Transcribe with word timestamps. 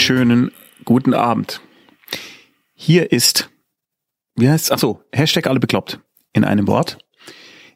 wunderschönen 0.00 0.50
guten 0.86 1.12
Abend. 1.12 1.60
Hier 2.72 3.12
ist, 3.12 3.50
wie 4.34 4.48
heißt 4.48 4.72
Ach 4.72 4.78
so, 4.78 5.02
Hashtag 5.12 5.46
alle 5.46 5.60
bekloppt 5.60 6.00
in 6.32 6.42
einem 6.42 6.66
Wort, 6.68 6.96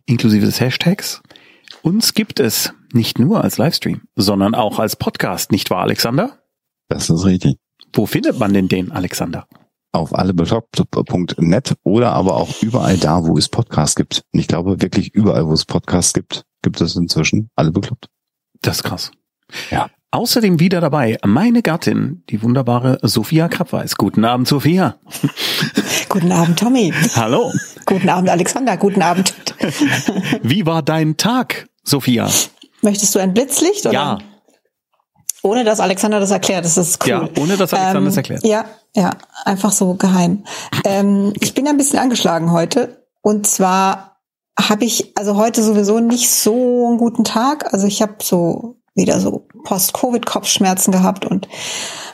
inklusive 0.06 0.46
des 0.46 0.58
Hashtags. 0.58 1.22
Uns 1.82 2.14
gibt 2.14 2.40
es 2.40 2.72
nicht 2.94 3.18
nur 3.18 3.44
als 3.44 3.58
Livestream, 3.58 4.08
sondern 4.16 4.54
auch 4.54 4.78
als 4.78 4.96
Podcast, 4.96 5.52
nicht 5.52 5.68
wahr, 5.68 5.82
Alexander? 5.82 6.38
Das 6.88 7.10
ist 7.10 7.26
richtig. 7.26 7.58
Wo 7.92 8.06
findet 8.06 8.38
man 8.38 8.54
denn 8.54 8.68
den, 8.68 8.90
Alexander? 8.90 9.46
Auf 9.92 10.14
allebekloppt.net 10.14 11.74
oder 11.82 12.14
aber 12.14 12.36
auch 12.36 12.62
überall 12.62 12.96
da, 12.96 13.26
wo 13.26 13.36
es 13.36 13.50
Podcasts 13.50 13.96
gibt. 13.96 14.24
Und 14.32 14.40
ich 14.40 14.48
glaube 14.48 14.80
wirklich 14.80 15.12
überall, 15.12 15.46
wo 15.46 15.52
es 15.52 15.66
Podcasts 15.66 16.14
gibt, 16.14 16.46
gibt 16.62 16.80
es 16.80 16.96
inzwischen 16.96 17.50
alle 17.54 17.70
bekloppt. 17.70 18.08
Das 18.62 18.76
ist 18.76 18.82
krass. 18.84 19.10
Ja. 19.70 19.90
Außerdem 20.14 20.60
wieder 20.60 20.80
dabei 20.80 21.18
meine 21.26 21.60
Gattin, 21.60 22.22
die 22.30 22.40
wunderbare 22.40 23.00
Sophia 23.02 23.48
Krappweis. 23.48 23.96
Guten 23.96 24.24
Abend, 24.24 24.46
Sophia. 24.46 24.94
Guten 26.08 26.30
Abend, 26.30 26.56
Tommy. 26.56 26.94
Hallo. 27.16 27.52
Guten 27.84 28.08
Abend, 28.08 28.30
Alexander. 28.30 28.76
Guten 28.76 29.02
Abend. 29.02 29.34
Wie 30.44 30.66
war 30.66 30.82
dein 30.82 31.16
Tag, 31.16 31.66
Sophia? 31.82 32.30
Möchtest 32.80 33.12
du 33.16 33.18
ein 33.18 33.34
Blitzlicht? 33.34 33.86
Oder? 33.86 33.92
Ja. 33.92 34.18
Ohne 35.42 35.64
dass 35.64 35.80
Alexander 35.80 36.20
das 36.20 36.30
erklärt, 36.30 36.64
das 36.64 36.78
ist 36.78 37.02
cool. 37.02 37.10
Ja, 37.10 37.28
ohne 37.36 37.56
dass 37.56 37.74
Alexander 37.74 38.06
das 38.06 38.16
erklärt. 38.16 38.46
Ja, 38.46 38.66
ja, 38.94 39.10
einfach 39.44 39.72
so 39.72 39.94
geheim. 39.94 40.44
Ähm, 40.84 41.32
ich 41.40 41.54
bin 41.54 41.66
ein 41.66 41.76
bisschen 41.76 41.98
angeschlagen 41.98 42.52
heute. 42.52 43.04
Und 43.20 43.48
zwar 43.48 44.20
habe 44.56 44.84
ich 44.84 45.18
also 45.18 45.34
heute 45.34 45.60
sowieso 45.64 45.98
nicht 45.98 46.30
so 46.30 46.86
einen 46.86 46.98
guten 46.98 47.24
Tag. 47.24 47.74
Also 47.74 47.88
ich 47.88 48.00
habe 48.00 48.14
so 48.22 48.76
wieder 48.94 49.20
so 49.20 49.46
Post-Covid-Kopfschmerzen 49.64 50.92
gehabt 50.92 51.24
und 51.24 51.48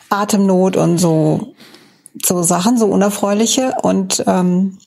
Atemnot 0.09 0.77
und 0.77 0.99
so 0.99 1.55
so 2.25 2.43
Sachen, 2.43 2.79
so 2.79 2.87
unerfreuliche. 2.87 3.75
Und 3.83 4.25
ähm, 4.27 4.79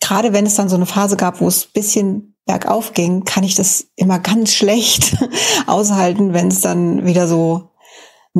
gerade 0.00 0.32
wenn 0.32 0.46
es 0.46 0.54
dann 0.54 0.68
so 0.68 0.76
eine 0.76 0.86
Phase 0.86 1.16
gab, 1.16 1.40
wo 1.40 1.48
es 1.48 1.66
bisschen 1.66 2.36
bergauf 2.46 2.92
ging, 2.92 3.24
kann 3.24 3.44
ich 3.44 3.54
das 3.54 3.86
immer 3.96 4.18
ganz 4.18 4.52
schlecht 4.52 5.16
aushalten, 5.66 6.34
wenn 6.34 6.48
es 6.48 6.60
dann 6.60 7.06
wieder 7.06 7.26
so 7.26 7.70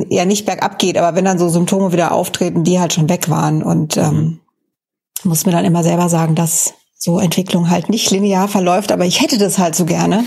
eher 0.09 0.25
nicht 0.25 0.45
bergab 0.45 0.77
geht, 0.77 0.97
aber 0.97 1.15
wenn 1.15 1.25
dann 1.25 1.39
so 1.39 1.47
Symptome 1.47 1.93
wieder 1.93 2.11
auftreten, 2.11 2.63
die 2.63 2.79
halt 2.79 2.93
schon 2.93 3.09
weg 3.09 3.29
waren. 3.29 3.63
Und 3.63 3.97
ähm, 3.97 4.41
muss 5.23 5.45
mir 5.45 5.53
dann 5.53 5.65
immer 5.65 5.83
selber 5.83 6.09
sagen, 6.09 6.35
dass 6.35 6.73
so 6.97 7.19
Entwicklung 7.19 7.69
halt 7.69 7.89
nicht 7.89 8.11
linear 8.11 8.47
verläuft, 8.47 8.91
aber 8.91 9.05
ich 9.05 9.21
hätte 9.21 9.37
das 9.37 9.57
halt 9.57 9.75
so 9.75 9.85
gerne. 9.85 10.23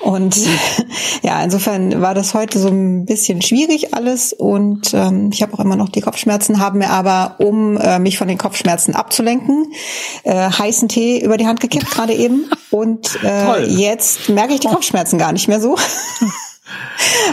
Und 0.00 0.36
ja, 1.22 1.42
insofern 1.42 2.00
war 2.00 2.14
das 2.14 2.34
heute 2.34 2.58
so 2.58 2.68
ein 2.68 3.04
bisschen 3.04 3.42
schwierig 3.42 3.94
alles. 3.94 4.32
Und 4.32 4.94
ähm, 4.94 5.30
ich 5.32 5.42
habe 5.42 5.54
auch 5.54 5.60
immer 5.60 5.76
noch 5.76 5.88
die 5.88 6.00
Kopfschmerzen, 6.00 6.60
haben 6.60 6.78
mir 6.78 6.90
aber, 6.90 7.36
um 7.38 7.76
äh, 7.76 7.98
mich 7.98 8.18
von 8.18 8.28
den 8.28 8.38
Kopfschmerzen 8.38 8.94
abzulenken, 8.94 9.72
äh, 10.24 10.50
heißen 10.50 10.88
Tee 10.88 11.22
über 11.22 11.36
die 11.36 11.46
Hand 11.46 11.60
gekippt 11.60 11.90
gerade 11.90 12.14
eben. 12.14 12.50
Und 12.70 13.18
äh, 13.24 13.64
jetzt 13.64 14.28
merke 14.28 14.54
ich 14.54 14.60
die 14.60 14.68
Kopfschmerzen 14.68 15.18
gar 15.18 15.32
nicht 15.32 15.48
mehr 15.48 15.60
so. 15.60 15.76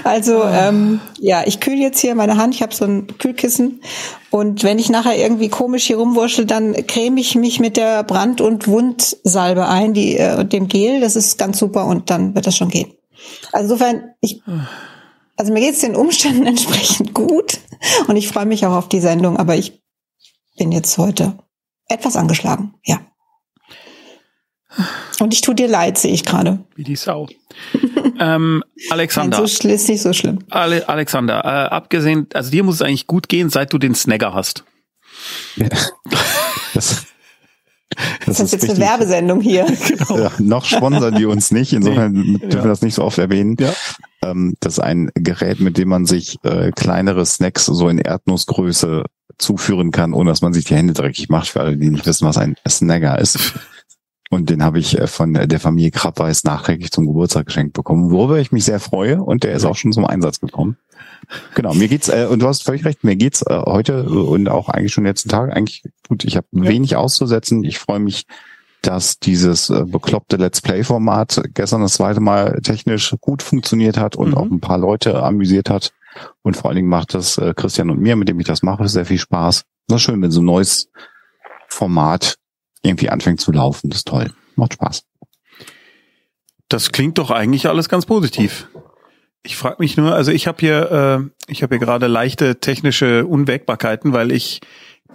Also 0.06 0.44
ähm, 0.44 1.02
ja, 1.20 1.42
ich 1.48 1.59
kühle 1.59 1.78
jetzt 1.78 2.00
hier 2.00 2.14
meine 2.14 2.38
Hand. 2.38 2.53
Ich 2.53 2.61
habe 2.61 2.75
so 2.75 2.86
ein 2.86 3.08
Kühlkissen 3.17 3.81
und 4.30 4.64
wenn 4.64 4.78
ich 4.78 4.92
nachher 4.92 5.17
irgendwie 5.17 5.50
komisch 5.50 5.88
hier 5.88 5.97
rumwurschel, 5.97 6.45
dann 6.45 6.73
creme 6.86 7.17
ich 7.17 7.34
mich 7.34 7.59
mit 7.59 7.75
der 7.75 8.03
Brand- 8.03 8.39
und 8.39 8.67
Wundsalbe 8.67 9.67
ein, 9.67 9.95
die 9.95 10.16
äh, 10.16 10.45
dem 10.45 10.67
Gel. 10.67 11.02
Das 11.02 11.16
ist 11.16 11.39
ganz 11.39 11.58
super 11.58 11.88
und 11.88 12.12
dann 12.12 12.36
wird 12.36 12.45
das 12.45 12.56
schon 12.56 12.70
gehen. 12.70 12.94
Also 13.52 13.73
insofern, 13.73 14.12
ich, 14.22 14.44
also 15.38 15.52
mir 15.52 15.62
geht's 15.62 15.79
den 15.79 15.96
Umständen 15.96 16.46
entsprechend 16.46 17.16
gut 17.16 17.58
und 18.08 18.16
ich 18.16 18.28
freue 18.28 18.46
mich 18.46 18.63
auch 18.68 18.75
auf 18.75 18.88
die 18.88 19.02
Sendung. 19.02 19.38
Aber 19.38 19.56
ich 19.56 19.81
bin 20.56 20.72
jetzt 20.72 21.00
heute 21.00 21.35
etwas 21.88 22.16
angeschlagen. 22.16 22.75
Ja. 22.85 23.00
Und 25.22 25.34
ich 25.34 25.42
tue 25.42 25.56
dir 25.56 25.68
leid, 25.68 25.98
sehe 25.98 26.14
ich 26.14 26.24
gerade. 26.26 26.59
Wie 26.76 26.84
die 26.84 26.96
Sau. 26.96 27.28
ähm, 28.20 28.64
Alexander. 28.90 29.38
Nein, 29.40 29.48
so 29.48 29.68
ist 29.68 29.88
nicht 29.90 30.02
so 30.02 30.14
schlimm. 30.14 30.40
Ale 30.50 30.88
Alexander, 30.90 31.40
äh, 31.44 31.74
abgesehen, 31.74 32.28
also 32.34 32.52
dir 32.52 32.64
muss 32.64 32.76
es 32.76 32.81
eigentlich 32.81 33.08
gut 33.08 33.30
gehen, 33.30 33.50
seit 33.50 33.72
du 33.74 33.78
den 33.78 33.96
Snagger 33.96 34.34
hast. 34.34 34.64
Ja. 35.56 35.68
Das, 36.74 37.06
Das, 38.26 38.40
ist 38.42 38.52
jetzt 38.52 38.70
eine 38.70 38.78
Werbesendung 38.80 39.40
hier. 39.42 39.66
Genau. 39.88 40.18
Ja, 40.18 40.31
noch 40.40 40.66
sponsern 40.66 41.16
die 41.16 41.26
uns 41.26 41.52
nicht, 41.52 41.72
insofern 41.72 42.12
Nee. 42.12 42.38
dürfen 42.40 42.52
Ja. 42.58 42.64
wir 42.64 42.70
das 42.70 42.82
nicht 42.82 42.96
so 42.96 43.03
oft 43.03 43.18
erwähnen. 43.18 43.56
Ja. 43.59 43.74
Ähm, 44.24 44.56
das 44.59 44.74
ist 44.74 44.80
ein 44.80 45.12
Gerät, 45.16 45.59
mit 45.62 45.78
dem 45.78 45.88
man 45.90 46.06
sich 46.06 46.38
äh, 46.44 46.72
kleinere 46.72 47.26
Snacks 47.26 47.66
so 47.66 47.88
in 47.88 48.00
Erdnussgröße 48.00 49.03
zuführen 49.38 49.92
kann, 49.92 50.14
ohne 50.14 50.32
dass 50.32 50.42
man 50.42 50.53
sich 50.53 50.66
die 50.66 50.76
Hände 50.76 50.94
dreckig 50.94 51.30
macht, 51.30 51.47
für 51.50 51.62
alle, 51.62 51.78
die 51.78 51.90
nicht 51.90 52.06
wissen, 52.06 52.28
was 52.28 52.38
ein 52.38 52.56
Snagger 52.68 53.18
ist. 53.20 53.53
Und 54.31 54.50
den 54.50 54.63
habe 54.63 54.80
ich 54.80 54.97
äh, 55.00 55.08
von 55.08 55.34
der 55.34 55.59
Familie 55.59 55.91
Krappweis 55.91 56.44
nachträglich 56.44 56.91
zum 56.91 57.06
Geburtstag 57.06 57.46
geschenkt 57.46 57.74
bekommen, 57.74 58.09
worüber 58.12 58.40
ich 58.40 58.52
mich 58.52 58.66
sehr 58.66 58.80
freue 58.80 59.22
und 59.22 59.44
der 59.44 59.53
ist 59.53 59.66
auch 59.66 59.75
schon 59.75 59.94
zum 59.94 60.06
Einsatz 60.06 60.40
gekommen. 60.40 60.78
Genau, 61.53 61.74
mir 61.74 61.88
geht's, 61.88 62.09
äh, 62.09 62.28
und 62.30 62.41
du 62.41 62.47
hast 62.47 62.64
völlig 62.64 62.85
recht, 62.85 63.03
mir 63.03 63.16
geht's 63.16 63.41
äh, 63.44 63.62
heute 63.66 63.94
äh, 64.08 64.12
und 64.12 64.47
auch 64.50 64.69
eigentlich 64.69 64.94
schon 64.94 65.06
letzten 65.06 65.30
Tag 65.30 65.56
eigentlich 65.56 65.84
gut. 66.08 66.24
Ich 66.25 66.38
habe 66.38 66.47
Ja. 66.52 66.64
wenig 66.64 66.96
auszusetzen. 66.96 67.64
Ich 67.64 67.78
freue 67.80 68.00
mich, 68.00 68.25
dass 68.81 69.19
dieses 69.19 69.69
äh, 69.69 69.84
bekloppte 69.85 70.38
Let's 70.38 70.62
Play-Format 70.62 71.41
gestern 71.53 71.81
das 71.81 71.94
zweite 71.94 72.19
Mal 72.19 72.59
technisch 72.62 73.16
gut 73.22 73.41
funktioniert 73.44 73.97
hat 73.97 74.16
und 74.16 74.30
Mhm. 74.30 74.34
auch 74.38 74.46
ein 74.46 74.59
paar 74.59 74.78
Leute 74.78 75.22
amüsiert 75.24 75.69
hat. 75.69 75.94
Und 76.44 76.56
vor 76.56 76.69
allen 76.69 76.78
Dingen 76.78 76.90
macht 76.90 77.14
das 77.14 77.38
äh, 77.38 77.53
Christian 77.56 77.90
und 77.90 78.00
mir, 78.00 78.16
mit 78.16 78.30
dem 78.30 78.40
ich 78.40 78.46
das 78.47 78.64
mache, 78.64 78.88
sehr 78.88 79.06
viel 79.06 79.18
Spaß. 79.19 79.64
Das 79.88 79.96
ist 79.97 80.02
schön, 80.03 80.22
wenn 80.22 80.31
so 80.31 80.41
ein 80.41 80.46
neues 80.46 80.90
Format 81.68 82.38
irgendwie 82.85 83.09
anfängt 83.09 83.41
zu 83.41 83.51
laufen. 83.51 83.90
Das 83.90 84.00
ist 84.00 84.07
toll. 84.07 84.31
Macht 84.56 84.73
Spaß. 84.73 85.03
Das 86.69 86.91
klingt 86.91 87.18
doch 87.18 87.31
eigentlich 87.31 87.68
alles 87.68 87.90
ganz 87.90 88.06
positiv. 88.06 88.68
Ich 89.44 89.57
frage 89.57 89.75
mich 89.79 89.97
nur, 89.97 90.16
also 90.16 90.31
ich 90.31 90.47
habe 90.47 90.57
hier, 90.59 90.91
äh, 91.47 91.51
ich 91.51 91.62
habe 91.62 91.75
hier 91.75 91.85
gerade 91.85 92.07
leichte 92.07 92.59
technische 92.59 93.25
Unwägbarkeiten, 93.28 94.13
weil 94.13 94.31
ich 94.31 94.62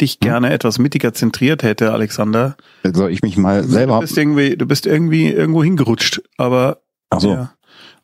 dich 0.00 0.12
Hm. 0.14 0.18
gerne 0.20 0.50
etwas 0.52 0.78
mittiger 0.78 1.12
zentriert 1.12 1.62
hätte, 1.64 1.92
Alexander. 1.92 2.56
Soll 2.84 3.10
ich 3.10 3.22
mich 3.22 3.36
mal 3.36 3.64
selber 3.64 3.94
Du 3.96 4.00
bist 4.02 4.16
irgendwie, 4.16 4.56
du 4.56 4.66
bist 4.66 4.86
irgendwie 4.86 5.28
irgendwo 5.28 5.64
hingerutscht, 5.64 6.22
aber 6.36 6.80
Ach 7.10 7.20
so. 7.20 7.32
ja. 7.32 7.52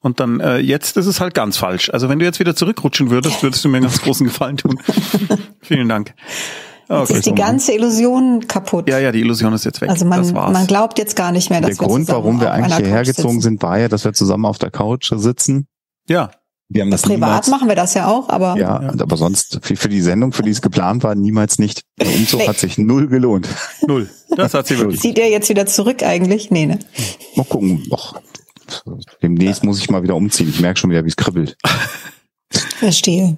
Und 0.00 0.20
dann 0.20 0.40
äh, 0.40 0.58
jetzt 0.58 0.96
ist 0.96 1.06
es 1.06 1.20
halt 1.20 1.34
ganz 1.34 1.56
falsch. 1.56 1.90
Also 1.90 2.08
wenn 2.08 2.18
du 2.18 2.24
jetzt 2.24 2.38
wieder 2.40 2.54
zurückrutschen 2.56 3.10
würdest, 3.10 3.42
würdest 3.42 3.64
du 3.64 3.68
mir 3.68 3.78
einen 3.78 3.86
ganz 3.86 4.02
großen 4.02 4.26
Gefallen 4.26 4.56
tun. 4.56 4.78
Vielen 5.62 5.88
Dank. 5.88 6.14
Jetzt 6.88 7.00
Okay. 7.00 7.12
ist 7.14 7.26
die 7.26 7.34
ganze 7.34 7.72
Illusion 7.72 8.46
kaputt. 8.46 8.88
Ja, 8.88 8.98
ja, 9.00 9.10
die 9.10 9.20
Illusion 9.20 9.52
ist 9.52 9.64
jetzt 9.64 9.80
weg. 9.80 9.88
Also 9.90 10.04
das 10.04 10.08
man, 10.26 10.34
war's. 10.34 10.52
man 10.52 10.66
glaubt 10.68 10.98
jetzt 10.98 11.16
gar 11.16 11.32
nicht 11.32 11.50
mehr, 11.50 11.60
dass 11.60 11.70
Der 11.76 11.80
wir 11.80 11.86
Grund, 11.88 12.08
warum 12.08 12.40
wir 12.40 12.52
eigentlich 12.52 12.76
hierher 12.76 12.98
Couch 12.98 13.06
gezogen 13.08 13.28
sitzen. 13.34 13.42
sind, 13.42 13.62
war 13.62 13.78
ja, 13.78 13.88
dass 13.88 14.04
wir 14.04 14.12
zusammen 14.12 14.44
auf 14.46 14.58
der 14.58 14.70
Couch 14.70 15.10
sitzen. 15.16 15.66
ja, 16.08 16.30
Wir 16.68 16.82
haben 16.82 16.90
das 16.92 17.02
Privat 17.02 17.28
niemals, 17.28 17.48
machen 17.48 17.68
wir 17.68 17.74
das 17.76 17.94
ja 17.94 18.06
auch, 18.08 18.28
aber 18.28 18.56
ja, 18.56 18.82
Ja. 18.82 18.88
aber 19.00 19.16
sonst 19.16 19.58
für, 19.62 19.74
für 19.76 19.88
die 19.88 20.00
Sendung, 20.00 20.32
für 20.32 20.42
die 20.44 20.50
es 20.50 20.62
geplant 20.62 21.02
war, 21.02 21.14
niemals 21.16 21.58
nicht. 21.58 21.82
Der 22.00 22.06
Umzug 22.08 22.40
Nee. 22.40 22.48
hat 22.48 22.58
sich 22.58 22.78
null 22.78 23.08
gelohnt. 23.08 23.48
null. 23.86 24.08
Das 24.36 24.54
hat 24.54 24.66
sie 24.68 24.78
wirklich. 24.78 25.00
zieht 25.00 25.18
er 25.18 25.28
jetzt 25.28 25.48
wieder 25.48 25.66
zurück 25.66 26.02
eigentlich? 26.04 26.50
Nee, 26.52 26.66
ne? 26.66 26.78
Mal 27.34 27.44
gucken. 27.44 27.82
Och, 27.90 28.14
demnächst 29.22 29.64
muss 29.64 29.78
ich 29.80 29.90
mal 29.90 30.02
wieder 30.02 30.14
umziehen. 30.16 30.48
Ich 30.48 30.60
merke 30.60 30.78
schon 30.78 30.90
wieder, 30.90 31.04
wie 31.04 31.08
es 31.08 31.16
kribbelt. 31.16 31.56
Verstehe. 32.50 33.36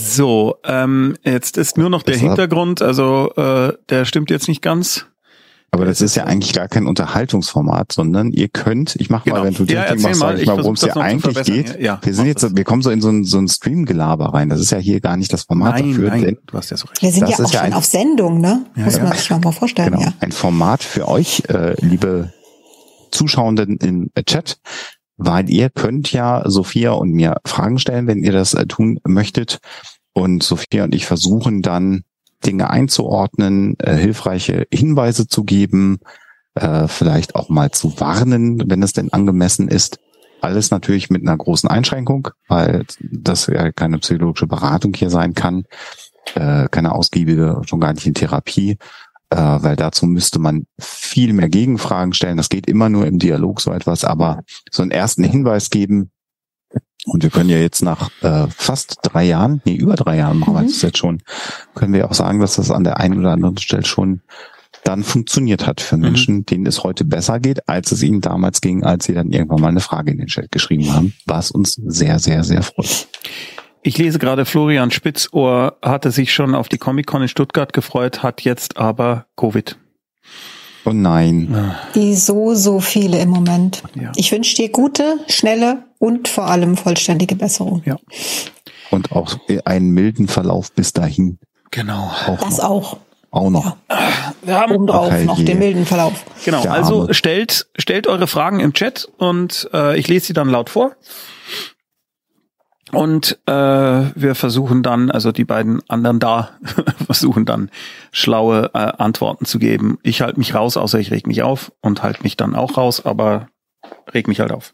So, 0.00 0.56
ähm, 0.64 1.16
jetzt 1.24 1.56
ist 1.58 1.76
nur 1.76 1.90
noch 1.90 2.02
der 2.02 2.12
Besser. 2.12 2.26
Hintergrund, 2.26 2.82
also 2.82 3.30
äh, 3.36 3.72
der 3.90 4.04
stimmt 4.04 4.30
jetzt 4.30 4.48
nicht 4.48 4.62
ganz. 4.62 5.06
Aber 5.72 5.84
das 5.84 6.00
ist 6.00 6.14
ja 6.14 6.24
eigentlich 6.24 6.54
gar 6.54 6.68
kein 6.68 6.86
Unterhaltungsformat, 6.86 7.92
sondern 7.92 8.30
ihr 8.32 8.48
könnt, 8.48 8.96
ich 8.96 9.10
mache 9.10 9.28
mal, 9.28 9.42
Genau. 9.42 9.44
wenn 9.46 9.54
du 9.54 9.64
Ja, 9.74 9.82
Ding 9.82 9.90
erzähl 9.96 10.02
machst, 10.10 10.20
mal, 10.20 10.26
sag 10.28 10.36
ich 10.36 10.42
ich 10.42 10.46
mal, 10.48 10.58
worum 10.58 10.74
es 10.74 10.80
zu 10.80 10.96
eigentlich 10.96 11.42
geht. 11.44 11.80
Ja, 11.80 12.00
wir 12.02 12.14
sind 12.14 12.26
jetzt, 12.26 12.42
das. 12.44 12.56
wir 12.56 12.64
kommen 12.64 12.80
so 12.80 12.90
in 12.90 13.02
so 13.02 13.10
ein, 13.10 13.24
so 13.24 13.36
ein 13.38 13.48
Stream-Gelaber 13.48 14.32
rein. 14.32 14.48
Das 14.48 14.60
ist 14.60 14.70
ja 14.70 14.78
hier 14.78 15.00
gar 15.00 15.16
nicht 15.18 15.32
das 15.32 15.42
Format 15.42 15.74
Nein, 15.74 15.90
dafür, 15.90 16.08
nein, 16.08 16.22
denn 16.22 16.38
du 16.46 16.56
hast 16.56 16.70
ja 16.70 16.76
so 16.78 16.86
recht. 16.86 17.02
Wir 17.02 17.10
sind 17.12 17.22
Das 17.28 17.30
ja 17.38 17.44
auch 17.44 17.52
ja 17.52 17.58
schon 17.58 17.66
ein- 17.66 17.72
auf 17.74 17.84
Sendung, 17.84 18.40
ne? 18.40 18.64
Ja, 18.76 18.84
Muss 18.84 18.96
ja. 18.96 19.02
man 19.02 19.12
sich 19.18 19.28
noch 19.28 19.42
mal 19.42 19.52
vorstellen, 19.52 19.90
Genau. 19.90 20.02
ja. 20.02 20.12
Ein 20.20 20.32
Format 20.32 20.82
für 20.82 21.08
euch, 21.08 21.42
äh, 21.48 21.74
liebe 21.84 22.32
Zuschauenden 23.10 23.76
im 23.78 24.10
Chat, 24.24 24.58
weil 25.16 25.48
ihr 25.50 25.70
könnt 25.70 26.12
ja 26.12 26.42
Sophia 26.48 26.92
und 26.92 27.12
mir 27.12 27.36
Fragen 27.44 27.78
stellen, 27.78 28.06
wenn 28.06 28.22
ihr 28.22 28.32
das 28.32 28.54
äh, 28.54 28.66
tun 28.66 29.00
möchtet. 29.06 29.58
Und 30.12 30.42
Sophia 30.42 30.84
und 30.84 30.94
ich 30.94 31.06
versuchen 31.06 31.62
dann 31.62 32.04
Dinge 32.44 32.70
einzuordnen, 32.70 33.76
äh, 33.78 33.96
hilfreiche 33.96 34.66
Hinweise 34.72 35.26
zu 35.26 35.44
geben, 35.44 35.98
äh, 36.54 36.88
vielleicht 36.88 37.34
auch 37.34 37.48
mal 37.48 37.70
zu 37.70 37.98
warnen, 38.00 38.62
wenn 38.70 38.82
es 38.82 38.92
denn 38.92 39.12
angemessen 39.12 39.68
ist. 39.68 39.98
Alles 40.40 40.70
natürlich 40.70 41.10
mit 41.10 41.22
einer 41.22 41.36
großen 41.36 41.68
Einschränkung, 41.68 42.28
weil 42.48 42.84
das 43.00 43.46
ja 43.46 43.72
keine 43.72 43.98
psychologische 43.98 44.46
Beratung 44.46 44.94
hier 44.94 45.10
sein 45.10 45.34
kann, 45.34 45.64
äh, 46.34 46.68
keine 46.70 46.92
ausgiebige, 46.92 47.62
schon 47.66 47.80
gar 47.80 47.92
nicht 47.92 48.06
in 48.06 48.14
Therapie 48.14 48.78
äh, 49.30 49.36
weil 49.36 49.76
dazu 49.76 50.06
müsste 50.06 50.38
man 50.38 50.66
viel 50.78 51.32
mehr 51.32 51.48
Gegenfragen 51.48 52.12
stellen. 52.12 52.36
Das 52.36 52.48
geht 52.48 52.66
immer 52.66 52.88
nur 52.88 53.06
im 53.06 53.18
Dialog 53.18 53.60
so 53.60 53.72
etwas, 53.72 54.04
aber 54.04 54.42
so 54.70 54.82
einen 54.82 54.90
ersten 54.92 55.24
Hinweis 55.24 55.70
geben, 55.70 56.10
Und 57.08 57.22
wir 57.22 57.30
können 57.30 57.50
ja 57.50 57.58
jetzt 57.58 57.82
nach 57.82 58.10
äh, 58.22 58.48
fast 58.48 58.98
drei 59.02 59.24
Jahren, 59.24 59.62
nee, 59.64 59.76
über 59.76 59.94
drei 59.94 60.16
Jahren 60.16 60.38
machen 60.40 60.54
wir 60.54 60.62
Mhm. 60.62 60.66
das 60.66 60.82
jetzt 60.82 60.98
schon, 60.98 61.22
können 61.76 61.92
wir 61.92 62.10
auch 62.10 62.14
sagen, 62.14 62.40
dass 62.40 62.56
das 62.56 62.70
an 62.72 62.82
der 62.82 62.98
einen 62.98 63.18
oder 63.18 63.30
anderen 63.32 63.58
Stelle 63.58 63.84
schon 63.84 64.22
dann 64.82 65.02
funktioniert 65.04 65.66
hat 65.66 65.80
für 65.80 65.96
Menschen, 65.96 66.46
denen 66.46 66.66
es 66.66 66.82
heute 66.84 67.04
besser 67.04 67.38
geht, 67.40 67.68
als 67.68 67.92
es 67.92 68.02
ihnen 68.02 68.20
damals 68.20 68.60
ging, 68.60 68.84
als 68.84 69.04
sie 69.06 69.14
dann 69.14 69.30
irgendwann 69.30 69.60
mal 69.60 69.68
eine 69.68 69.80
Frage 69.80 70.12
in 70.12 70.18
den 70.18 70.26
Chat 70.28 70.50
geschrieben 70.52 70.92
haben, 70.92 71.12
was 71.26 71.50
uns 71.50 71.74
sehr, 71.74 72.18
sehr, 72.18 72.44
sehr 72.44 72.62
freut. 72.62 73.08
Ich 73.86 73.98
lese 73.98 74.18
gerade, 74.18 74.44
Florian 74.44 74.90
Spitzohr 74.90 75.76
hatte 75.80 76.10
sich 76.10 76.32
schon 76.34 76.56
auf 76.56 76.68
die 76.68 76.76
Comic-Con 76.76 77.22
in 77.22 77.28
Stuttgart 77.28 77.72
gefreut, 77.72 78.24
hat 78.24 78.40
jetzt 78.40 78.78
aber 78.78 79.26
Covid. 79.36 79.78
Oh 80.84 80.90
nein. 80.92 81.54
Ah, 81.54 81.76
Wie 81.92 82.16
so, 82.16 82.54
so 82.56 82.80
viele 82.80 83.20
im 83.20 83.28
Moment. 83.28 83.84
Ja. 83.94 84.10
Ich 84.16 84.32
wünsche 84.32 84.56
dir 84.56 84.70
gute, 84.70 85.18
schnelle 85.28 85.84
und 86.00 86.26
vor 86.26 86.46
allem 86.50 86.76
vollständige 86.76 87.36
Besserung. 87.36 87.82
Ja, 87.84 87.96
Und 88.90 89.12
auch 89.12 89.36
einen 89.64 89.90
milden 89.90 90.26
Verlauf 90.26 90.72
bis 90.72 90.92
dahin. 90.92 91.38
genau. 91.70 92.10
Auch 92.26 92.40
Das 92.40 92.58
noch. 92.58 92.64
auch. 92.64 92.96
Auch 93.30 93.50
noch. 93.50 93.76
Wir 94.42 94.54
haben, 94.58 94.72
Obendrauf 94.72 95.12
Ach, 95.12 95.20
noch 95.24 95.34
herrje. 95.36 95.44
den 95.44 95.58
milden 95.60 95.86
Verlauf. 95.86 96.24
genau, 96.44 96.62
Der 96.62 96.72
also 96.72 97.12
stellt, 97.12 97.68
stellt 97.78 98.08
eure 98.08 98.26
Fragen 98.26 98.58
im 98.58 98.72
Chat 98.72 99.08
und 99.18 99.68
äh, 99.72 99.96
ich 99.96 100.08
lese 100.08 100.26
sie 100.26 100.32
dann 100.32 100.48
laut 100.48 100.70
vor. 100.70 100.96
Und 102.92 103.38
äh, 103.46 103.52
wir 103.52 104.34
versuchen 104.36 104.82
dann, 104.82 105.10
also 105.10 105.32
die 105.32 105.44
beiden 105.44 105.80
anderen 105.88 106.20
da, 106.20 106.50
versuchen 107.06 107.44
dann 107.44 107.70
schlaue 108.12 108.70
äh, 108.74 108.78
Antworten 108.78 109.44
zu 109.44 109.58
geben. 109.58 109.98
Ich 110.02 110.22
halte 110.22 110.38
mich 110.38 110.54
raus, 110.54 110.76
außer 110.76 110.98
ich 111.00 111.10
reg 111.10 111.26
mich 111.26 111.42
auf 111.42 111.72
und 111.80 112.02
halte 112.02 112.22
mich 112.22 112.36
dann 112.36 112.54
auch 112.54 112.76
raus, 112.76 113.04
aber 113.04 113.48
reg 114.14 114.28
mich 114.28 114.38
halt 114.40 114.52
auf. 114.52 114.72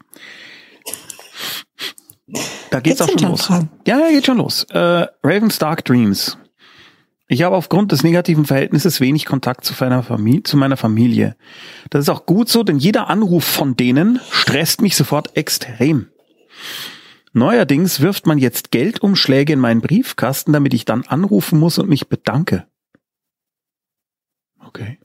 Da 2.70 2.81
geht's 2.81 3.00
auch 3.00 3.09
schon 3.09 3.31
los. 3.31 3.47
Fragen? 3.47 3.70
Ja, 3.87 3.99
ja, 3.99 4.09
geht 4.11 4.26
schon 4.26 4.38
los. 4.38 4.64
Äh, 4.70 5.06
Raven's 5.23 5.59
Dark 5.59 5.85
Dreams. 5.85 6.38
Ich 7.29 7.43
habe 7.43 7.56
aufgrund 7.56 7.93
des 7.93 8.03
negativen 8.03 8.44
Verhältnisses 8.44 9.00
wenig 9.00 9.25
Kontakt 9.25 9.64
zu 9.64 9.73
meiner, 9.81 10.03
Familie, 10.03 10.43
zu 10.43 10.59
meiner 10.59 10.76
Familie. 10.76 11.35
Das 11.88 12.03
ist 12.03 12.11
auch 12.11 12.26
gut 12.26 12.50
so, 12.50 12.62
denn 12.62 12.76
jeder 12.76 13.09
Anruf 13.09 13.44
von 13.44 13.75
denen 13.75 14.20
stresst 14.31 14.82
mich 14.82 14.97
sofort 14.97 15.35
extrem. 15.35 16.09
Neuerdings 17.32 18.00
wirft 18.00 18.26
man 18.26 18.38
jetzt 18.38 18.70
Geldumschläge 18.70 19.52
in 19.52 19.58
meinen 19.58 19.81
Briefkasten, 19.81 20.52
damit 20.52 20.75
ich 20.75 20.84
dann 20.84 21.05
anrufen 21.06 21.58
muss 21.58 21.79
und 21.79 21.88
mich 21.88 22.08
bedanke. 22.08 22.67
Okay. 24.61 24.99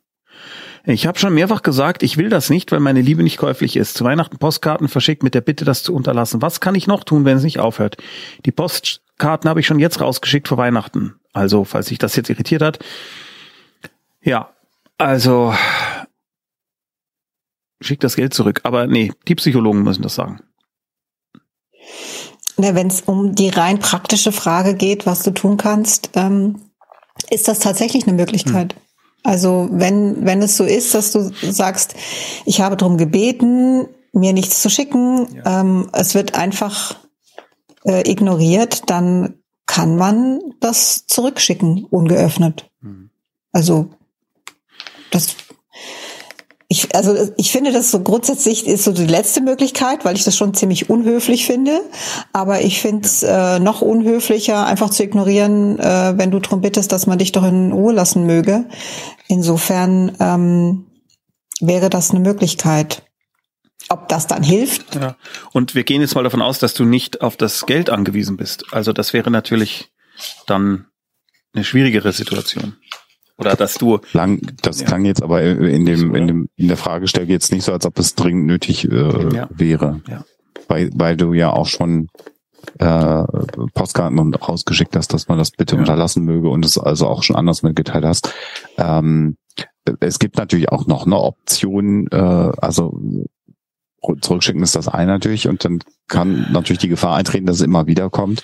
Ich 0.89 1.05
habe 1.05 1.19
schon 1.19 1.33
mehrfach 1.33 1.63
gesagt, 1.63 2.01
ich 2.01 2.15
will 2.15 2.29
das 2.29 2.49
nicht, 2.49 2.71
weil 2.71 2.79
meine 2.79 3.01
Liebe 3.01 3.21
nicht 3.21 3.37
käuflich 3.37 3.75
ist. 3.75 3.95
Zu 3.95 4.05
Weihnachten 4.05 4.37
Postkarten 4.37 4.87
verschickt 4.87 5.21
mit 5.21 5.33
der 5.33 5.41
Bitte, 5.41 5.65
das 5.65 5.83
zu 5.83 5.93
unterlassen. 5.93 6.41
Was 6.41 6.61
kann 6.61 6.75
ich 6.75 6.87
noch 6.87 7.03
tun, 7.03 7.25
wenn 7.25 7.35
es 7.35 7.43
nicht 7.43 7.59
aufhört? 7.59 7.97
Die 8.45 8.53
Postkarten 8.53 9.49
habe 9.49 9.59
ich 9.59 9.67
schon 9.67 9.79
jetzt 9.79 9.99
rausgeschickt 9.99 10.47
vor 10.47 10.57
Weihnachten. 10.57 11.15
Also, 11.33 11.65
falls 11.65 11.87
sich 11.87 11.97
das 11.97 12.15
jetzt 12.15 12.29
irritiert 12.29 12.61
hat. 12.61 12.79
Ja, 14.21 14.53
also 14.97 15.53
schick 17.81 17.99
das 17.99 18.15
Geld 18.15 18.33
zurück. 18.33 18.61
Aber 18.63 18.87
nee, 18.87 19.11
die 19.27 19.35
Psychologen 19.35 19.83
müssen 19.83 20.03
das 20.03 20.15
sagen. 20.15 20.39
Wenn 22.57 22.87
es 22.87 23.01
um 23.01 23.35
die 23.35 23.49
rein 23.49 23.79
praktische 23.79 24.31
Frage 24.31 24.73
geht, 24.73 25.05
was 25.05 25.21
du 25.21 25.31
tun 25.31 25.57
kannst, 25.57 26.11
ähm, 26.15 26.61
ist 27.29 27.47
das 27.47 27.59
tatsächlich 27.59 28.07
eine 28.07 28.15
Möglichkeit. 28.15 28.75
Also 29.23 29.67
wenn, 29.71 30.25
wenn 30.25 30.41
es 30.41 30.57
so 30.57 30.63
ist, 30.63 30.93
dass 30.93 31.11
du 31.11 31.31
sagst, 31.41 31.95
ich 32.45 32.61
habe 32.61 32.77
darum 32.77 32.97
gebeten, 32.97 33.87
mir 34.13 34.33
nichts 34.33 34.61
zu 34.61 34.69
schicken, 34.69 35.41
ähm, 35.45 35.89
es 35.93 36.15
wird 36.15 36.35
einfach 36.35 36.97
äh, 37.85 38.09
ignoriert, 38.09 38.89
dann 38.89 39.35
kann 39.65 39.97
man 39.97 40.39
das 40.59 41.05
zurückschicken, 41.07 41.83
ungeöffnet. 41.85 42.71
Hm. 42.81 43.09
Also 43.51 43.89
das 45.11 45.35
ich, 46.69 46.93
also 46.95 47.31
ich 47.37 47.51
finde 47.51 47.71
das 47.71 47.91
so 47.91 48.01
grundsätzlich 48.01 48.67
ist 48.67 48.83
so 48.83 48.91
die 48.91 49.05
letzte 49.05 49.39
Möglichkeit, 49.39 50.03
weil 50.03 50.17
ich 50.17 50.25
das 50.25 50.35
schon 50.35 50.53
ziemlich 50.53 50.89
unhöflich 50.89 51.45
finde. 51.45 51.79
Aber 52.33 52.61
ich 52.61 52.81
finde 52.81 53.07
es 53.07 53.23
äh, 53.23 53.59
noch 53.59 53.81
unhöflicher, 53.81 54.65
einfach 54.65 54.89
zu 54.89 55.03
ignorieren, 55.03 55.79
äh, 55.79 56.17
wenn 56.17 56.31
du 56.31 56.39
darum 56.39 56.59
bittest, 56.59 56.91
dass 56.91 57.07
man 57.07 57.19
dich 57.19 57.31
doch 57.31 57.45
in 57.45 57.71
Ruhe 57.71 57.93
lassen 57.93 58.25
möge. 58.25 58.65
Insofern 59.29 60.17
ähm, 60.19 60.87
wäre 61.61 61.89
das 61.89 62.11
eine 62.11 62.19
Möglichkeit. 62.19 63.03
Ob 63.87 64.09
das 64.09 64.27
dann 64.27 64.43
hilft? 64.43 64.95
Ja. 64.95 65.15
Und 65.53 65.73
wir 65.73 65.85
gehen 65.85 66.01
jetzt 66.01 66.15
mal 66.15 66.23
davon 66.23 66.41
aus, 66.41 66.59
dass 66.59 66.73
du 66.73 66.83
nicht 66.83 67.21
auf 67.21 67.37
das 67.37 67.65
Geld 67.65 67.89
angewiesen 67.89 68.35
bist. 68.35 68.65
Also 68.71 68.91
das 68.91 69.13
wäre 69.13 69.31
natürlich 69.31 69.89
dann 70.45 70.87
eine 71.53 71.63
schwierigere 71.63 72.11
Situation. 72.11 72.75
Oder 73.37 73.55
dass 73.55 73.75
du 73.75 73.99
Lang, 74.13 74.41
das 74.63 74.81
Ja. 74.81 74.87
klang 74.87 75.05
jetzt 75.05 75.21
aber 75.21 75.43
in 75.43 75.85
dem, 75.85 76.15
in 76.15 76.27
dem, 76.27 76.49
in 76.55 76.67
der 76.67 76.77
Fragestellung 76.77 77.29
jetzt 77.29 77.51
nicht 77.51 77.63
so, 77.63 77.71
als 77.71 77.85
ob 77.85 77.97
es 77.99 78.15
dringend 78.15 78.47
nötig 78.47 78.89
äh, 78.91 79.35
Ja. 79.35 79.47
wäre. 79.51 80.01
Ja. 80.07 80.25
Weil, 80.67 80.89
weil 80.95 81.15
du 81.17 81.33
ja 81.33 81.51
auch 81.51 81.67
schon 81.67 82.09
äh, 82.79 83.23
Postkarten 83.73 84.19
und 84.19 84.33
rausgeschickt 84.35 84.95
hast, 84.95 85.13
dass 85.13 85.27
man 85.27 85.37
das 85.37 85.51
bitte 85.51 85.75
Ja. 85.75 85.81
unterlassen 85.81 86.25
möge 86.25 86.49
und 86.49 86.65
es 86.65 86.77
also 86.77 87.07
auch 87.07 87.23
schon 87.23 87.35
anders 87.35 87.63
mitgeteilt 87.63 88.03
hast. 88.05 88.33
Ähm, 88.77 89.37
es 90.01 90.19
gibt 90.19 90.37
natürlich 90.37 90.69
auch 90.69 90.85
noch 90.87 91.05
eine 91.05 91.17
Option, 91.19 92.07
äh, 92.11 92.15
also 92.17 92.99
zurückschicken 94.21 94.63
ist 94.63 94.75
das 94.75 94.87
eine 94.87 95.11
natürlich 95.13 95.47
und 95.47 95.63
dann 95.65 95.79
kann 96.07 96.47
natürlich 96.51 96.79
die 96.79 96.87
Gefahr 96.89 97.15
eintreten, 97.15 97.45
dass 97.45 97.57
es 97.57 97.61
immer 97.61 97.87
wieder 97.87 98.09
kommt. 98.09 98.43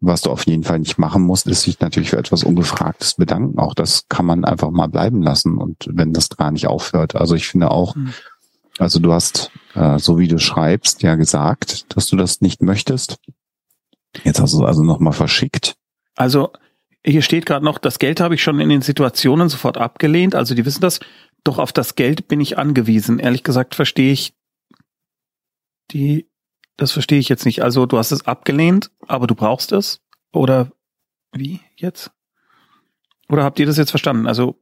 Was 0.00 0.22
du 0.22 0.30
auf 0.30 0.46
jeden 0.46 0.62
Fall 0.62 0.78
nicht 0.78 0.98
machen 0.98 1.22
musst, 1.22 1.46
ist 1.48 1.62
sich 1.62 1.80
natürlich 1.80 2.10
für 2.10 2.18
etwas 2.18 2.44
Ungefragtes 2.44 3.14
bedanken. 3.14 3.58
Auch 3.58 3.74
das 3.74 4.06
kann 4.08 4.26
man 4.26 4.44
einfach 4.44 4.70
mal 4.70 4.86
bleiben 4.86 5.22
lassen 5.22 5.58
und 5.58 5.88
wenn 5.90 6.12
das 6.12 6.28
gar 6.30 6.52
nicht 6.52 6.68
aufhört. 6.68 7.16
Also 7.16 7.34
ich 7.34 7.48
finde 7.48 7.70
auch, 7.72 7.96
Hm. 7.96 8.12
also 8.78 9.00
du 9.00 9.12
hast, 9.12 9.50
äh, 9.74 9.98
so 9.98 10.18
wie 10.18 10.28
du 10.28 10.38
schreibst, 10.38 11.02
ja 11.02 11.16
gesagt, 11.16 11.96
dass 11.96 12.06
du 12.06 12.16
das 12.16 12.40
nicht 12.40 12.62
möchtest. 12.62 13.18
Jetzt 14.22 14.40
hast 14.40 14.54
du 14.54 14.58
es 14.58 14.64
also 14.64 14.84
nochmal 14.84 15.12
verschickt. 15.12 15.74
Also 16.14 16.52
hier 17.04 17.22
steht 17.22 17.46
gerade 17.46 17.64
noch, 17.64 17.78
das 17.78 17.98
Geld 17.98 18.20
habe 18.20 18.34
ich 18.36 18.42
schon 18.42 18.60
in 18.60 18.68
den 18.68 18.82
Situationen 18.82 19.48
sofort 19.48 19.78
abgelehnt. 19.78 20.34
Also 20.34 20.54
die 20.54 20.64
wissen 20.64 20.80
das. 20.80 21.00
Doch 21.44 21.58
auf 21.58 21.72
das 21.72 21.94
Geld 21.94 22.28
bin 22.28 22.40
ich 22.40 22.58
angewiesen. 22.58 23.18
Ehrlich 23.18 23.42
gesagt 23.42 23.74
verstehe 23.74 24.12
ich 24.12 24.34
die, 25.90 26.27
das 26.78 26.92
verstehe 26.92 27.18
ich 27.18 27.28
jetzt 27.28 27.44
nicht. 27.44 27.62
Also 27.62 27.84
du 27.84 27.98
hast 27.98 28.10
es 28.12 28.26
abgelehnt, 28.26 28.90
aber 29.06 29.26
du 29.26 29.34
brauchst 29.34 29.72
es? 29.72 30.00
Oder 30.32 30.72
wie 31.32 31.60
jetzt? 31.76 32.10
Oder 33.28 33.44
habt 33.44 33.58
ihr 33.58 33.66
das 33.66 33.76
jetzt 33.76 33.90
verstanden? 33.90 34.26
Also 34.26 34.58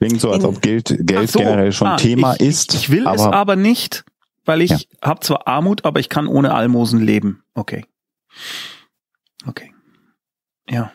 Klingt 0.00 0.20
so, 0.20 0.30
als 0.32 0.42
ob 0.44 0.60
Geld, 0.62 0.94
Geld 1.00 1.30
so. 1.30 1.38
generell 1.38 1.70
schon 1.72 1.88
Ah, 1.88 1.96
Thema 1.96 2.34
ich, 2.34 2.40
ist. 2.40 2.74
Ich, 2.74 2.80
ich 2.84 2.90
will 2.90 3.06
es 3.06 3.20
aber 3.20 3.34
aber 3.36 3.56
nicht, 3.56 4.04
weil 4.44 4.62
ich 4.62 4.70
Ja. 4.70 4.78
habe 5.02 5.20
zwar 5.20 5.46
Armut, 5.46 5.84
aber 5.84 6.00
ich 6.00 6.08
kann 6.08 6.26
ohne 6.26 6.54
Almosen 6.54 7.00
leben. 7.00 7.42
Okay. 7.54 7.84
Okay. 9.46 9.72
Ja, 10.68 10.92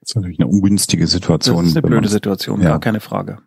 das 0.00 0.10
ist 0.10 0.16
natürlich 0.16 0.38
eine 0.38 0.48
ungünstige 0.48 1.04
das 1.04 1.10
Situation. 1.12 1.64
ist 1.66 1.72
eine 1.76 1.82
blöde 1.82 2.02
man- 2.02 2.10
Situation, 2.10 2.60
Ja. 2.62 2.70
gar 2.70 2.80
keine 2.80 3.00
Frage. 3.00 3.42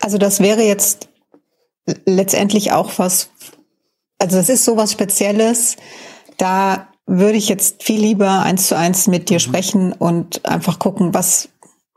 Also 0.00 0.18
das 0.18 0.40
wäre 0.40 0.62
jetzt 0.62 1.08
letztendlich 2.04 2.72
auch 2.72 2.98
was, 2.98 3.30
also 4.18 4.36
das 4.36 4.48
ist 4.48 4.64
sowas 4.64 4.92
Spezielles, 4.92 5.76
da 6.38 6.88
würde 7.06 7.38
ich 7.38 7.48
jetzt 7.48 7.82
viel 7.82 8.00
lieber 8.00 8.42
eins 8.42 8.66
zu 8.68 8.76
eins 8.76 9.06
mit 9.06 9.30
dir 9.30 9.38
sprechen 9.38 9.92
und 9.92 10.44
einfach 10.44 10.78
gucken, 10.78 11.14
was, 11.14 11.48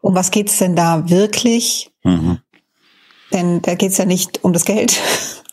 um 0.02 0.16
was 0.16 0.32
geht's 0.32 0.58
denn 0.60 0.76
da 0.76 1.10
wirklich? 1.10 1.92
Mhm. 2.04 2.40
Denn 3.34 3.62
da 3.62 3.76
geht's 3.76 3.98
ja 3.98 4.06
nicht 4.06 4.44
um 4.44 4.54
das 4.54 4.66
Geld 4.66 5.00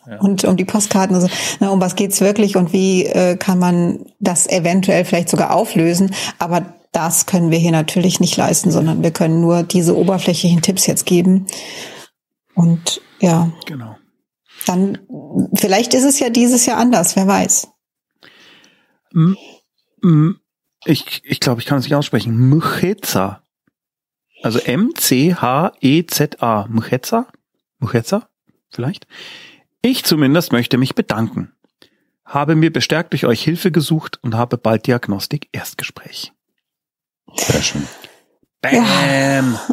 Ja. 0.09 0.21
und 0.21 0.45
um 0.45 0.57
die 0.57 0.65
Postkarten. 0.65 1.17
Also, 1.17 1.27
ne, 1.59 1.69
um 1.69 1.81
was 1.81 1.97
geht's 1.97 2.21
wirklich 2.21 2.57
und 2.57 2.73
wie 2.73 3.07
äh, 3.07 3.37
kann 3.37 3.59
man 3.59 4.07
das 4.21 4.47
eventuell 4.47 5.05
vielleicht 5.05 5.29
sogar 5.29 5.53
auflösen? 5.53 6.15
Aber 6.39 6.75
das 6.93 7.27
können 7.27 7.51
wir 7.51 7.59
hier 7.59 7.73
natürlich 7.73 8.21
nicht 8.21 8.37
leisten, 8.37 8.71
sondern 8.71 9.03
wir 9.03 9.11
können 9.11 9.41
nur 9.41 9.65
diese 9.65 9.97
oberflächlichen 9.97 10.63
Tipps 10.63 10.87
jetzt 10.87 11.07
geben. 11.07 11.47
Und 12.55 13.01
ja, 13.19 13.51
Genau. 13.67 13.96
Dann 14.67 14.99
vielleicht 15.55 15.95
ist 15.95 16.05
es 16.05 16.19
ja 16.19 16.29
dieses 16.31 16.67
Jahr 16.67 16.79
anders, 16.79 17.17
wer 17.17 17.27
weiß. 17.27 17.69
Ich 20.85 21.23
ich 21.25 21.41
glaube, 21.41 21.61
ich 21.61 21.67
kann 21.67 21.79
es 21.79 21.85
nicht 21.85 21.95
aussprechen. 21.95 22.51
Mcheza. 22.51 23.43
Also 24.43 24.59
M-C-H-E-Z-A. 24.59 25.07
Mcheza? 26.69 27.27
Mcheza? 27.79 28.29
Vielleicht? 28.69 29.07
Ich 29.83 30.05
zumindest 30.05 30.53
möchte 30.53 30.79
mich 30.79 30.95
bedanken. 30.95 31.53
Habe 32.25 32.57
mir 32.57 32.73
bestärkt 32.73 33.13
durch 33.13 33.25
euch 33.25 33.43
Hilfe 33.43 33.71
gesucht 33.71 34.19
und 34.23 34.35
habe 34.35 34.59
bald 34.59 34.87
Diagnostik 34.87 35.49
Erstgespräch. 35.53 36.33
Sehr 37.35 37.63
schön. 37.63 37.87
Bam! 38.61 39.59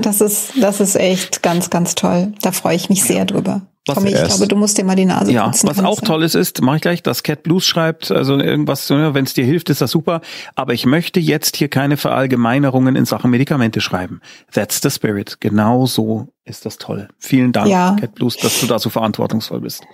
Das 0.00 0.20
ist, 0.20 0.52
das 0.60 0.80
ist 0.80 0.94
echt 0.94 1.42
ganz, 1.42 1.70
ganz 1.70 1.94
toll. 1.94 2.32
Da 2.42 2.52
freue 2.52 2.76
ich 2.76 2.88
mich 2.88 3.02
sehr 3.02 3.24
drüber. 3.24 3.66
Was 3.86 3.94
Tommy, 3.94 4.08
ich 4.08 4.14
erst- 4.16 4.36
glaube, 4.36 4.48
du 4.48 4.56
musst 4.56 4.76
dir 4.78 4.84
mal 4.84 4.96
die 4.96 5.04
Nase 5.04 5.30
Ja, 5.32 5.44
putzen. 5.46 5.68
was 5.68 5.78
auch 5.78 6.00
das 6.00 6.08
toll 6.08 6.22
ist, 6.24 6.34
ist, 6.34 6.60
mache 6.60 6.76
ich 6.76 6.82
gleich, 6.82 7.02
dass 7.04 7.22
Cat 7.22 7.44
Blues 7.44 7.64
schreibt, 7.64 8.10
also 8.10 8.36
irgendwas, 8.38 8.90
wenn 8.90 9.24
es 9.24 9.32
dir 9.34 9.44
hilft, 9.44 9.70
ist 9.70 9.80
das 9.80 9.92
super. 9.92 10.20
Aber 10.56 10.74
ich 10.74 10.86
möchte 10.86 11.20
jetzt 11.20 11.56
hier 11.56 11.68
keine 11.68 11.96
Verallgemeinerungen 11.96 12.96
in 12.96 13.04
Sachen 13.04 13.30
Medikamente 13.30 13.80
schreiben. 13.80 14.20
That's 14.52 14.80
the 14.82 14.90
spirit. 14.90 15.36
Genau 15.40 15.86
so 15.86 16.28
ist 16.44 16.66
das 16.66 16.78
toll. 16.78 17.08
Vielen 17.18 17.52
Dank, 17.52 17.68
Ja. 17.68 17.96
Cat 18.00 18.14
Blues, 18.16 18.36
dass 18.36 18.60
du 18.60 18.66
da 18.66 18.78
so 18.78 18.90
verantwortungsvoll 18.90 19.60
bist. 19.60 19.84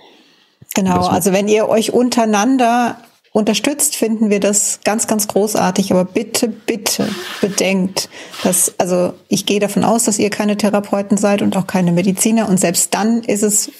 Genau, 0.75 1.05
also 1.05 1.31
wenn 1.33 1.47
ihr 1.47 1.69
euch 1.69 1.93
untereinander 1.93 2.97
unterstützt, 3.33 3.95
finden 3.95 4.29
wir 4.29 4.39
das 4.39 4.79
ganz, 4.85 5.07
ganz 5.07 5.27
großartig. 5.27 5.91
Aber 5.91 6.05
bitte, 6.05 6.47
bitte 6.47 7.09
bedenkt, 7.41 8.07
dass, 8.43 8.73
also 8.77 9.13
ich 9.27 9.45
gehe 9.45 9.59
davon 9.59 9.83
aus, 9.83 10.05
dass 10.05 10.19
ihr 10.19 10.29
keine 10.29 10.55
Therapeuten 10.55 11.17
seid 11.17 11.41
und 11.41 11.57
auch 11.57 11.67
keine 11.67 11.91
Mediziner. 11.91 12.47
Und 12.47 12.59
selbst 12.59 12.93
dann 12.93 13.23
ist 13.23 13.43
es, 13.43 13.71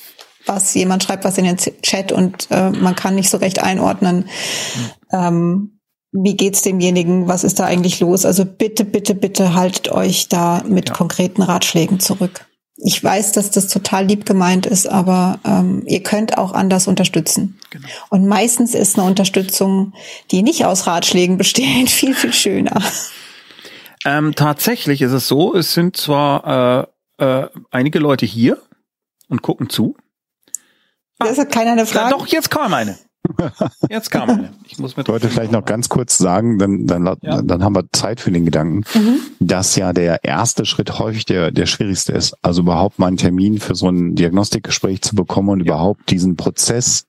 was 0.46 0.74
jemand 0.74 1.04
schreibt, 1.04 1.24
was 1.24 1.38
in 1.38 1.46
den 1.46 1.58
Chat 1.58 2.12
und 2.12 2.48
äh, 2.52 2.72
man 2.72 2.96
kann 2.96 3.16
nicht 3.16 3.30
so 3.30 3.38
recht 3.38 3.64
einordnen. 3.64 4.28
Ähm, 5.12 5.80
wie 6.12 6.36
geht's 6.36 6.62
demjenigen? 6.62 7.28
Was 7.28 7.44
ist 7.44 7.60
da 7.60 7.66
eigentlich 7.66 8.00
los? 8.00 8.26
Also 8.26 8.46
bitte, 8.46 8.86
bitte, 8.86 9.16
bitte 9.16 9.56
haltet 9.56 9.92
euch 9.92 10.30
da 10.30 10.64
mit 10.68 10.90
Ja. 10.90 10.96
konkreten 10.96 11.42
Ratschlägen 11.42 12.00
zurück. 12.00 12.46
Ich 12.76 13.04
weiß, 13.04 13.34
dass 13.34 13.52
das 13.52 13.68
total 13.68 14.06
lieb 14.08 14.26
gemeint 14.26 14.66
ist, 14.66 14.88
aber 14.88 15.40
ähm, 15.46 15.84
ihr 15.86 16.02
könnt 16.02 16.38
auch 16.38 16.54
anders 16.54 16.88
unterstützen. 16.88 17.60
Genau. 17.70 17.88
Und 18.10 18.26
meistens 18.28 18.74
ist 18.74 18.98
eine 18.98 19.08
Unterstützung, 19.08 19.94
die 20.32 20.42
nicht 20.42 20.66
aus 20.66 20.88
Ratschlägen 20.88 21.38
besteht, 21.38 21.90
viel, 21.92 22.16
viel 22.16 22.34
schöner. 22.34 22.82
Ähm, 24.06 24.34
tatsächlich 24.36 25.02
ist 25.02 25.12
es 25.12 25.28
so, 25.28 25.54
es 25.56 25.74
sind 25.74 25.96
zwar 25.98 26.88
äh, 27.20 27.24
äh, 27.24 27.48
einige 27.72 28.00
Leute 28.00 28.26
hier 28.26 28.62
und 29.30 29.42
gucken 29.44 29.70
zu. 29.70 29.96
Das 31.20 31.38
hat 31.38 31.52
keiner 31.52 31.72
eine 31.74 31.82
Ja, 31.82 31.86
Frage. 31.86 32.10
doch, 32.10 32.28
jetzt 32.28 32.50
kam 32.52 32.74
eine. 32.74 32.98
Jetzt 33.90 34.10
kam 34.12 34.30
eine. 34.30 34.54
Ich 34.66 34.78
muss 34.80 34.96
mir 34.98 35.04
Ich 35.04 35.10
wollte 35.10 35.30
vielleicht 35.30 35.52
noch 35.52 35.66
ganz 35.66 35.90
kurz 35.90 36.18
sagen, 36.18 36.58
dann, 36.60 36.88
dann, 36.88 37.06
Ja. 37.22 37.42
dann 37.42 37.64
haben 37.64 37.76
wir 37.76 37.86
Zeit 37.92 38.20
für 38.20 38.32
den 38.32 38.46
Gedanken, 38.46 38.84
Mhm. 38.94 39.20
dass 39.40 39.76
ja 39.76 39.94
der 39.94 40.24
erste 40.24 40.66
Schritt 40.66 41.00
häufig 41.00 41.26
der, 41.26 41.52
der 41.52 41.66
schwierigste 41.66 42.14
ist. 42.14 42.36
Also 42.42 42.62
überhaupt 42.62 43.00
mal 43.00 43.08
einen 43.08 43.18
Termin 43.18 43.60
für 43.60 43.76
so 43.76 43.90
ein 43.90 44.16
Diagnostikgespräch 44.16 45.02
zu 45.02 45.16
bekommen 45.16 45.50
und 45.50 45.60
überhaupt 45.62 46.10
diesen 46.10 46.36
Prozess 46.36 47.06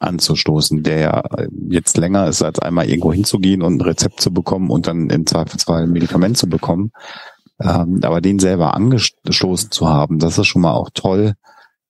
anzustoßen, 0.00 0.82
der 0.84 0.98
ja 1.00 1.22
jetzt 1.68 1.96
länger 1.96 2.28
ist, 2.28 2.42
als 2.42 2.58
einmal 2.60 2.88
irgendwo 2.88 3.12
hinzugehen 3.12 3.62
und 3.62 3.76
ein 3.78 3.80
Rezept 3.80 4.20
zu 4.20 4.32
bekommen 4.32 4.70
und 4.70 4.86
dann 4.86 5.10
im 5.10 5.26
Zweifelsfall 5.26 5.82
ein 5.84 5.90
Medikament 5.90 6.38
zu 6.38 6.48
bekommen. 6.48 6.92
Ähm, 7.60 8.00
aber 8.04 8.20
den 8.20 8.38
selber 8.38 8.74
angestoßen 8.74 9.72
zu 9.72 9.88
haben, 9.88 10.20
das 10.20 10.38
ist 10.38 10.46
schon 10.46 10.62
mal 10.62 10.72
auch 10.74 10.90
toll, 10.94 11.34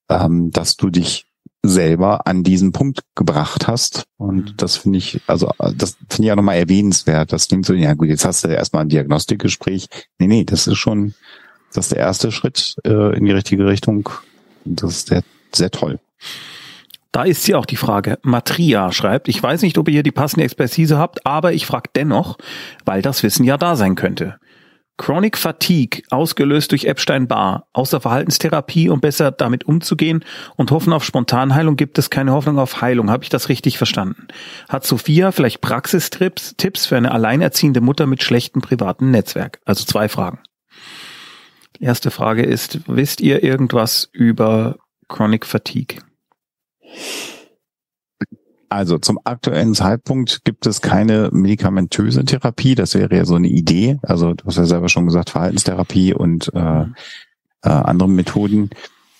ähm, 0.09 0.49
dass 0.49 0.75
du 0.75 0.89
dich 0.89 1.25
selber 1.63 2.25
an 2.25 2.43
diesen 2.43 2.71
Punkt 2.71 3.01
gebracht 3.15 3.67
hast. 3.67 4.05
Und 4.17 4.61
das 4.61 4.77
finde 4.77 4.97
ich, 4.97 5.21
also 5.27 5.51
das 5.75 5.97
finde 6.09 6.27
ich 6.27 6.31
auch 6.31 6.37
nochmal 6.37 6.57
erwähnenswert. 6.57 7.33
Das 7.33 7.47
klingt 7.47 7.65
so, 7.65 7.73
ja 7.73 7.93
gut, 7.93 8.07
jetzt 8.07 8.25
hast 8.25 8.43
du 8.43 8.47
erstmal 8.47 8.83
ein 8.83 8.89
Diagnostikgespräch. 8.89 9.87
Nee, 10.19 10.27
nee, 10.27 10.43
das 10.45 10.67
ist 10.67 10.77
schon, 10.77 11.13
das 11.73 11.85
ist 11.85 11.91
der 11.91 11.99
erste 11.99 12.31
Schritt 12.31 12.75
äh, 12.85 13.17
in 13.17 13.25
die 13.25 13.31
richtige 13.31 13.67
Richtung. 13.67 14.09
Das 14.65 14.91
ist 14.91 15.07
sehr, 15.07 15.23
sehr 15.53 15.71
toll. 15.71 15.99
Da 17.11 17.23
ist 17.23 17.45
hier 17.45 17.57
auch 17.57 17.65
die 17.65 17.75
Frage. 17.75 18.19
Matria 18.21 18.91
schreibt, 18.91 19.27
ich 19.27 19.41
weiß 19.41 19.63
nicht, 19.63 19.77
ob 19.77 19.87
ihr 19.87 19.93
hier 19.93 20.03
die 20.03 20.11
passende 20.11 20.45
Expertise 20.45 20.97
habt, 20.97 21.25
aber 21.25 21.53
ich 21.53 21.65
frage 21.65 21.89
dennoch, 21.95 22.37
weil 22.85 23.01
das 23.01 23.23
Wissen 23.23 23.43
ja 23.43 23.57
da 23.57 23.75
sein 23.75 23.95
könnte. 23.95 24.39
Chronic 24.99 25.37
Fatigue, 25.37 26.03
ausgelöst 26.09 26.71
durch 26.71 26.83
Epstein-Barr, 26.83 27.67
außer 27.71 28.01
Verhaltenstherapie, 28.01 28.89
um 28.89 28.99
besser 28.99 29.31
damit 29.31 29.63
umzugehen 29.63 30.25
und 30.57 30.71
hoffen 30.71 30.91
auf 30.91 31.05
Spontanheilung, 31.05 31.77
gibt 31.77 31.97
es 31.97 32.09
keine 32.09 32.33
Hoffnung 32.33 32.59
auf 32.59 32.81
Heilung. 32.81 33.09
Habe 33.09 33.23
ich 33.23 33.29
das 33.29 33.47
richtig 33.47 33.77
verstanden? 33.77 34.27
Hat 34.67 34.85
Sophia 34.85 35.31
vielleicht 35.31 35.61
Praxistipps 35.61 36.55
Tipps 36.57 36.85
für 36.85 36.97
eine 36.97 37.13
alleinerziehende 37.13 37.79
Mutter 37.79 38.07
mit 38.07 38.21
schlechtem 38.23 38.61
privaten 38.61 39.09
Netzwerk? 39.09 39.61
Also 39.63 39.85
zwei 39.85 40.09
Fragen. 40.09 40.39
Erste 41.79 42.11
Frage 42.11 42.43
ist, 42.43 42.81
wisst 42.87 43.21
ihr 43.21 43.41
irgendwas 43.41 44.09
über 44.11 44.75
Chronic 45.07 45.45
Fatigue? 45.45 46.01
Also 48.69 48.99
zum 48.99 49.19
aktuellen 49.23 49.73
Zeitpunkt 49.73 50.45
gibt 50.45 50.67
es 50.67 50.81
keine 50.81 51.29
medikamentöse 51.31 52.23
Therapie. 52.23 52.75
Das 52.75 52.93
wäre 52.93 53.15
ja 53.15 53.25
so 53.25 53.35
eine 53.35 53.47
Idee. 53.47 53.97
Also 54.03 54.33
du 54.33 54.45
hast 54.45 54.57
ja 54.57 54.65
selber 54.65 54.89
schon 54.89 55.07
gesagt, 55.07 55.31
Verhaltenstherapie 55.31 56.13
und 56.13 56.53
äh, 56.53 56.81
äh, 56.81 56.85
andere 57.69 58.07
Methoden, 58.09 58.69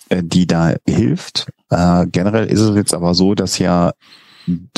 äh, 0.08 0.22
die 0.22 0.46
da 0.46 0.74
hilft. 0.86 1.50
Äh, 1.68 2.06
generell 2.06 2.46
ist 2.46 2.60
es 2.60 2.76
jetzt 2.76 2.94
aber 2.94 3.14
so, 3.14 3.34
dass 3.34 3.58
ja 3.58 3.92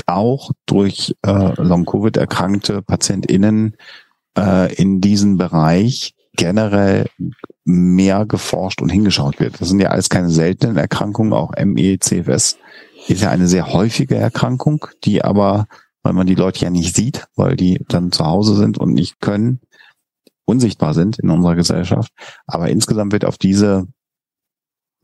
auch 0.06 0.50
durch 0.66 1.14
äh, 1.22 1.62
Long-Covid 1.62 2.16
erkrankte 2.16 2.82
PatientInnen 2.82 3.76
äh, 4.38 4.74
in 4.74 5.00
diesem 5.00 5.36
Bereich 5.36 6.14
generell 6.34 7.06
mehr 7.64 8.24
geforscht 8.24 8.80
und 8.80 8.88
hingeschaut 8.88 9.38
wird. 9.38 9.60
Das 9.60 9.68
sind 9.68 9.80
ja 9.80 9.90
alles 9.90 10.08
keine 10.08 10.30
seltenen 10.30 10.76
Erkrankungen, 10.76 11.32
auch 11.32 11.52
ME, 11.62 11.98
CFS 11.98 12.58
ist 13.08 13.22
ja 13.22 13.30
eine 13.30 13.48
sehr 13.48 13.72
häufige 13.72 14.16
Erkrankung, 14.16 14.86
die 15.04 15.24
aber, 15.24 15.66
weil 16.02 16.12
man 16.12 16.26
die 16.26 16.34
Leute 16.34 16.60
ja 16.60 16.70
nicht 16.70 16.94
sieht, 16.94 17.26
weil 17.34 17.56
die 17.56 17.84
dann 17.88 18.12
zu 18.12 18.24
Hause 18.24 18.54
sind 18.54 18.78
und 18.78 18.92
nicht 18.94 19.20
können, 19.20 19.60
unsichtbar 20.44 20.94
sind 20.94 21.18
in 21.18 21.30
unserer 21.30 21.54
Gesellschaft. 21.54 22.12
Aber 22.46 22.68
insgesamt 22.68 23.12
wird 23.12 23.24
auf 23.24 23.38
diese 23.38 23.86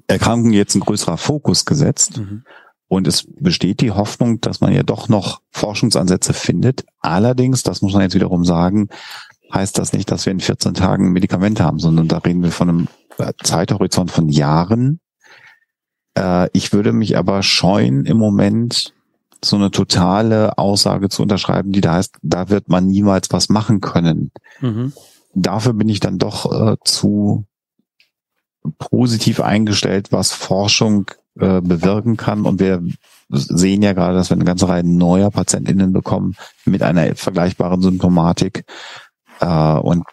Erkrankung 0.06 0.52
jetzt 0.52 0.74
ein 0.74 0.80
größerer 0.80 1.16
Fokus 1.16 1.64
gesetzt. 1.64 2.18
Mhm. 2.18 2.44
Und 2.88 3.06
es 3.06 3.26
besteht 3.38 3.82
die 3.82 3.90
Hoffnung, 3.90 4.40
dass 4.40 4.60
man 4.60 4.72
ja 4.72 4.82
doch 4.82 5.08
noch 5.08 5.42
Forschungsansätze 5.50 6.32
findet. 6.32 6.86
Allerdings, 7.00 7.62
das 7.62 7.82
muss 7.82 7.92
man 7.92 8.02
jetzt 8.02 8.14
wiederum 8.14 8.44
sagen, 8.44 8.88
heißt 9.52 9.78
das 9.78 9.92
nicht, 9.92 10.10
dass 10.10 10.24
wir 10.24 10.32
in 10.32 10.40
14 10.40 10.74
Tagen 10.74 11.06
ein 11.06 11.12
Medikament 11.12 11.60
haben, 11.60 11.78
sondern 11.78 12.08
da 12.08 12.18
reden 12.18 12.42
wir 12.42 12.50
von 12.50 12.68
einem 12.68 12.88
Zeithorizont 13.42 14.10
von 14.10 14.28
Jahren. 14.30 15.00
Äh, 16.18 16.50
Ich 16.52 16.72
würde 16.72 16.92
mich 16.92 17.16
aber 17.16 17.42
scheuen, 17.42 18.04
im 18.04 18.16
Moment 18.16 18.92
so 19.42 19.56
eine 19.56 19.70
totale 19.70 20.58
Aussage 20.58 21.08
zu 21.08 21.22
unterschreiben, 21.22 21.70
die 21.72 21.80
da 21.80 21.94
heißt, 21.94 22.16
da 22.22 22.48
wird 22.48 22.68
man 22.68 22.86
niemals 22.86 23.28
was 23.30 23.48
machen 23.48 23.80
können. 23.80 24.32
Mhm. 24.60 24.92
Dafür 25.34 25.74
bin 25.74 25.88
ich 25.88 26.00
dann 26.00 26.18
doch 26.18 26.50
äh, 26.50 26.76
zu 26.84 27.44
positiv 28.78 29.40
eingestellt, 29.40 30.08
was 30.10 30.32
Forschung 30.32 31.06
äh, 31.38 31.60
bewirken 31.60 32.16
kann. 32.16 32.46
Und 32.46 32.58
wir 32.58 32.82
sehen 33.28 33.82
ja 33.82 33.92
gerade, 33.92 34.16
dass 34.16 34.30
wir 34.30 34.36
eine 34.36 34.44
ganze 34.44 34.68
Reihe 34.68 34.84
neuer 34.84 35.30
PatientInnen 35.30 35.92
bekommen 35.92 36.34
mit 36.64 36.82
einer 36.82 37.14
vergleichbaren 37.14 37.80
Symptomatik. 37.80 38.64
Äh, 39.40 39.46
und 39.46 40.04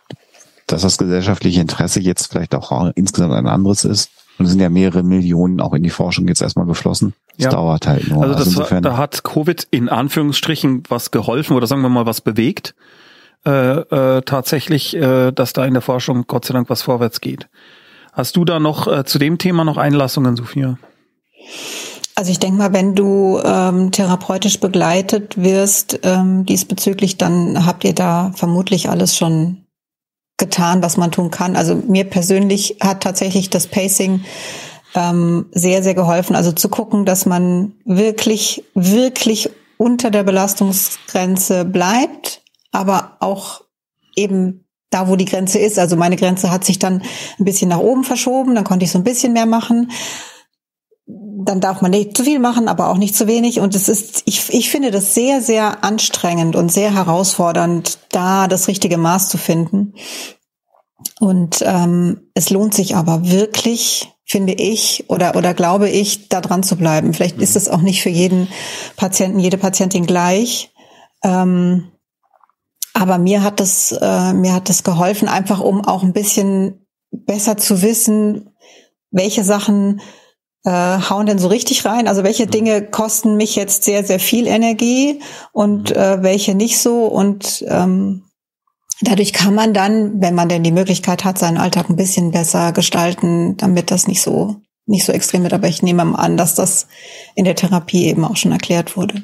dass 0.67 0.83
das 0.83 0.99
gesellschaftliche 0.99 1.61
Interesse 1.61 1.99
jetzt 1.99 2.31
vielleicht 2.31 2.53
auch 2.53 2.91
insgesamt 2.95 3.33
ein 3.33 3.47
anderes 3.47 3.85
ist. 3.85 4.11
Und 4.37 4.45
es 4.45 4.51
sind 4.51 4.59
ja 4.61 4.69
mehrere 4.69 5.03
Millionen 5.03 5.61
auch 5.61 5.73
in 5.73 5.83
die 5.83 5.89
Forschung 5.89 6.27
jetzt 6.27 6.41
erstmal 6.41 6.65
geflossen. 6.65 7.13
Das 7.37 7.45
Ja. 7.45 7.49
dauert 7.51 7.87
halt 7.87 8.07
nur. 8.09 8.21
Also 8.23 8.35
das, 8.35 8.47
insofern, 8.47 8.83
da 8.83 8.97
hat 8.97 9.23
Covid 9.23 9.67
in 9.71 9.87
Anführungsstrichen 9.89 10.83
was 10.89 11.11
geholfen 11.11 11.55
oder 11.55 11.67
sagen 11.67 11.81
wir 11.81 11.89
mal 11.89 12.05
was 12.05 12.21
bewegt. 12.21 12.75
Äh, 13.45 13.51
äh, 13.79 14.21
tatsächlich, 14.23 14.95
äh, 14.95 15.31
dass 15.31 15.53
da 15.53 15.65
in 15.65 15.73
der 15.73 15.81
Forschung 15.81 16.25
Gott 16.27 16.45
sei 16.45 16.53
Dank 16.53 16.69
was 16.69 16.81
vorwärts 16.81 17.21
geht. 17.21 17.47
Hast 18.11 18.35
du 18.37 18.43
da 18.43 18.59
noch 18.59 18.87
äh, 18.87 19.05
zu 19.05 19.19
dem 19.19 19.37
Thema 19.37 19.63
noch 19.63 19.77
Einlassungen, 19.77 20.35
Sophia? 20.35 20.77
Also 22.15 22.31
ich 22.31 22.39
denke 22.39 22.57
mal, 22.57 22.73
wenn 22.73 22.95
du 22.95 23.39
ähm, 23.43 23.91
therapeutisch 23.91 24.59
begleitet 24.59 25.37
wirst 25.37 25.99
ähm, 26.03 26.45
diesbezüglich, 26.45 27.17
dann 27.17 27.65
habt 27.65 27.83
ihr 27.83 27.93
da 27.93 28.31
vermutlich 28.35 28.89
alles 28.89 29.15
schon 29.17 29.64
getan, 30.37 30.81
was 30.81 30.97
man 30.97 31.11
tun 31.11 31.31
kann. 31.31 31.55
Also 31.55 31.75
mir 31.75 32.03
persönlich 32.05 32.77
hat 32.81 33.01
tatsächlich 33.01 33.49
das 33.49 33.67
Pacing 33.67 34.25
ähm, 34.93 35.45
sehr, 35.51 35.83
sehr 35.83 35.93
geholfen. 35.93 36.35
Also 36.35 36.51
zu 36.51 36.69
gucken, 36.69 37.05
dass 37.05 37.25
man 37.25 37.73
wirklich, 37.85 38.63
wirklich 38.73 39.49
unter 39.77 40.11
der 40.11 40.23
Belastungsgrenze 40.23 41.65
bleibt, 41.65 42.41
aber 42.71 43.17
auch 43.19 43.61
eben 44.15 44.65
da, 44.89 45.09
wo 45.09 45.15
die 45.15 45.25
Grenze 45.25 45.59
ist. 45.59 45.79
Also 45.79 45.95
meine 45.95 46.15
Grenze 46.15 46.51
hat 46.51 46.63
sich 46.63 46.79
dann 46.79 47.01
ein 47.39 47.45
bisschen 47.45 47.69
nach 47.69 47.79
oben 47.79 48.03
verschoben, 48.03 48.55
dann 48.55 48.63
konnte 48.63 48.85
ich 48.85 48.91
so 48.91 48.99
ein 48.99 49.03
bisschen 49.03 49.33
mehr 49.33 49.45
machen 49.45 49.91
dann 51.07 51.61
darf 51.61 51.81
man 51.81 51.91
nicht 51.91 52.17
zu 52.17 52.23
viel 52.23 52.39
machen, 52.39 52.67
aber 52.67 52.89
auch 52.89 52.97
nicht 52.97 53.15
zu 53.15 53.27
wenig. 53.27 53.59
Und 53.59 53.75
es 53.75 53.87
ist, 53.87 54.23
ich, 54.25 54.51
ich 54.53 54.69
finde 54.69 54.91
das 54.91 55.13
sehr, 55.13 55.41
sehr 55.41 55.83
anstrengend 55.83 56.55
und 56.55 56.71
sehr 56.71 56.93
herausfordernd, 56.93 57.99
da 58.09 58.47
das 58.47 58.67
richtige 58.67 58.97
Maß 58.97 59.29
zu 59.29 59.37
finden. 59.37 59.93
Und 61.19 61.63
ähm, 61.65 62.31
es 62.33 62.49
lohnt 62.49 62.73
sich 62.73 62.95
aber 62.95 63.29
wirklich, 63.29 64.11
finde 64.25 64.53
ich, 64.53 65.05
oder, 65.07 65.35
oder 65.35 65.53
glaube 65.53 65.89
ich, 65.89 66.29
da 66.29 66.41
dran 66.41 66.63
zu 66.63 66.75
bleiben. 66.75 67.13
Vielleicht 67.13 67.39
ist 67.39 67.55
es 67.55 67.69
auch 67.69 67.81
nicht 67.81 68.01
für 68.01 68.09
jeden 68.09 68.47
Patienten, 68.95 69.39
jede 69.39 69.57
Patientin 69.57 70.07
gleich. 70.07 70.73
Ähm, 71.23 71.91
aber 72.93 73.19
mir 73.19 73.43
hat 73.43 73.59
das, 73.59 73.91
äh, 73.91 74.33
mir 74.33 74.53
hat 74.53 74.69
das 74.69 74.83
geholfen, 74.83 75.27
einfach 75.27 75.59
um 75.59 75.85
auch 75.85 76.01
ein 76.01 76.13
bisschen 76.13 76.87
besser 77.11 77.57
zu 77.57 77.81
wissen, 77.81 78.49
welche 79.11 79.43
Sachen 79.43 80.01
äh, 80.65 80.69
hauen 80.69 81.25
denn 81.25 81.39
so 81.39 81.47
richtig 81.47 81.85
rein? 81.85 82.07
Also 82.07 82.23
welche 82.23 82.47
Dinge 82.47 82.81
kosten 82.81 83.37
mich 83.37 83.55
jetzt 83.55 83.83
sehr, 83.83 84.03
sehr 84.03 84.19
viel 84.19 84.47
Energie 84.47 85.21
und 85.53 85.95
äh, 85.95 86.21
welche 86.21 86.55
nicht 86.55 86.79
so? 86.79 87.05
Und 87.05 87.63
ähm, 87.67 88.23
dadurch 89.01 89.31
kann 89.31 89.55
man 89.55 89.73
dann, 89.73 90.21
wenn 90.21 90.35
man 90.35 90.49
denn 90.49 90.63
die 90.63 90.71
Möglichkeit 90.71 91.23
hat, 91.23 91.37
seinen 91.37 91.57
Alltag 91.57 91.89
ein 91.89 91.95
bisschen 91.95 92.31
besser 92.31 92.71
gestalten, 92.71 93.57
damit 93.57 93.91
das 93.91 94.07
nicht 94.07 94.21
so 94.21 94.57
nicht 94.87 95.05
so 95.05 95.11
extrem 95.11 95.43
wird. 95.43 95.53
Aber 95.53 95.67
ich 95.67 95.81
nehme 95.81 96.05
mal 96.05 96.19
an, 96.19 96.37
dass 96.37 96.53
das 96.55 96.87
in 97.33 97.45
der 97.45 97.55
Therapie 97.55 98.05
eben 98.05 98.23
auch 98.23 98.37
schon 98.37 98.51
erklärt 98.51 98.97
wurde. 98.97 99.23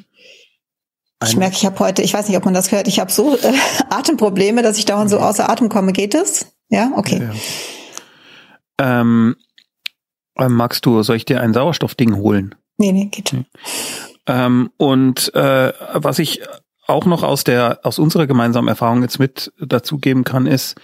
Ich 1.23 1.37
merke, 1.37 1.55
ich 1.55 1.65
habe 1.67 1.77
heute, 1.77 2.01
ich 2.01 2.15
weiß 2.15 2.27
nicht, 2.27 2.37
ob 2.37 2.45
man 2.45 2.55
das 2.55 2.71
hört, 2.71 2.87
ich 2.87 2.99
habe 2.99 3.11
so 3.11 3.35
äh, 3.35 3.53
Atemprobleme, 3.89 4.63
dass 4.63 4.79
ich 4.79 4.85
dauernd 4.85 5.09
so 5.09 5.19
außer 5.19 5.49
Atem 5.49 5.69
komme. 5.69 5.93
Geht 5.93 6.15
es? 6.15 6.47
Ja, 6.69 6.91
okay. 6.95 7.19
Ja, 7.19 7.33
ja. 7.33 9.01
Ähm, 9.01 9.35
ähm, 10.41 10.53
magst 10.55 10.85
du, 10.85 11.01
soll 11.03 11.15
ich 11.15 11.25
dir 11.25 11.41
ein 11.41 11.53
Sauerstoffding 11.53 12.15
holen? 12.15 12.55
Nee, 12.77 12.91
nee, 12.91 13.05
geht 13.05 13.29
schon. 13.29 13.45
Ähm, 14.27 14.71
und 14.77 15.33
äh, 15.35 15.73
was 15.93 16.19
ich 16.19 16.41
auch 16.87 17.05
noch 17.05 17.23
aus 17.23 17.43
der 17.43 17.79
aus 17.83 17.99
unserer 17.99 18.27
gemeinsamen 18.27 18.67
Erfahrung 18.67 19.01
jetzt 19.01 19.19
mit 19.19 19.53
dazugeben 19.59 20.23
kann, 20.23 20.45
ist, 20.45 20.75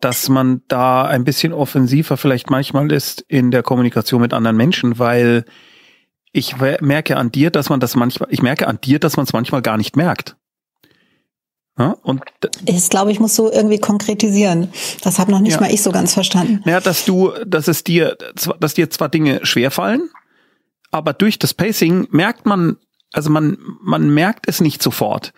dass 0.00 0.28
man 0.28 0.62
da 0.68 1.04
ein 1.04 1.24
bisschen 1.24 1.52
offensiver 1.52 2.16
vielleicht 2.16 2.50
manchmal 2.50 2.92
ist 2.92 3.22
in 3.28 3.50
der 3.50 3.62
Kommunikation 3.62 4.20
mit 4.20 4.34
anderen 4.34 4.56
Menschen, 4.56 4.98
weil 4.98 5.44
ich 6.32 6.56
merke 6.58 7.16
an 7.16 7.32
dir, 7.32 7.50
dass 7.50 7.70
man 7.70 7.80
das 7.80 7.96
manchmal, 7.96 8.28
ich 8.30 8.42
merke 8.42 8.68
an 8.68 8.78
dir, 8.82 8.98
dass 8.98 9.16
man 9.16 9.24
es 9.24 9.32
manchmal 9.32 9.62
gar 9.62 9.78
nicht 9.78 9.96
merkt. 9.96 10.36
Ja, 11.78 11.96
und 12.02 12.22
ich 12.64 12.88
glaube, 12.88 13.12
ich 13.12 13.20
muss 13.20 13.36
so 13.36 13.52
irgendwie 13.52 13.78
konkretisieren. 13.78 14.68
Das 15.02 15.18
habe 15.18 15.30
noch 15.30 15.40
nicht 15.40 15.54
ja. 15.54 15.60
mal 15.60 15.70
ich 15.70 15.82
so 15.82 15.92
ganz 15.92 16.14
verstanden. 16.14 16.62
Ja, 16.64 16.80
dass 16.80 17.04
du, 17.04 17.32
dass 17.46 17.68
es 17.68 17.84
dir, 17.84 18.16
dass 18.60 18.74
dir 18.74 18.88
zwar 18.88 19.10
Dinge 19.10 19.44
schwerfallen, 19.44 20.08
aber 20.90 21.12
durch 21.12 21.38
das 21.38 21.52
Pacing 21.52 22.08
merkt 22.10 22.46
man, 22.46 22.76
also 23.12 23.28
man, 23.30 23.58
man 23.82 24.08
merkt 24.08 24.48
es 24.48 24.60
nicht 24.60 24.82
sofort. 24.82 25.34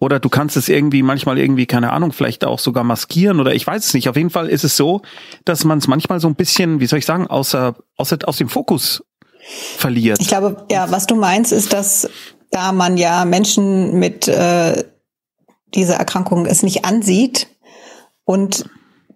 Oder 0.00 0.18
du 0.18 0.28
kannst 0.28 0.56
es 0.56 0.68
irgendwie 0.68 1.04
manchmal 1.04 1.38
irgendwie, 1.38 1.66
keine 1.66 1.92
Ahnung, 1.92 2.10
vielleicht 2.10 2.44
auch 2.44 2.58
sogar 2.58 2.82
maskieren 2.82 3.38
oder 3.38 3.54
ich 3.54 3.64
weiß 3.64 3.86
es 3.86 3.94
nicht. 3.94 4.08
Auf 4.08 4.16
jeden 4.16 4.30
Fall 4.30 4.48
ist 4.48 4.64
es 4.64 4.76
so, 4.76 5.02
dass 5.44 5.64
man 5.64 5.78
es 5.78 5.86
manchmal 5.86 6.18
so 6.18 6.26
ein 6.26 6.34
bisschen, 6.34 6.80
wie 6.80 6.86
soll 6.86 6.98
ich 6.98 7.06
sagen, 7.06 7.28
außer, 7.28 7.76
außer 7.96 8.18
aus 8.24 8.36
dem 8.36 8.48
Fokus 8.48 9.04
verliert. 9.76 10.18
Ich 10.20 10.26
glaube, 10.26 10.66
ja, 10.72 10.90
was 10.90 11.06
du 11.06 11.14
meinst, 11.14 11.52
ist, 11.52 11.72
dass 11.72 12.10
da 12.50 12.72
man 12.72 12.96
ja 12.96 13.24
Menschen 13.24 14.00
mit 14.00 14.26
äh, 14.26 14.82
dieser 15.74 15.96
Erkrankung 15.96 16.46
es 16.46 16.62
nicht 16.62 16.84
ansieht 16.84 17.48
und 18.24 18.68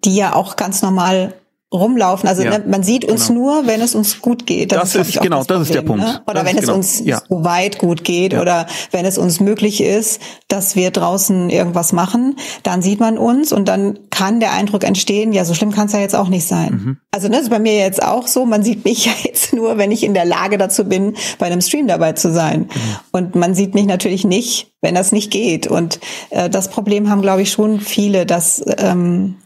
die 0.04 0.16
ja 0.16 0.34
auch 0.34 0.56
ganz 0.56 0.82
normal 0.82 1.34
rumlaufen. 1.72 2.28
Also 2.28 2.42
ja, 2.42 2.58
ne, 2.58 2.64
man 2.66 2.82
sieht 2.82 3.04
uns 3.04 3.26
genau. 3.26 3.40
nur, 3.40 3.66
wenn 3.66 3.80
es 3.80 3.94
uns 3.94 4.20
gut 4.20 4.46
geht. 4.46 4.70
Das, 4.70 4.92
das 4.92 5.08
ist, 5.08 5.20
genau, 5.20 5.38
das, 5.38 5.46
das, 5.48 5.62
ist 5.62 5.74
der 5.74 5.82
Punkt. 5.82 6.04
Ne? 6.04 6.22
Oder 6.26 6.34
das 6.34 6.44
wenn 6.44 6.56
es 6.56 6.62
genau. 6.62 6.74
uns 6.74 7.00
ja. 7.04 7.20
so 7.28 7.44
weit 7.44 7.78
gut 7.78 8.04
geht 8.04 8.34
ja. 8.34 8.40
oder 8.40 8.66
wenn 8.92 9.04
es 9.04 9.18
uns 9.18 9.40
möglich 9.40 9.82
ist, 9.82 10.20
dass 10.46 10.76
wir 10.76 10.92
draußen 10.92 11.50
irgendwas 11.50 11.92
machen, 11.92 12.36
dann 12.62 12.82
sieht 12.82 13.00
man 13.00 13.18
uns 13.18 13.52
und 13.52 13.66
dann 13.66 13.98
kann 14.10 14.38
der 14.38 14.52
Eindruck 14.52 14.84
entstehen, 14.84 15.32
ja, 15.32 15.44
so 15.44 15.54
schlimm 15.54 15.72
kann 15.72 15.86
es 15.88 15.92
ja 15.92 15.98
jetzt 15.98 16.14
auch 16.14 16.28
nicht 16.28 16.46
sein. 16.46 16.70
Mhm. 16.70 16.96
Also 17.10 17.26
ne, 17.26 17.34
das 17.34 17.44
ist 17.44 17.50
bei 17.50 17.58
mir 17.58 17.76
jetzt 17.76 18.02
auch 18.02 18.28
so, 18.28 18.46
man 18.46 18.62
sieht 18.62 18.84
mich 18.84 19.04
ja 19.06 19.12
jetzt 19.24 19.52
nur, 19.52 19.76
wenn 19.76 19.90
ich 19.90 20.04
in 20.04 20.14
der 20.14 20.24
Lage 20.24 20.58
dazu 20.58 20.84
bin, 20.84 21.16
bei 21.38 21.46
einem 21.46 21.60
Stream 21.60 21.88
dabei 21.88 22.12
zu 22.12 22.32
sein. 22.32 22.60
Mhm. 22.60 22.68
Und 23.10 23.34
man 23.34 23.56
sieht 23.56 23.74
mich 23.74 23.86
natürlich 23.86 24.24
nicht, 24.24 24.72
wenn 24.82 24.94
das 24.94 25.10
nicht 25.10 25.32
geht. 25.32 25.66
Und 25.66 25.98
äh, 26.30 26.48
das 26.48 26.68
Problem 26.68 27.10
haben, 27.10 27.22
glaube 27.22 27.42
ich, 27.42 27.50
schon 27.50 27.80
viele, 27.80 28.24
dass 28.24 28.64
ähm, 28.78 29.36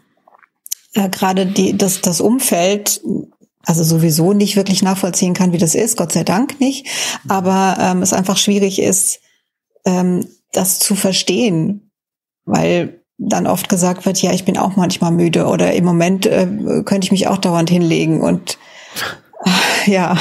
äh, 0.95 1.09
gerade 1.09 1.47
die, 1.47 1.77
das, 1.77 2.01
das 2.01 2.21
Umfeld 2.21 3.01
also 3.65 3.85
sowieso 3.85 4.33
nicht 4.33 4.57
wirklich 4.57 4.83
nachvollziehen 4.83 5.35
kann, 5.35 5.53
wie 5.53 5.59
das 5.59 5.75
ist, 5.75 5.97
Gott 5.97 6.13
sei 6.13 6.25
Dank 6.25 6.61
nicht, 6.61 6.87
aber 7.29 7.77
ähm, 7.79 8.03
es 8.03 8.13
einfach 8.13 8.39
schwierig 8.39 8.81
ist, 8.81 9.21
ähm, 9.85 10.27
das 10.53 10.79
zu 10.79 10.95
verstehen, 10.95 11.91
weil 12.45 13.03
dann 13.19 13.47
oft 13.47 13.69
gesagt 13.69 14.07
wird, 14.07 14.21
ja, 14.23 14.33
ich 14.33 14.47
bin 14.47 14.57
auch 14.57 14.77
manchmal 14.77 15.13
müde 15.13 15.47
oder 15.47 15.75
im 15.75 15.85
Moment 15.85 16.25
äh, 16.25 16.47
könnte 16.85 17.05
ich 17.05 17.13
mich 17.13 17.29
auch 17.29 17.39
dauernd 17.39 17.69
hinlegen 17.69 18.23
und 18.23 18.59
äh, 19.45 19.91
ja, 19.93 20.17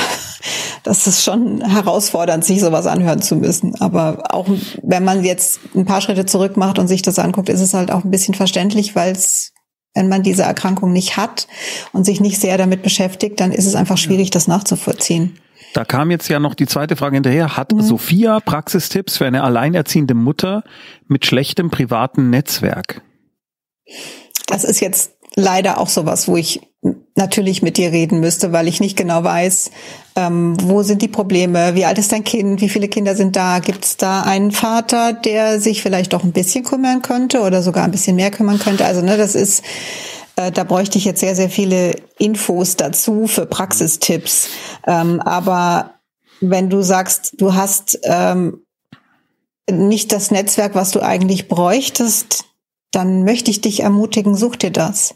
das 0.84 1.08
ist 1.08 1.23
schon 1.23 1.62
herausfordernd, 1.62 2.43
sich 2.43 2.60
sowas 2.60 2.88
anhören 2.88 3.21
zu 3.21 3.36
müssen. 3.36 3.75
Aber 3.79 4.34
auch 4.34 4.47
wenn 4.82 5.03
man 5.03 5.23
jetzt 5.23 5.60
ein 5.75 5.86
paar 5.86 6.01
Schritte 6.01 6.25
zurück 6.25 6.58
macht 6.58 6.79
und 6.79 6.88
sich 6.88 7.01
das 7.01 7.19
anguckt, 7.19 7.49
ist 7.49 7.60
es 7.60 7.73
halt 7.73 7.91
auch 7.91 8.03
ein 8.03 8.12
bisschen 8.12 8.34
verständlich, 8.34 8.95
weil 8.95 9.12
es 9.12 9.53
wenn 9.95 10.08
man 10.08 10.23
diese 10.23 10.43
Erkrankung 10.43 10.93
nicht 10.93 11.17
hat 11.17 11.47
und 11.93 12.06
sich 12.06 12.21
nicht 12.21 12.39
sehr 12.39 12.58
damit 12.58 12.84
beschäftigt, 12.84 13.39
dann 13.39 13.52
ist 13.52 13.65
es 13.65 13.75
einfach 13.75 13.97
schwierig, 13.97 14.30
das 14.30 14.47
nachzuvollziehen. 14.47 15.39
Da 15.73 15.86
kam 15.86 16.10
jetzt 16.10 16.30
ja 16.30 16.39
noch 16.39 16.56
die 16.56 16.65
zweite 16.65 16.95
Frage 16.95 17.15
hinterher. 17.15 17.58
Hat 17.58 17.71
mhm. 17.73 17.82
Sophia 17.82 18.39
Praxistipps 18.39 19.17
für 19.17 19.25
eine 19.25 19.43
alleinerziehende 19.43 20.13
Mutter 20.13 20.63
mit 21.08 21.25
schlechtem 21.25 21.69
privaten 21.69 22.30
Netzwerk? 22.30 23.02
Das 24.47 24.63
ist 24.63 24.80
jetzt 24.80 25.12
leider 25.36 25.80
auch 25.80 25.89
sowas, 25.89 26.28
wo 26.28 26.38
ich 26.38 26.62
natürlich 27.15 27.62
mit 27.62 27.78
dir 27.78 27.92
reden 27.92 28.22
müsste, 28.22 28.54
weil 28.54 28.68
ich 28.68 28.80
nicht 28.80 28.98
genau 28.98 29.24
weiß, 29.24 29.72
ähm, 30.15 30.56
wo 30.62 30.82
sind 30.84 31.02
die 31.02 31.10
Probleme, 31.10 31.76
wie 31.76 31.84
alt 31.84 31.98
ist 31.98 32.13
dein 32.13 32.24
Kind, 32.24 32.62
wie 32.62 32.70
viele 32.70 32.88
Kinder 32.88 33.15
sind 33.15 33.36
da, 33.36 33.60
gibt 33.60 33.84
es 33.84 33.98
da 33.98 34.22
einen 34.22 34.52
Vater, 34.52 35.12
der 35.13 35.60
sich 35.60 35.82
vielleicht 35.82 36.13
doch 36.13 36.24
ein 36.24 36.32
bisschen 36.32 36.63
kümmern 36.63 37.02
könnte 37.02 37.42
oder 37.42 37.62
sogar 37.62 37.84
ein 37.84 37.92
bisschen 37.92 38.15
mehr 38.15 38.32
kümmern 38.32 38.60
könnte. 38.60 38.86
Also 38.86 39.02
ne, 39.02 39.18
das 39.18 39.36
ist, 39.36 39.63
äh, 40.38 40.52
da 40.52 40.63
bräuchte 40.63 40.98
ich 40.98 41.06
jetzt 41.06 41.20
sehr, 41.20 41.36
sehr 41.36 41.50
viele 41.50 41.96
Infos 42.18 42.78
dazu 42.78 43.28
für 43.28 43.46
Praxistipps. 43.46 44.48
Ähm, 44.88 45.20
aber 45.20 45.96
wenn 46.39 46.70
du 46.70 46.82
sagst, 46.82 47.34
du 47.38 47.56
hast 47.56 48.00
ähm, 48.04 48.63
nicht 49.70 50.13
das 50.13 50.32
Netzwerk, 50.32 50.76
was 50.76 50.92
du 50.92 51.02
eigentlich 51.02 51.50
bräuchtest, 51.50 52.46
dann 52.92 53.24
möchte 53.26 53.52
ich 53.52 53.60
dich 53.60 53.82
ermutigen, 53.82 54.36
such 54.36 54.56
dir 54.56 54.72
das. 54.72 55.15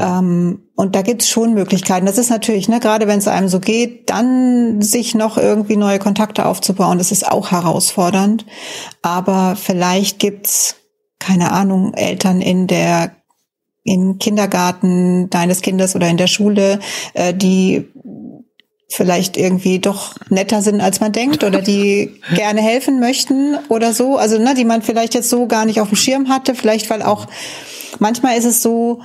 Ähm, 0.00 0.62
und 0.74 0.94
da 0.94 1.02
gibt's 1.02 1.28
schon 1.28 1.54
Möglichkeiten. 1.54 2.06
Das 2.06 2.18
ist 2.18 2.30
natürlich, 2.30 2.68
ne, 2.68 2.80
gerade 2.80 3.06
wenn 3.06 3.18
es 3.18 3.28
einem 3.28 3.48
so 3.48 3.60
geht, 3.60 4.10
dann 4.10 4.82
sich 4.82 5.14
noch 5.14 5.38
irgendwie 5.38 5.76
neue 5.76 5.98
Kontakte 5.98 6.46
aufzubauen, 6.46 6.98
das 6.98 7.12
ist 7.12 7.26
auch 7.26 7.50
herausfordernd. 7.50 8.44
Aber 9.02 9.56
vielleicht 9.56 10.18
gibt's 10.18 10.76
keine 11.18 11.52
Ahnung, 11.52 11.94
Eltern 11.94 12.40
in 12.40 12.66
der 12.66 13.12
im 13.84 14.18
Kindergarten 14.18 15.30
deines 15.30 15.62
Kindes 15.62 15.94
oder 15.94 16.08
in 16.08 16.16
der 16.16 16.26
Schule, 16.26 16.80
äh, 17.14 17.32
die 17.32 17.88
vielleicht 18.88 19.36
irgendwie 19.36 19.78
doch 19.78 20.14
netter 20.28 20.62
sind, 20.62 20.80
als 20.80 21.00
man 21.00 21.12
denkt, 21.12 21.44
oder 21.44 21.60
die 21.60 22.20
gerne 22.34 22.60
helfen 22.60 23.00
möchten 23.00 23.56
oder 23.68 23.92
so. 23.92 24.16
Also, 24.16 24.38
ne, 24.38 24.54
die 24.54 24.64
man 24.64 24.82
vielleicht 24.82 25.14
jetzt 25.14 25.30
so 25.30 25.46
gar 25.46 25.64
nicht 25.64 25.80
auf 25.80 25.88
dem 25.88 25.96
Schirm 25.96 26.28
hatte. 26.28 26.54
Vielleicht, 26.54 26.90
weil 26.90 27.02
auch 27.02 27.26
manchmal 27.98 28.36
ist 28.36 28.44
es 28.44 28.62
so, 28.62 29.00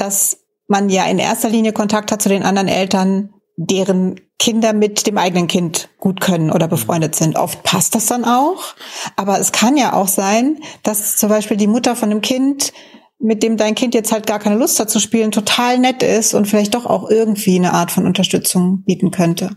dass 0.00 0.38
man 0.68 0.88
ja 0.88 1.04
in 1.04 1.18
erster 1.18 1.48
Linie 1.48 1.72
Kontakt 1.72 2.12
hat 2.12 2.22
zu 2.22 2.28
den 2.28 2.42
anderen 2.42 2.68
Eltern, 2.68 3.30
deren 3.56 4.20
Kinder 4.38 4.72
mit 4.72 5.06
dem 5.06 5.18
eigenen 5.18 5.48
Kind 5.48 5.90
gut 5.98 6.20
können 6.20 6.50
oder 6.50 6.66
befreundet 6.66 7.14
sind. 7.14 7.36
Oft 7.36 7.62
passt 7.62 7.94
das 7.94 8.06
dann 8.06 8.24
auch. 8.24 8.74
Aber 9.16 9.38
es 9.38 9.52
kann 9.52 9.76
ja 9.76 9.92
auch 9.92 10.08
sein, 10.08 10.58
dass 10.82 11.16
zum 11.16 11.28
Beispiel 11.28 11.58
die 11.58 11.66
Mutter 11.66 11.94
von 11.94 12.10
einem 12.10 12.22
Kind, 12.22 12.72
mit 13.18 13.42
dem 13.42 13.58
dein 13.58 13.74
Kind 13.74 13.94
jetzt 13.94 14.12
halt 14.12 14.26
gar 14.26 14.38
keine 14.38 14.56
Lust 14.56 14.80
hat 14.80 14.88
zu 14.88 14.98
spielen, 14.98 15.30
total 15.30 15.78
nett 15.78 16.02
ist 16.02 16.32
und 16.32 16.46
vielleicht 16.46 16.74
doch 16.74 16.86
auch 16.86 17.10
irgendwie 17.10 17.56
eine 17.56 17.74
Art 17.74 17.90
von 17.90 18.06
Unterstützung 18.06 18.82
bieten 18.84 19.10
könnte. 19.10 19.56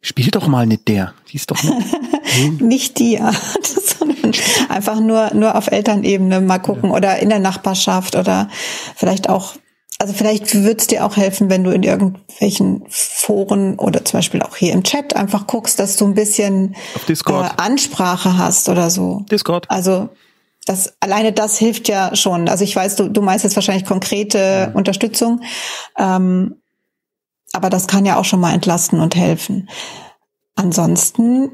Spiel 0.00 0.30
doch 0.30 0.48
mal 0.48 0.66
mit 0.66 0.88
der. 0.88 1.14
Die 1.30 1.36
ist 1.36 1.50
doch 1.50 1.62
nicht, 1.62 2.60
nicht 2.60 2.98
die 2.98 3.20
Art, 3.20 3.66
sondern 3.66 4.32
einfach 4.68 4.98
nur, 4.98 5.32
nur 5.34 5.54
auf 5.54 5.70
Elternebene 5.70 6.40
mal 6.40 6.58
gucken 6.58 6.90
ja. 6.90 6.96
oder 6.96 7.18
in 7.20 7.28
der 7.28 7.40
Nachbarschaft 7.40 8.16
oder 8.16 8.48
vielleicht 8.96 9.28
auch 9.28 9.54
also 9.98 10.12
vielleicht 10.12 10.54
würde 10.54 10.78
es 10.78 10.86
dir 10.86 11.04
auch 11.04 11.16
helfen, 11.16 11.50
wenn 11.50 11.64
du 11.64 11.70
in 11.70 11.82
irgendwelchen 11.82 12.84
Foren 12.88 13.78
oder 13.78 14.04
zum 14.04 14.18
Beispiel 14.18 14.42
auch 14.42 14.56
hier 14.56 14.72
im 14.72 14.84
Chat 14.84 15.16
einfach 15.16 15.48
guckst, 15.48 15.80
dass 15.80 15.96
du 15.96 16.06
ein 16.06 16.14
bisschen 16.14 16.76
äh, 17.08 17.48
Ansprache 17.56 18.38
hast 18.38 18.68
oder 18.68 18.90
so. 18.90 19.24
Discord. 19.30 19.68
Also 19.68 20.08
das 20.66 20.94
alleine 21.00 21.32
das 21.32 21.58
hilft 21.58 21.88
ja 21.88 22.14
schon. 22.14 22.48
Also 22.48 22.62
ich 22.62 22.76
weiß, 22.76 22.94
du, 22.96 23.08
du 23.08 23.22
meinst 23.22 23.42
jetzt 23.42 23.56
wahrscheinlich 23.56 23.86
konkrete 23.86 24.38
ja. 24.38 24.70
Unterstützung, 24.72 25.42
ähm, 25.98 26.56
aber 27.52 27.68
das 27.68 27.88
kann 27.88 28.06
ja 28.06 28.16
auch 28.18 28.24
schon 28.24 28.40
mal 28.40 28.54
entlasten 28.54 29.00
und 29.00 29.16
helfen. 29.16 29.68
Ansonsten 30.54 31.50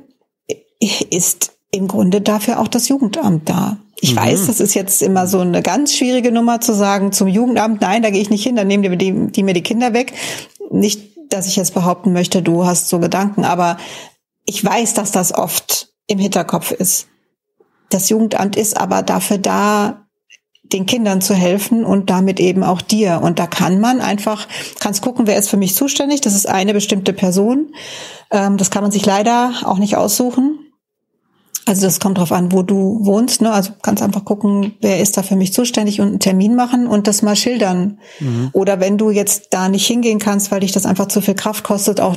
ist 1.10 1.52
im 1.70 1.88
Grunde 1.88 2.20
dafür 2.20 2.60
auch 2.60 2.68
das 2.68 2.88
Jugendamt 2.88 3.48
da. 3.48 3.78
Ich 4.00 4.14
mhm. 4.14 4.18
weiß, 4.18 4.46
das 4.46 4.60
ist 4.60 4.74
jetzt 4.74 5.02
immer 5.02 5.26
so 5.26 5.40
eine 5.40 5.62
ganz 5.62 5.94
schwierige 5.94 6.32
Nummer 6.32 6.60
zu 6.60 6.74
sagen 6.74 7.12
zum 7.12 7.28
Jugendamt, 7.28 7.80
nein, 7.80 8.02
da 8.02 8.10
gehe 8.10 8.20
ich 8.20 8.30
nicht 8.30 8.42
hin, 8.42 8.56
dann 8.56 8.66
nehmen 8.66 8.82
die, 8.82 8.96
die, 8.96 9.32
die 9.32 9.42
mir 9.42 9.54
die 9.54 9.62
Kinder 9.62 9.92
weg. 9.92 10.12
Nicht, 10.70 11.14
dass 11.28 11.46
ich 11.46 11.56
jetzt 11.56 11.74
behaupten 11.74 12.12
möchte, 12.12 12.42
du 12.42 12.66
hast 12.66 12.88
so 12.88 12.98
Gedanken, 12.98 13.44
aber 13.44 13.78
ich 14.44 14.64
weiß, 14.64 14.94
dass 14.94 15.10
das 15.10 15.32
oft 15.32 15.88
im 16.06 16.18
Hinterkopf 16.18 16.70
ist. 16.70 17.08
Das 17.90 18.08
Jugendamt 18.08 18.56
ist 18.56 18.76
aber 18.76 19.02
dafür 19.02 19.38
da, 19.38 20.04
den 20.72 20.86
Kindern 20.86 21.20
zu 21.20 21.34
helfen 21.34 21.84
und 21.84 22.10
damit 22.10 22.40
eben 22.40 22.64
auch 22.64 22.80
dir. 22.80 23.20
Und 23.22 23.38
da 23.38 23.46
kann 23.46 23.80
man 23.80 24.00
einfach, 24.00 24.48
kannst 24.80 25.02
gucken, 25.02 25.26
wer 25.26 25.38
ist 25.38 25.50
für 25.50 25.56
mich 25.56 25.74
zuständig. 25.74 26.20
Das 26.22 26.34
ist 26.34 26.48
eine 26.48 26.72
bestimmte 26.72 27.12
Person. 27.12 27.74
Ähm, 28.30 28.56
das 28.56 28.70
kann 28.70 28.82
man 28.82 28.90
sich 28.90 29.04
leider 29.04 29.52
auch 29.64 29.78
nicht 29.78 29.96
aussuchen. 29.96 30.63
Also 31.66 31.86
das 31.86 31.98
kommt 31.98 32.18
drauf 32.18 32.32
an, 32.32 32.52
wo 32.52 32.62
du 32.62 32.98
wohnst. 33.02 33.40
Ne? 33.40 33.50
Also 33.50 33.72
kannst 33.82 34.02
einfach 34.02 34.24
gucken, 34.24 34.74
wer 34.80 35.00
ist 35.00 35.16
da 35.16 35.22
für 35.22 35.36
mich 35.36 35.52
zuständig 35.52 36.00
und 36.00 36.08
einen 36.08 36.20
Termin 36.20 36.54
machen 36.54 36.86
und 36.86 37.06
das 37.06 37.22
mal 37.22 37.36
schildern. 37.36 37.98
Mhm. 38.20 38.50
Oder 38.52 38.80
wenn 38.80 38.98
du 38.98 39.10
jetzt 39.10 39.48
da 39.50 39.68
nicht 39.68 39.86
hingehen 39.86 40.18
kannst, 40.18 40.50
weil 40.50 40.60
dich 40.60 40.72
das 40.72 40.86
einfach 40.86 41.08
zu 41.08 41.20
viel 41.20 41.34
Kraft 41.34 41.64
kostet, 41.64 42.00
auch 42.00 42.16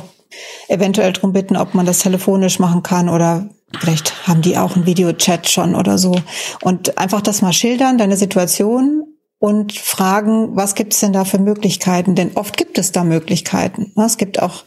eventuell 0.68 1.12
drum 1.12 1.32
bitten, 1.32 1.56
ob 1.56 1.74
man 1.74 1.86
das 1.86 2.00
telefonisch 2.00 2.58
machen 2.58 2.82
kann 2.82 3.08
oder 3.08 3.48
vielleicht 3.80 4.28
haben 4.28 4.42
die 4.42 4.58
auch 4.58 4.76
einen 4.76 4.86
Videochat 4.86 5.48
schon 5.48 5.74
oder 5.74 5.98
so. 5.98 6.14
Und 6.62 6.98
einfach 6.98 7.22
das 7.22 7.42
mal 7.42 7.52
schildern, 7.52 7.98
deine 7.98 8.16
Situation 8.16 9.04
und 9.38 9.72
fragen, 9.72 10.56
was 10.56 10.74
gibt 10.74 10.92
es 10.92 11.00
denn 11.00 11.12
da 11.12 11.24
für 11.24 11.38
Möglichkeiten? 11.38 12.14
Denn 12.14 12.32
oft 12.34 12.56
gibt 12.56 12.78
es 12.78 12.92
da 12.92 13.04
Möglichkeiten. 13.04 13.92
Ne? 13.94 14.04
Es 14.04 14.18
gibt 14.18 14.42
auch 14.42 14.64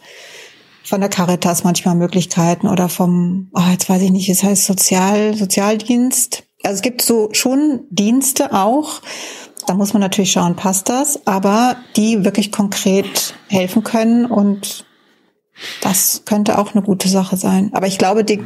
von 0.91 0.99
der 0.99 1.09
Caritas 1.09 1.63
manchmal 1.63 1.95
Möglichkeiten 1.95 2.67
oder 2.67 2.89
vom, 2.89 3.49
oh, 3.53 3.71
jetzt 3.71 3.89
weiß 3.89 4.01
ich 4.01 4.11
nicht, 4.11 4.29
es 4.29 4.43
heißt 4.43 4.65
Sozial, 4.65 5.35
Sozialdienst. 5.35 6.43
Also 6.63 6.75
es 6.75 6.81
gibt 6.81 7.01
so 7.01 7.29
schon 7.31 7.85
Dienste 7.89 8.51
auch. 8.51 9.01
Da 9.67 9.73
muss 9.73 9.93
man 9.93 10.01
natürlich 10.01 10.33
schauen, 10.33 10.57
passt 10.57 10.89
das, 10.89 11.25
aber 11.25 11.77
die 11.95 12.25
wirklich 12.25 12.51
konkret 12.51 13.35
helfen 13.47 13.83
können 13.83 14.25
und 14.25 14.85
das 15.81 16.23
könnte 16.25 16.57
auch 16.57 16.73
eine 16.73 16.83
gute 16.83 17.07
Sache 17.07 17.37
sein. 17.37 17.69
Aber 17.71 17.87
ich 17.87 17.97
glaube, 17.97 18.25
die, 18.25 18.43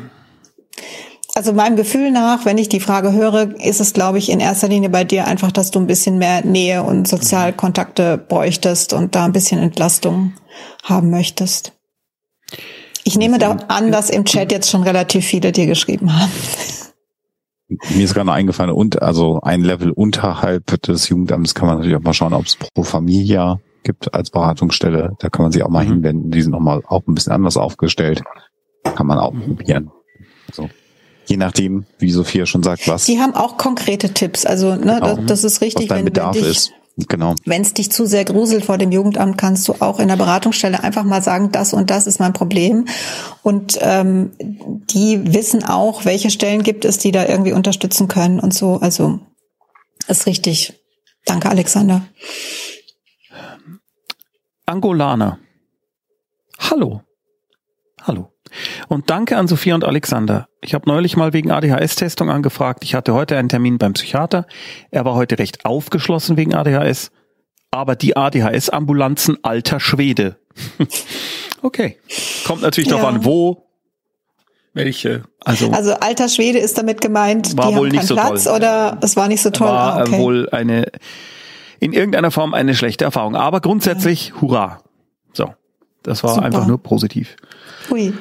also 1.34 1.52
meinem 1.52 1.78
Gefühl 1.78 2.12
nach, 2.12 2.46
wenn 2.46 2.60
ich 2.60 2.70
die 2.70 2.80
Frage 2.80 3.12
höre, 3.12 3.60
ist 3.60 3.82
es, 3.82 3.94
glaube 3.94 4.20
ich, 4.20 4.30
in 4.30 4.40
erster 4.40 4.68
Linie 4.68 4.90
bei 4.90 5.04
dir 5.04 5.26
einfach, 5.26 5.52
dass 5.52 5.72
du 5.72 5.80
ein 5.80 5.88
bisschen 5.88 6.20
mehr 6.20 6.46
Nähe 6.46 6.84
und 6.84 7.08
Sozialkontakte 7.08 8.20
bräuchtest 8.20 8.94
und 8.94 9.16
da 9.16 9.26
ein 9.26 9.34
bisschen 9.34 9.64
Entlastung 9.64 10.34
haben 10.84 11.10
möchtest. 11.10 11.75
Ich 13.08 13.18
nehme 13.18 13.38
da 13.38 13.52
an, 13.68 13.92
dass 13.92 14.10
im 14.10 14.26
Chat 14.26 14.52
jetzt 14.52 14.70
schon 14.70 14.82
relativ 14.82 15.26
viele 15.26 15.52
dir 15.52 15.68
geschrieben 15.68 16.20
haben. 16.20 16.32
Mir 17.68 18.04
ist 18.04 18.16
gerade 18.16 18.32
eingefallen, 18.32 18.72
und 18.72 19.02
also 19.02 19.40
ein 19.42 19.62
Level 19.62 19.92
unterhalb 19.92 20.82
des 20.82 21.08
Jugendamts 21.10 21.54
kann 21.54 21.68
man 21.68 21.78
natürlich 21.78 21.98
auch 21.98 22.04
mal 22.04 22.14
schauen, 22.14 22.34
ob 22.34 22.46
es 22.46 22.56
Pro 22.56 22.84
Familia 22.84 23.60
gibt 23.84 24.14
als 24.14 24.32
Beratungsstelle. 24.32 25.14
Da 25.20 25.30
kann 25.30 25.44
man 25.44 25.52
sich 25.52 25.62
auch 25.64 25.70
mal 25.70 25.86
mhm. 25.86 25.94
hinwenden. 25.94 26.32
Die 26.32 26.42
sind 26.42 26.52
nochmal 26.52 26.82
auch 26.88 27.06
ein 27.08 27.14
bisschen 27.14 27.32
anders 27.32 27.58
aufgestellt. 27.58 28.24
Kann 28.84 29.06
man 29.06 29.20
auch 29.20 29.34
mhm. 29.34 29.56
probieren. 29.56 29.92
So. 30.52 30.70
Je 31.28 31.38
nachdem, 31.38 31.86
wie 32.00 32.12
Sophia 32.12 32.46
schon 32.48 32.64
sagt, 32.64 32.88
was. 32.88 33.06
Die 33.06 33.20
haben 33.20 33.36
auch 33.36 33.58
konkrete 33.58 34.14
Tipps. 34.14 34.46
Also, 34.46 34.76
ne, 34.76 35.00
genau. 35.00 35.00
das, 35.00 35.26
das, 35.26 35.44
ist 35.44 35.62
richtig, 35.62 35.84
was 35.84 35.90
dein 35.90 35.98
wenn, 36.00 36.06
Bedarf 36.06 36.36
wenn 36.36 36.44
dich, 36.44 36.52
ist. 36.52 36.74
Genau. 36.98 37.36
Wenn 37.46 37.62
es 37.62 37.74
dich 37.74 37.92
zu 37.92 38.06
sehr 38.06 38.24
gruselt 38.24 38.64
vor 38.64 38.78
dem 38.78 38.92
Jugendamt, 38.92 39.38
kannst 39.38 39.68
du 39.68 39.74
auch 39.82 40.00
in 40.00 40.08
der 40.08 40.16
Beratungsstelle 40.16 40.82
einfach 40.82 41.04
mal 41.04 41.22
sagen, 41.22 41.52
das 41.52 41.74
und 41.74 41.90
das 41.90 42.08
ist 42.08 42.20
mein 42.20 42.32
Problem. 42.32 42.88
Und 43.44 43.78
ähm, 43.82 44.32
die 44.40 45.34
wissen 45.34 45.66
auch, 45.66 46.06
welche 46.06 46.30
Stellen 46.30 46.64
gibt 46.64 46.86
es, 46.86 46.98
die 46.98 47.12
da 47.12 47.26
irgendwie 47.26 47.52
unterstützen 47.52 48.08
können 48.08 48.40
und 48.40 48.54
so. 48.54 48.78
Also 48.78 49.20
ist 50.08 50.26
richtig. 50.26 50.82
Danke, 51.26 51.50
Alexander. 51.50 52.06
Angolaner. 54.66 55.40
Hallo. 56.60 57.02
Hallo. 58.04 58.35
Und 58.88 59.10
danke 59.10 59.38
an 59.38 59.48
Sophia 59.48 59.76
und 59.76 59.84
Alexander. 59.84 60.48
Ich 60.62 60.74
habe 60.74 60.88
neulich 60.88 61.18
mal 61.18 61.34
wegen 61.34 61.52
ADHS-Testung 61.52 62.30
angefragt. 62.30 62.84
Ich 62.84 62.96
hatte 62.96 63.14
heute 63.14 63.38
einen 63.38 63.50
Termin 63.50 63.78
beim 63.78 63.94
Psychiater. 63.94 64.48
Er 64.92 65.06
war 65.06 65.16
heute 65.16 65.40
recht 65.40 65.66
aufgeschlossen 65.66 66.38
wegen 66.38 66.54
ADHS. 66.54 67.12
Aber 67.72 67.96
die 67.96 68.16
ADHS-Ambulanzen 68.16 69.44
alter 69.44 69.80
Schwede. 69.80 70.38
okay. 71.62 71.98
Kommt 72.46 72.62
natürlich 72.62 72.90
ja. 72.90 72.98
darauf 72.98 73.14
an, 73.14 73.26
wo, 73.26 73.66
welche. 74.74 75.24
Also, 75.44 75.72
also 75.72 75.94
alter 75.94 76.30
Schwede 76.30 76.60
ist 76.60 76.78
damit 76.78 77.02
gemeint, 77.02 77.58
war 77.58 77.70
die 77.70 77.76
wohl 77.76 77.88
haben 77.90 77.96
nicht 77.96 78.08
so 78.08 78.16
Platz 78.16 78.46
toll. 78.46 78.56
oder 78.56 78.98
es 79.02 79.16
war 79.16 79.28
nicht 79.28 79.42
so 79.42 79.50
toll. 79.50 79.68
War 79.68 79.98
ah, 79.98 80.02
okay. 80.02 80.20
wohl 80.20 80.50
eine 80.50 80.92
in 81.80 81.94
irgendeiner 81.94 82.32
Form 82.32 82.54
eine 82.54 82.76
schlechte 82.76 83.06
Erfahrung. 83.06 83.36
Aber 83.36 83.62
grundsätzlich, 83.62 84.30
ja. 84.30 84.42
hurra. 84.42 84.82
So. 85.34 85.54
Das 86.04 86.24
war 86.24 86.36
Super. 86.36 86.46
einfach 86.46 86.68
nur 86.68 86.82
positiv. 86.82 87.36
Hui. 87.90 88.14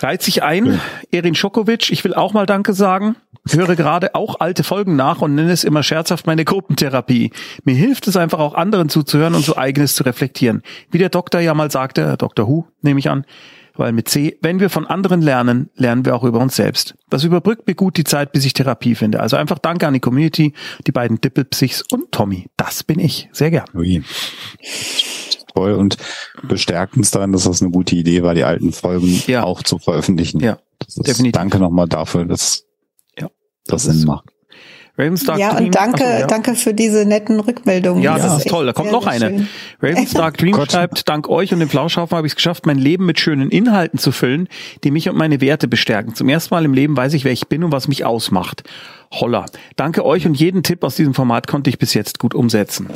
Reiht 0.00 0.22
sich 0.22 0.42
ein. 0.42 0.80
Erin 1.10 1.34
Schokowitsch, 1.34 1.90
ich 1.90 2.04
will 2.04 2.14
auch 2.14 2.32
mal 2.32 2.46
Danke 2.46 2.72
sagen. 2.72 3.16
Ich 3.46 3.56
höre 3.56 3.76
gerade 3.76 4.14
auch 4.14 4.40
alte 4.40 4.62
Folgen 4.62 4.96
nach 4.96 5.22
und 5.22 5.34
nenne 5.34 5.52
es 5.52 5.64
immer 5.64 5.82
scherzhaft 5.82 6.26
meine 6.26 6.44
Gruppentherapie. 6.44 7.32
Mir 7.64 7.74
hilft 7.74 8.06
es 8.06 8.16
einfach 8.16 8.38
auch 8.38 8.54
anderen 8.54 8.88
zuzuhören 8.88 9.34
und 9.34 9.44
so 9.44 9.56
eigenes 9.56 9.94
zu 9.94 10.04
reflektieren. 10.04 10.62
Wie 10.90 10.98
der 10.98 11.08
Doktor 11.08 11.40
ja 11.40 11.54
mal 11.54 11.70
sagte, 11.70 12.16
Dr. 12.18 12.46
Hu, 12.46 12.64
nehme 12.82 13.00
ich 13.00 13.08
an, 13.08 13.24
weil 13.74 13.92
mit 13.92 14.08
C, 14.08 14.36
wenn 14.42 14.60
wir 14.60 14.70
von 14.70 14.86
anderen 14.86 15.22
lernen, 15.22 15.70
lernen 15.76 16.04
wir 16.04 16.14
auch 16.14 16.24
über 16.24 16.40
uns 16.40 16.56
selbst. 16.56 16.94
Das 17.10 17.24
überbrückt 17.24 17.66
mir 17.66 17.74
gut 17.74 17.96
die 17.96 18.04
Zeit, 18.04 18.32
bis 18.32 18.44
ich 18.44 18.52
Therapie 18.52 18.94
finde. 18.94 19.20
Also 19.20 19.36
einfach 19.36 19.58
Danke 19.58 19.86
an 19.86 19.94
die 19.94 20.00
Community, 20.00 20.52
die 20.86 20.92
beiden 20.92 21.20
Dippelpsichs 21.20 21.82
und 21.90 22.12
Tommy. 22.12 22.46
Das 22.56 22.84
bin 22.84 22.98
ich. 22.98 23.28
Sehr 23.32 23.50
gern. 23.50 23.66
Ui 23.74 24.02
toll 25.58 25.72
und 25.72 25.96
bestärken 26.42 27.02
es 27.02 27.10
daran, 27.10 27.32
dass 27.32 27.44
das 27.44 27.62
eine 27.62 27.70
gute 27.70 27.96
Idee 27.96 28.22
war, 28.22 28.34
die 28.34 28.44
alten 28.44 28.72
Folgen 28.72 29.22
ja. 29.26 29.42
auch 29.42 29.62
zu 29.62 29.78
veröffentlichen. 29.78 30.40
Ja, 30.40 30.58
definitiv. 30.96 31.32
Danke 31.32 31.58
nochmal 31.58 31.88
dafür, 31.88 32.24
dass 32.24 32.64
ja, 33.18 33.28
das, 33.66 33.84
das 33.84 33.96
Sinn 33.96 34.06
macht. 34.06 34.26
Ravenstark 35.00 35.38
ja, 35.38 35.54
Dream. 35.54 35.66
und 35.66 35.74
danke, 35.76 35.98
so, 35.98 36.04
ja. 36.04 36.26
danke 36.26 36.54
für 36.56 36.74
diese 36.74 37.04
netten 37.04 37.38
Rückmeldungen. 37.38 38.02
Ja, 38.02 38.16
das, 38.16 38.26
das 38.26 38.38
ist 38.38 38.48
toll. 38.48 38.66
Da 38.66 38.72
kommt 38.72 38.90
noch 38.90 39.06
eine. 39.06 39.46
Ravenstark 39.80 40.36
Dream 40.38 40.56
schreibt, 40.68 41.08
dank 41.08 41.28
euch 41.28 41.52
und 41.52 41.60
dem 41.60 41.68
Flauschhaufen 41.68 42.16
habe 42.16 42.26
ich 42.26 42.32
es 42.32 42.36
geschafft, 42.36 42.66
mein 42.66 42.78
Leben 42.78 43.06
mit 43.06 43.20
schönen 43.20 43.48
Inhalten 43.50 44.00
zu 44.00 44.10
füllen, 44.10 44.48
die 44.82 44.90
mich 44.90 45.08
und 45.08 45.16
meine 45.16 45.40
Werte 45.40 45.68
bestärken. 45.68 46.16
Zum 46.16 46.28
ersten 46.28 46.52
Mal 46.52 46.64
im 46.64 46.74
Leben 46.74 46.96
weiß 46.96 47.14
ich, 47.14 47.24
wer 47.24 47.32
ich 47.32 47.46
bin 47.46 47.62
und 47.62 47.70
was 47.70 47.86
mich 47.86 48.04
ausmacht. 48.04 48.64
Holla. 49.12 49.46
Danke 49.76 50.04
euch 50.04 50.26
und 50.26 50.34
jeden 50.34 50.64
Tipp 50.64 50.82
aus 50.82 50.96
diesem 50.96 51.14
Format 51.14 51.46
konnte 51.46 51.70
ich 51.70 51.78
bis 51.78 51.94
jetzt 51.94 52.18
gut 52.18 52.34
umsetzen. 52.34 52.88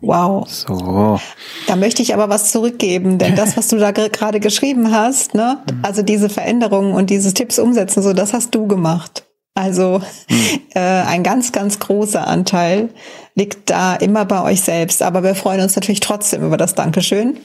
Wow. 0.00 0.48
So. 0.48 1.20
Da 1.66 1.76
möchte 1.76 2.02
ich 2.02 2.14
aber 2.14 2.28
was 2.28 2.50
zurückgeben, 2.50 3.18
denn 3.18 3.36
das, 3.36 3.56
was 3.56 3.68
du 3.68 3.78
da 3.78 3.92
gerade 3.92 4.40
geschrieben 4.40 4.90
hast, 4.90 5.34
ne, 5.34 5.62
also 5.82 6.02
diese 6.02 6.28
Veränderungen 6.28 6.92
und 6.94 7.10
diese 7.10 7.32
Tipps 7.34 7.58
umsetzen, 7.58 8.02
so 8.02 8.12
das 8.12 8.32
hast 8.32 8.54
du 8.54 8.66
gemacht. 8.66 9.24
Also 9.54 10.00
hm. 10.28 10.60
äh, 10.74 10.80
ein 10.80 11.22
ganz, 11.22 11.52
ganz 11.52 11.78
großer 11.78 12.26
Anteil 12.26 12.88
liegt 13.34 13.70
da 13.70 13.94
immer 13.94 14.24
bei 14.24 14.42
euch 14.42 14.62
selbst. 14.62 15.02
Aber 15.02 15.22
wir 15.22 15.34
freuen 15.34 15.60
uns 15.60 15.76
natürlich 15.76 16.00
trotzdem 16.00 16.44
über 16.44 16.56
das 16.56 16.74
Dankeschön. 16.74 17.36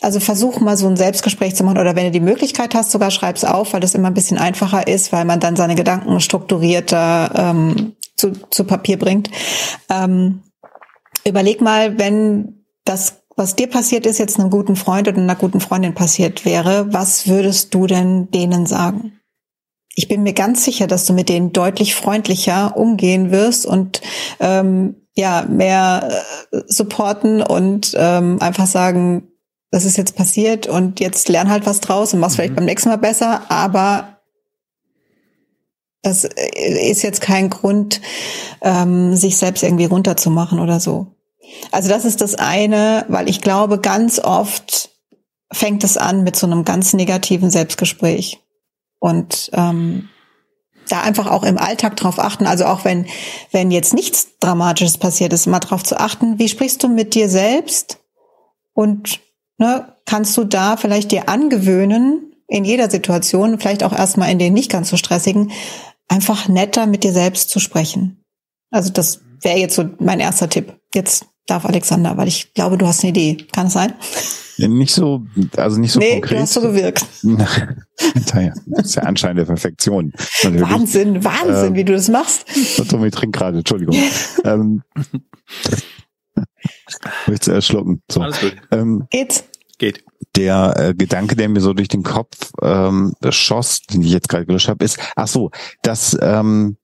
also 0.00 0.20
versuch 0.20 0.60
mal 0.60 0.76
so 0.76 0.86
ein 0.86 0.96
Selbstgespräch 0.96 1.56
zu 1.56 1.64
machen 1.64 1.78
oder 1.78 1.96
wenn 1.96 2.04
du 2.04 2.10
die 2.10 2.20
Möglichkeit 2.20 2.74
hast, 2.74 2.90
sogar 2.90 3.10
schreib's 3.10 3.44
auf, 3.44 3.72
weil 3.72 3.80
das 3.80 3.94
immer 3.94 4.08
ein 4.08 4.14
bisschen 4.14 4.38
einfacher 4.38 4.86
ist, 4.86 5.12
weil 5.12 5.24
man 5.24 5.40
dann 5.40 5.56
seine 5.56 5.74
Gedanken 5.74 6.20
strukturierter 6.20 7.32
ähm, 7.34 7.96
zu, 8.16 8.32
zu 8.50 8.64
Papier 8.64 8.98
bringt. 8.98 9.30
Ähm, 9.90 10.42
überleg 11.26 11.60
mal, 11.60 11.98
wenn 11.98 12.64
das, 12.84 13.22
was 13.36 13.56
dir 13.56 13.68
passiert 13.68 14.06
ist, 14.06 14.18
jetzt 14.18 14.38
einem 14.38 14.50
guten 14.50 14.76
Freund 14.76 15.08
oder 15.08 15.18
einer 15.18 15.36
guten 15.36 15.60
Freundin 15.60 15.94
passiert 15.94 16.44
wäre, 16.44 16.92
was 16.92 17.26
würdest 17.26 17.74
du 17.74 17.86
denn 17.86 18.30
denen 18.30 18.66
sagen? 18.66 19.12
Ich 19.94 20.06
bin 20.06 20.22
mir 20.22 20.32
ganz 20.32 20.64
sicher, 20.64 20.86
dass 20.86 21.06
du 21.06 21.12
mit 21.12 21.28
denen 21.28 21.52
deutlich 21.52 21.96
freundlicher 21.96 22.76
umgehen 22.76 23.32
wirst 23.32 23.66
und 23.66 24.00
ähm, 24.38 24.94
ja 25.16 25.44
mehr 25.48 26.22
äh, 26.52 26.60
supporten 26.68 27.42
und 27.42 27.94
ähm, 27.96 28.40
einfach 28.40 28.68
sagen, 28.68 29.28
das 29.70 29.84
ist 29.84 29.96
jetzt 29.96 30.16
passiert 30.16 30.66
und 30.66 31.00
jetzt 31.00 31.28
lern 31.28 31.50
halt 31.50 31.66
was 31.66 31.80
draus 31.80 32.14
und 32.14 32.20
mach's 32.20 32.34
mhm. 32.34 32.36
vielleicht 32.36 32.56
beim 32.56 32.64
nächsten 32.64 32.88
Mal 32.88 32.96
besser, 32.96 33.42
aber 33.50 34.18
das 36.02 36.24
äh, 36.24 36.90
ist 36.90 37.02
jetzt 37.02 37.20
kein 37.20 37.50
Grund, 37.50 38.00
ähm, 38.62 39.14
sich 39.16 39.36
selbst 39.36 39.62
irgendwie 39.62 39.84
runterzumachen 39.84 40.58
oder 40.58 40.80
so. 40.80 41.08
Also 41.72 41.88
das 41.88 42.04
ist 42.04 42.20
das 42.20 42.34
eine, 42.34 43.04
weil 43.08 43.28
ich 43.28 43.40
glaube, 43.40 43.80
ganz 43.80 44.18
oft 44.18 44.90
fängt 45.50 45.82
es 45.84 45.96
an 45.96 46.24
mit 46.24 46.36
so 46.36 46.46
einem 46.46 46.64
ganz 46.64 46.92
negativen 46.92 47.50
Selbstgespräch. 47.50 48.40
Und 49.00 49.50
ähm, 49.54 50.08
da 50.88 51.02
einfach 51.02 51.26
auch 51.26 51.42
im 51.42 51.58
Alltag 51.58 51.96
drauf 51.96 52.18
achten, 52.18 52.46
also 52.46 52.64
auch 52.64 52.84
wenn, 52.84 53.06
wenn 53.52 53.70
jetzt 53.70 53.94
nichts 53.94 54.38
Dramatisches 54.40 54.98
passiert 54.98 55.32
ist, 55.32 55.46
mal 55.46 55.60
drauf 55.60 55.84
zu 55.84 55.98
achten, 55.98 56.38
wie 56.38 56.48
sprichst 56.48 56.82
du 56.82 56.88
mit 56.88 57.14
dir 57.14 57.28
selbst 57.28 58.00
und 58.72 59.20
ne, 59.58 59.92
kannst 60.06 60.36
du 60.36 60.44
da 60.44 60.76
vielleicht 60.76 61.12
dir 61.12 61.28
angewöhnen, 61.28 62.32
in 62.46 62.64
jeder 62.64 62.90
Situation, 62.90 63.60
vielleicht 63.60 63.84
auch 63.84 63.92
erstmal 63.92 64.30
in 64.30 64.38
den 64.38 64.54
nicht 64.54 64.70
ganz 64.70 64.88
so 64.88 64.96
stressigen, 64.96 65.52
einfach 66.08 66.48
netter 66.48 66.86
mit 66.86 67.04
dir 67.04 67.12
selbst 67.12 67.50
zu 67.50 67.60
sprechen. 67.60 68.24
Also 68.70 68.90
das 68.90 69.20
wäre 69.42 69.58
jetzt 69.58 69.74
so 69.74 69.88
mein 69.98 70.20
erster 70.20 70.48
Tipp. 70.48 70.74
Jetzt 70.94 71.26
darf 71.46 71.66
Alexander, 71.66 72.16
weil 72.16 72.28
ich 72.28 72.54
glaube, 72.54 72.78
du 72.78 72.86
hast 72.86 73.02
eine 73.02 73.10
Idee. 73.10 73.46
Kann 73.52 73.66
es 73.66 73.74
sein? 73.74 73.92
Nicht 74.56 74.92
so, 74.92 75.22
also 75.56 75.78
nicht 75.78 75.92
so 75.92 76.00
nee, 76.00 76.14
konkret. 76.14 76.38
Du 76.38 76.42
hast 76.42 76.54
so 76.54 76.60
gewirkt. 76.60 77.06
naja, 77.22 78.52
das 78.66 78.86
ist 78.86 78.94
ja 78.96 79.02
anscheinend 79.04 79.38
der 79.38 79.44
Perfektion. 79.44 80.12
Natürlich. 80.42 80.68
Wahnsinn, 80.68 81.22
Wahnsinn, 81.22 81.66
ähm, 81.68 81.74
wie 81.74 81.84
du 81.84 81.92
das 81.92 82.08
machst. 82.08 82.44
Tommy 82.88 83.10
trinkt 83.10 83.36
gerade, 83.36 83.58
Entschuldigung. 83.58 83.94
ähm, 84.44 84.82
Möchtest 87.26 87.48
du 87.48 87.52
erschlucken? 87.52 88.02
So. 88.10 88.20
Alles 88.20 88.40
gut. 88.40 88.56
Ähm, 88.72 89.06
Geht's? 89.10 89.44
Geht. 89.78 90.04
Der 90.36 90.74
äh, 90.76 90.94
Gedanke, 90.94 91.36
der 91.36 91.48
mir 91.48 91.60
so 91.60 91.72
durch 91.72 91.88
den 91.88 92.02
Kopf 92.02 92.50
ähm, 92.62 93.14
schoss, 93.30 93.82
den 93.82 94.02
ich 94.02 94.10
jetzt 94.10 94.28
gerade 94.28 94.46
gelöscht 94.46 94.68
habe, 94.68 94.84
ist, 94.84 94.98
ach 95.16 95.28
so, 95.28 95.50
dass 95.82 96.16
ähm, 96.20 96.76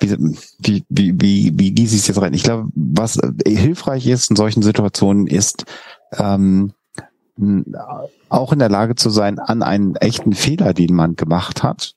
wie, 0.00 0.16
wie, 0.58 0.84
wie, 0.88 1.20
wie, 1.20 1.58
wie 1.58 1.72
gieße 1.72 1.94
ich 1.94 2.02
es 2.02 2.08
jetzt 2.08 2.20
rein? 2.20 2.34
Ich 2.34 2.42
glaube, 2.42 2.68
was 2.74 3.18
hilfreich 3.46 4.06
ist 4.06 4.30
in 4.30 4.36
solchen 4.36 4.62
Situationen 4.62 5.26
ist, 5.26 5.64
ähm, 6.18 6.72
auch 8.28 8.52
in 8.52 8.58
der 8.58 8.68
Lage 8.68 8.94
zu 8.94 9.10
sein, 9.10 9.38
an 9.38 9.62
einen 9.62 9.96
echten 9.96 10.32
Fehler, 10.32 10.74
den 10.74 10.94
man 10.94 11.16
gemacht 11.16 11.62
hat, 11.62 11.94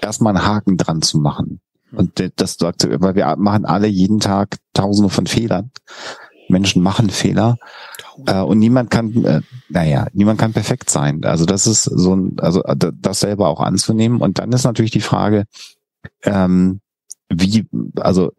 erstmal 0.00 0.36
einen 0.36 0.46
Haken 0.46 0.76
dran 0.76 1.02
zu 1.02 1.18
machen. 1.18 1.60
Und 1.92 2.22
das 2.36 2.54
sagt, 2.54 2.88
weil 2.88 3.14
wir 3.14 3.36
machen 3.36 3.66
alle 3.66 3.86
jeden 3.86 4.18
Tag 4.18 4.56
tausende 4.72 5.10
von 5.10 5.26
Fehlern. 5.26 5.70
Menschen 6.52 6.82
machen 6.82 7.10
Fehler 7.10 7.58
äh, 8.26 8.40
und 8.40 8.58
niemand 8.58 8.90
kann, 8.90 9.24
äh, 9.24 9.40
naja, 9.68 10.06
niemand 10.12 10.38
kann 10.38 10.52
perfekt 10.52 10.90
sein. 10.90 11.24
Also 11.24 11.46
das 11.46 11.66
ist 11.66 11.84
so 11.84 12.14
ein, 12.14 12.36
also 12.38 12.62
das 12.62 13.20
selber 13.20 13.48
auch 13.48 13.60
anzunehmen. 13.60 14.20
Und 14.20 14.38
dann 14.38 14.52
ist 14.52 14.64
natürlich 14.64 14.90
die 14.90 15.00
Frage, 15.00 15.44
ähm, 16.22 16.80
wie, 17.28 17.66
also 17.96 18.32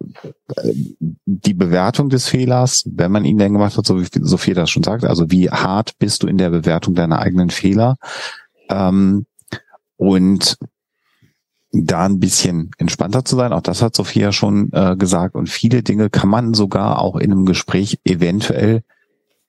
äh, 0.56 0.74
die 1.26 1.54
Bewertung 1.54 2.10
des 2.10 2.28
Fehlers, 2.28 2.84
wenn 2.86 3.12
man 3.12 3.26
ihn 3.26 3.38
denn 3.38 3.54
gemacht 3.54 3.78
hat, 3.78 3.86
so 3.86 4.00
wie 4.00 4.08
Sophie 4.22 4.54
das 4.54 4.70
schon 4.70 4.84
sagt, 4.84 5.04
also 5.04 5.32
wie 5.32 5.50
hart 5.50 5.98
bist 6.00 6.24
du 6.24 6.28
in 6.28 6.38
der 6.38 6.50
Bewertung 6.50 6.94
deiner 6.94 7.20
eigenen 7.20 7.50
Fehler? 7.50 7.98
Ähm, 8.70 9.26
und 9.98 10.58
da 11.74 12.06
ein 12.06 12.20
bisschen 12.20 12.72
entspannter 12.78 13.26
zu 13.26 13.36
sein. 13.36 13.52
Auch 13.52 13.62
das 13.62 13.82
hat 13.82 13.96
Sophia 13.96 14.32
schon 14.32 14.72
äh, 14.74 14.96
gesagt. 14.96 15.36
Und 15.36 15.50
viele 15.50 15.82
Dinge 15.82 16.10
kann 16.10 16.30
man 16.30 16.54
sogar 16.54 17.00
auch 17.00 17.16
in 17.16 17.32
einem 17.32 17.46
Gespräch 17.46 18.00
eventuell 18.06 18.84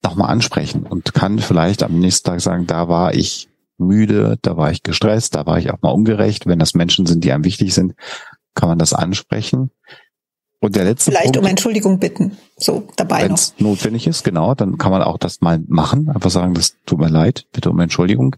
nochmal 0.03 0.31
ansprechen 0.31 0.85
und 0.85 1.15
kann 1.15 1.39
vielleicht 1.39 1.83
am 1.83 1.99
nächsten 1.99 2.29
Tag 2.29 2.41
sagen, 2.41 2.67
da 2.67 2.89
war 2.89 3.15
ich 3.15 3.49
müde, 3.79 4.39
da 4.43 4.57
war 4.57 4.71
ich 4.71 4.83
gestresst, 4.83 5.35
da 5.35 5.47
war 5.47 5.59
ich 5.59 5.71
auch 5.71 5.83
mal 5.83 5.91
ungerecht. 5.91 6.47
Wenn 6.47 6.59
das 6.59 6.75
Menschen 6.75 7.07
sind, 7.07 7.25
die 7.25 7.33
einem 7.33 7.45
wichtig 7.45 7.75
sind, 7.75 7.95
kann 8.55 8.69
man 8.69 8.79
das 8.79 8.95
ansprechen. 8.95 9.71
Und 10.61 10.77
der 10.77 10.85
letzte 10.85 11.11
Vielleicht 11.11 11.35
Punkt, 11.35 11.39
um 11.39 11.47
Entschuldigung 11.47 11.99
bitten, 11.99 12.39
so 12.57 12.89
dabei 12.97 13.25
Wenn 13.25 13.33
es 13.33 13.55
notwendig 13.59 14.07
ist, 14.07 14.25
genau, 14.25 14.55
dann 14.55 14.79
kann 14.79 14.93
man 14.93 15.03
auch 15.03 15.19
das 15.19 15.43
mal 15.43 15.63
machen. 15.67 16.09
Einfach 16.09 16.31
sagen, 16.31 16.55
das 16.55 16.77
tut 16.87 17.01
mir 17.01 17.11
leid, 17.11 17.47
bitte 17.53 17.69
um 17.69 17.79
Entschuldigung. 17.81 18.37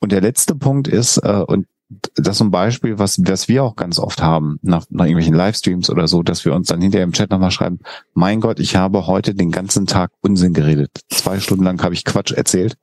Und 0.00 0.10
der 0.10 0.20
letzte 0.20 0.56
Punkt 0.56 0.88
ist, 0.88 1.18
äh, 1.18 1.44
und 1.46 1.66
das 1.88 2.36
ist 2.36 2.40
ein 2.40 2.50
Beispiel, 2.50 2.98
was, 2.98 3.20
was 3.22 3.48
wir 3.48 3.62
auch 3.62 3.76
ganz 3.76 3.98
oft 3.98 4.22
haben, 4.22 4.58
nach, 4.62 4.86
nach 4.90 5.04
irgendwelchen 5.04 5.34
Livestreams 5.34 5.90
oder 5.90 6.08
so, 6.08 6.22
dass 6.22 6.44
wir 6.44 6.54
uns 6.54 6.68
dann 6.68 6.80
hinterher 6.80 7.04
im 7.04 7.12
Chat 7.12 7.30
nochmal 7.30 7.50
schreiben, 7.50 7.80
mein 8.14 8.40
Gott, 8.40 8.58
ich 8.58 8.76
habe 8.76 9.06
heute 9.06 9.34
den 9.34 9.50
ganzen 9.50 9.86
Tag 9.86 10.10
Unsinn 10.20 10.54
geredet. 10.54 10.90
Zwei 11.10 11.40
Stunden 11.40 11.64
lang 11.64 11.82
habe 11.82 11.94
ich 11.94 12.04
Quatsch 12.04 12.32
erzählt. 12.32 12.76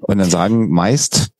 Und 0.00 0.18
dann 0.18 0.28
sagen 0.28 0.70
meist, 0.70 1.30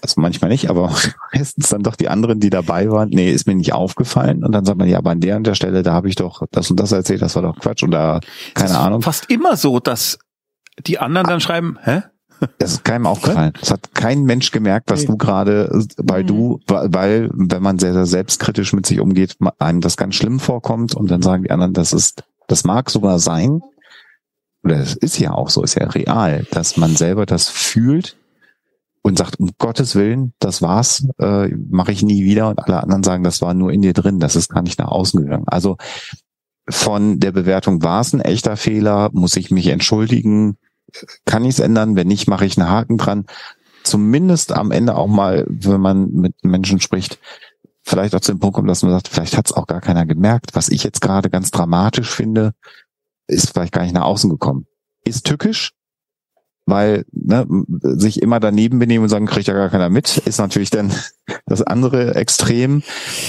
also 0.00 0.20
manchmal 0.20 0.50
nicht, 0.50 0.70
aber 0.70 0.94
meistens 1.34 1.68
dann 1.68 1.82
doch 1.82 1.96
die 1.96 2.08
anderen, 2.08 2.40
die 2.40 2.50
dabei 2.50 2.90
waren, 2.90 3.10
nee, 3.10 3.30
ist 3.30 3.46
mir 3.46 3.54
nicht 3.54 3.72
aufgefallen. 3.72 4.44
Und 4.44 4.52
dann 4.52 4.64
sagt 4.64 4.78
man, 4.78 4.88
ja, 4.88 4.98
aber 4.98 5.10
an 5.10 5.20
der 5.20 5.36
und 5.36 5.46
der 5.46 5.54
Stelle, 5.54 5.82
da 5.82 5.92
habe 5.92 6.08
ich 6.08 6.14
doch 6.14 6.42
das 6.50 6.70
und 6.70 6.80
das 6.80 6.92
erzählt, 6.92 7.22
das 7.22 7.34
war 7.34 7.42
doch 7.42 7.58
Quatsch 7.58 7.82
oder 7.82 8.20
keine 8.54 8.78
Ahnung. 8.78 9.02
Fast 9.02 9.30
immer 9.30 9.56
so, 9.56 9.80
dass 9.80 10.18
die 10.78 10.98
anderen 10.98 11.28
dann 11.28 11.40
schreiben, 11.40 11.78
hä? 11.82 12.02
Das 12.58 12.72
ist 12.72 12.84
keinem 12.84 13.06
aufgefallen. 13.06 13.52
Es 13.60 13.70
hat 13.70 13.94
kein 13.94 14.22
Mensch 14.24 14.50
gemerkt, 14.50 14.90
was 14.90 15.02
nee. 15.02 15.06
du 15.06 15.16
gerade, 15.16 15.70
weil 15.96 16.22
mhm. 16.22 16.26
du, 16.26 16.60
weil, 16.66 17.30
wenn 17.32 17.62
man 17.62 17.78
sehr, 17.78 17.92
sehr 17.92 18.06
selbstkritisch 18.06 18.72
mit 18.72 18.86
sich 18.86 19.00
umgeht, 19.00 19.36
einem 19.58 19.80
das 19.80 19.96
ganz 19.96 20.14
schlimm 20.14 20.40
vorkommt 20.40 20.94
und 20.94 21.10
dann 21.10 21.22
sagen 21.22 21.44
die 21.44 21.50
anderen, 21.50 21.72
das 21.72 21.92
ist, 21.92 22.24
das 22.48 22.64
mag 22.64 22.90
sogar 22.90 23.18
sein, 23.18 23.60
oder 24.64 24.76
es 24.78 24.94
ist 24.94 25.18
ja 25.18 25.32
auch 25.32 25.50
so, 25.50 25.62
ist 25.62 25.74
ja 25.74 25.86
real, 25.86 26.46
dass 26.50 26.76
man 26.76 26.94
selber 26.94 27.26
das 27.26 27.48
fühlt 27.48 28.16
und 29.02 29.18
sagt, 29.18 29.40
um 29.40 29.50
Gottes 29.58 29.96
Willen, 29.96 30.32
das 30.38 30.62
war's, 30.62 31.06
äh, 31.18 31.48
mache 31.48 31.92
ich 31.92 32.02
nie 32.02 32.24
wieder 32.24 32.48
und 32.48 32.60
alle 32.60 32.82
anderen 32.82 33.02
sagen, 33.02 33.24
das 33.24 33.42
war 33.42 33.54
nur 33.54 33.72
in 33.72 33.82
dir 33.82 33.92
drin, 33.92 34.20
das 34.20 34.36
ist 34.36 34.50
gar 34.50 34.62
nicht 34.62 34.78
nach 34.78 34.88
außen 34.88 35.20
gegangen. 35.20 35.48
Also 35.48 35.76
von 36.68 37.18
der 37.18 37.32
Bewertung 37.32 37.82
war 37.82 38.00
es 38.00 38.12
ein 38.12 38.20
echter 38.20 38.56
Fehler, 38.56 39.10
muss 39.12 39.36
ich 39.36 39.50
mich 39.50 39.66
entschuldigen, 39.66 40.56
kann 41.24 41.44
ich 41.44 41.50
es 41.50 41.60
ändern? 41.60 41.96
Wenn 41.96 42.08
nicht, 42.08 42.28
mache 42.28 42.46
ich 42.46 42.58
einen 42.58 42.68
Haken 42.68 42.98
dran. 42.98 43.26
Zumindest 43.84 44.52
am 44.52 44.70
Ende 44.70 44.96
auch 44.96 45.08
mal, 45.08 45.44
wenn 45.48 45.80
man 45.80 46.12
mit 46.12 46.34
Menschen 46.44 46.80
spricht, 46.80 47.18
vielleicht 47.82 48.14
auch 48.14 48.20
zu 48.20 48.32
dem 48.32 48.38
Punkt 48.38 48.54
kommt, 48.54 48.70
dass 48.70 48.82
man 48.82 48.92
sagt, 48.92 49.08
vielleicht 49.08 49.36
hat 49.36 49.46
es 49.46 49.52
auch 49.52 49.66
gar 49.66 49.80
keiner 49.80 50.06
gemerkt. 50.06 50.54
Was 50.54 50.68
ich 50.68 50.84
jetzt 50.84 51.00
gerade 51.00 51.30
ganz 51.30 51.50
dramatisch 51.50 52.10
finde, 52.10 52.54
ist 53.26 53.50
vielleicht 53.50 53.72
gar 53.72 53.82
nicht 53.82 53.94
nach 53.94 54.04
außen 54.04 54.30
gekommen. 54.30 54.66
Ist 55.04 55.26
tückisch, 55.26 55.72
weil 56.64 57.04
ne, 57.12 57.46
sich 57.82 58.22
immer 58.22 58.38
daneben 58.38 58.78
benehmen 58.78 59.02
und 59.02 59.08
sagen, 59.08 59.26
kriegt 59.26 59.48
ja 59.48 59.54
gar 59.54 59.68
keiner 59.68 59.88
mit, 59.88 60.18
ist 60.18 60.38
natürlich 60.38 60.70
dann 60.70 60.92
das 61.46 61.62
andere 61.62 62.14
Extrem. 62.14 62.82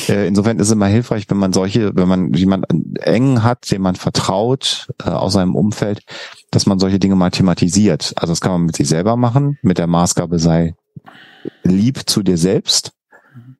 Äh, 0.08 0.28
insofern 0.28 0.60
ist 0.60 0.68
es 0.68 0.74
immer 0.74 0.88
hilfreich, 0.88 1.26
wenn 1.30 1.38
man 1.38 1.54
solche, 1.54 1.96
wenn 1.96 2.08
man 2.08 2.34
jemanden 2.34 2.96
eng 2.98 3.44
hat, 3.44 3.72
dem 3.72 3.82
man 3.82 3.96
vertraut 3.96 4.88
äh, 5.04 5.10
aus 5.10 5.34
seinem 5.34 5.56
Umfeld, 5.56 6.02
dass 6.52 6.66
man 6.66 6.80
solche 6.80 7.00
Dinge 7.00 7.16
mal 7.16 7.32
thematisiert. 7.32 8.14
Also 8.16 8.32
das 8.32 8.42
kann 8.42 8.52
man 8.52 8.66
mit 8.66 8.76
sich 8.76 8.88
selber 8.88 9.18
machen, 9.18 9.58
mit 9.62 9.78
der 9.78 9.88
Maßgabe 9.88 10.38
sei 10.40 10.76
lieb 11.64 12.02
zu 12.06 12.22
dir 12.24 12.38
selbst. 12.38 12.94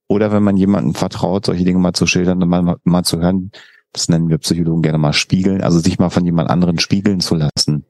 Oder 0.08 0.32
wenn 0.32 0.44
man 0.44 0.58
jemandem 0.58 0.94
vertraut, 0.94 1.46
solche 1.46 1.64
Dinge 1.64 1.80
mal 1.80 1.94
zu 1.94 2.06
schildern 2.06 2.44
und 2.44 2.50
mal, 2.50 2.76
mal 2.84 3.04
zu 3.04 3.20
hören, 3.20 3.52
das 3.94 4.10
nennen 4.10 4.30
wir 4.30 4.38
Psychologen 4.40 4.82
gerne 4.82 4.98
mal 4.98 5.14
spiegeln, 5.14 5.62
also 5.62 5.80
sich 5.80 5.98
mal 5.98 6.10
von 6.10 6.26
jemand 6.26 6.50
anderen 6.50 6.80
spiegeln 6.80 7.20
zu 7.20 7.36
lassen 7.36 7.86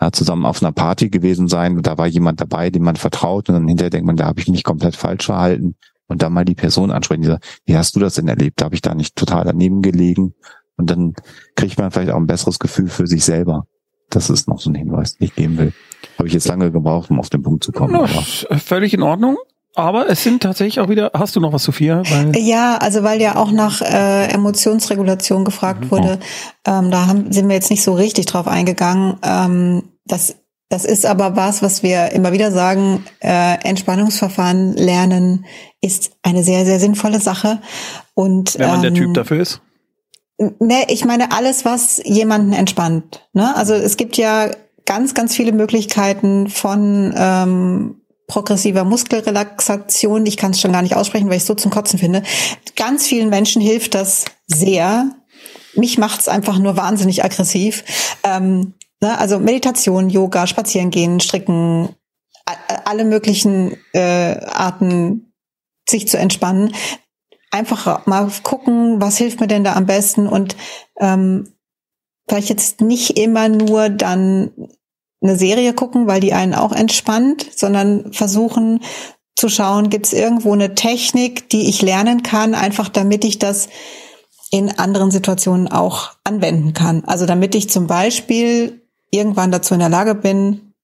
ja, 0.00 0.12
zusammen 0.12 0.46
auf 0.46 0.62
einer 0.62 0.72
Party 0.72 1.10
gewesen 1.10 1.48
sein 1.48 1.76
und 1.76 1.86
da 1.86 1.98
war 1.98 2.06
jemand 2.06 2.40
dabei, 2.40 2.70
dem 2.70 2.84
man 2.84 2.96
vertraut 2.96 3.48
und 3.48 3.54
dann 3.54 3.68
hinterher 3.68 3.90
denkt 3.90 4.06
man, 4.06 4.16
da 4.16 4.26
habe 4.26 4.40
ich 4.40 4.48
mich 4.48 4.64
komplett 4.64 4.96
falsch 4.96 5.26
verhalten 5.26 5.76
und 6.06 6.22
dann 6.22 6.32
mal 6.32 6.44
die 6.44 6.54
Person 6.54 6.90
ansprechen, 6.90 7.22
die 7.22 7.28
sagt, 7.28 7.60
wie 7.66 7.76
hast 7.76 7.94
du 7.96 8.00
das 8.00 8.14
denn 8.14 8.28
erlebt? 8.28 8.60
Da 8.60 8.66
habe 8.66 8.74
ich 8.74 8.82
da 8.82 8.94
nicht 8.94 9.14
total 9.16 9.44
daneben 9.44 9.82
gelegen 9.82 10.34
und 10.76 10.90
dann 10.90 11.14
kriegt 11.54 11.78
man 11.78 11.90
vielleicht 11.90 12.10
auch 12.10 12.16
ein 12.16 12.26
besseres 12.26 12.58
Gefühl 12.58 12.88
für 12.88 13.06
sich 13.06 13.24
selber. 13.24 13.66
Das 14.08 14.30
ist 14.30 14.48
noch 14.48 14.60
so 14.60 14.70
ein 14.70 14.74
Hinweis, 14.74 15.14
den 15.14 15.26
ich 15.26 15.34
geben 15.34 15.58
will. 15.58 15.72
Habe 16.18 16.26
ich 16.26 16.34
jetzt 16.34 16.48
lange 16.48 16.72
gebraucht, 16.72 17.10
um 17.10 17.20
auf 17.20 17.30
den 17.30 17.42
Punkt 17.42 17.62
zu 17.62 17.70
kommen. 17.70 17.92
No, 17.92 18.06
völlig 18.06 18.94
in 18.94 19.02
Ordnung. 19.02 19.36
Aber 19.74 20.08
es 20.08 20.22
sind 20.22 20.42
tatsächlich 20.42 20.80
auch 20.80 20.88
wieder, 20.88 21.12
hast 21.14 21.36
du 21.36 21.40
noch 21.40 21.52
was, 21.52 21.62
Sophia? 21.62 22.02
Weil 22.10 22.36
ja, 22.36 22.76
also 22.76 23.02
weil 23.04 23.20
ja 23.20 23.36
auch 23.36 23.52
nach 23.52 23.80
äh, 23.80 24.26
Emotionsregulation 24.32 25.44
gefragt 25.44 25.84
mhm. 25.84 25.90
wurde, 25.90 26.18
ähm, 26.66 26.90
da 26.90 27.06
haben, 27.06 27.32
sind 27.32 27.48
wir 27.48 27.54
jetzt 27.54 27.70
nicht 27.70 27.82
so 27.82 27.94
richtig 27.94 28.26
drauf 28.26 28.48
eingegangen. 28.48 29.16
Ähm, 29.22 29.82
das, 30.06 30.36
das 30.68 30.84
ist 30.84 31.06
aber 31.06 31.36
was, 31.36 31.62
was 31.62 31.84
wir 31.84 32.10
immer 32.12 32.32
wieder 32.32 32.50
sagen, 32.50 33.04
äh, 33.20 33.58
Entspannungsverfahren 33.62 34.72
lernen 34.74 35.46
ist 35.80 36.12
eine 36.22 36.42
sehr, 36.42 36.64
sehr 36.64 36.80
sinnvolle 36.80 37.20
Sache. 37.20 37.60
Und, 38.14 38.58
Wenn 38.58 38.68
man 38.68 38.84
ähm, 38.84 38.94
der 38.94 38.94
Typ 38.94 39.14
dafür 39.14 39.40
ist? 39.40 39.60
Ne, 40.58 40.86
ich 40.88 41.04
meine 41.04 41.32
alles, 41.32 41.64
was 41.64 42.00
jemanden 42.04 42.52
entspannt. 42.52 43.28
Ne? 43.34 43.54
Also 43.56 43.74
es 43.74 43.96
gibt 43.96 44.16
ja 44.16 44.50
ganz, 44.84 45.14
ganz 45.14 45.36
viele 45.36 45.52
Möglichkeiten 45.52 46.48
von 46.48 47.14
ähm, 47.16 47.99
progressiver 48.30 48.84
Muskelrelaxation. 48.84 50.24
Ich 50.24 50.36
kann 50.36 50.52
es 50.52 50.60
schon 50.60 50.72
gar 50.72 50.82
nicht 50.82 50.94
aussprechen, 50.94 51.28
weil 51.28 51.38
ich 51.38 51.44
so 51.44 51.54
zum 51.54 51.70
Kotzen 51.70 51.98
finde. 51.98 52.22
Ganz 52.76 53.06
vielen 53.06 53.28
Menschen 53.28 53.60
hilft 53.60 53.94
das 53.94 54.24
sehr. 54.46 55.10
Mich 55.74 55.98
macht 55.98 56.20
es 56.20 56.28
einfach 56.28 56.58
nur 56.58 56.76
wahnsinnig 56.76 57.24
aggressiv. 57.24 57.84
Ähm, 58.22 58.74
ne? 59.00 59.18
Also 59.18 59.40
Meditation, 59.40 60.10
Yoga, 60.10 60.46
Spazierengehen, 60.46 61.18
Stricken, 61.20 61.88
alle 62.84 63.04
möglichen 63.04 63.76
äh, 63.92 64.36
Arten, 64.46 65.34
sich 65.88 66.06
zu 66.06 66.16
entspannen 66.16 66.72
einfach 67.50 68.06
mal 68.06 68.30
gucken, 68.44 69.00
was 69.00 69.18
hilft 69.18 69.40
mir 69.40 69.48
denn 69.48 69.64
da 69.64 69.74
am 69.74 69.86
besten 69.86 70.28
und 70.28 70.56
ähm, 71.00 71.52
vielleicht 72.28 72.48
jetzt 72.48 72.80
nicht 72.80 73.18
immer 73.18 73.48
nur 73.48 73.88
dann 73.88 74.52
eine 75.22 75.36
Serie 75.36 75.74
gucken, 75.74 76.06
weil 76.06 76.20
die 76.20 76.32
einen 76.32 76.54
auch 76.54 76.72
entspannt, 76.72 77.46
sondern 77.54 78.12
versuchen 78.12 78.80
zu 79.36 79.48
schauen, 79.48 79.90
gibt 79.90 80.06
es 80.06 80.12
irgendwo 80.12 80.52
eine 80.52 80.74
Technik, 80.74 81.48
die 81.50 81.68
ich 81.68 81.82
lernen 81.82 82.22
kann, 82.22 82.54
einfach 82.54 82.88
damit 82.88 83.24
ich 83.24 83.38
das 83.38 83.68
in 84.50 84.78
anderen 84.78 85.10
Situationen 85.10 85.68
auch 85.68 86.10
anwenden 86.24 86.74
kann. 86.74 87.04
Also 87.06 87.26
damit 87.26 87.54
ich 87.54 87.70
zum 87.70 87.86
Beispiel 87.86 88.82
irgendwann 89.10 89.50
dazu 89.50 89.74
in 89.74 89.80
der 89.80 89.88
Lage 89.88 90.14
bin, 90.14 90.74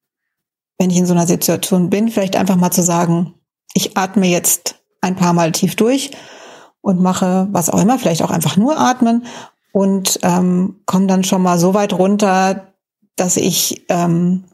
wenn 0.79 0.91
ich 0.91 0.97
in 0.97 1.07
so 1.07 1.15
einer 1.15 1.27
Situation 1.27 1.91
bin, 1.91 2.09
vielleicht 2.09 2.37
einfach 2.37 2.57
mal 2.57 2.71
zu 2.71 2.83
sagen, 2.83 3.35
ich 3.75 3.97
atme 3.97 4.27
jetzt 4.27 4.77
ein 5.01 5.17
paar 5.17 5.33
Mal 5.33 5.53
tief 5.53 5.77
durch 5.77 6.11
und 6.81 7.01
mache 7.01 7.49
was 7.51 7.71
auch 7.71 7.81
immer, 7.81 7.99
vielleicht 7.99 8.23
auch 8.23 8.31
einfach 8.31 8.57
nur 8.57 8.79
atmen 8.79 9.27
und 9.73 10.19
ähm, 10.23 10.81
komme 10.87 11.07
dann 11.07 11.25
schon 11.25 11.43
mal 11.43 11.59
so 11.59 11.75
weit 11.75 11.93
runter, 11.93 12.73
dass 13.17 13.37
ich 13.37 13.85
ähm, 13.89 14.45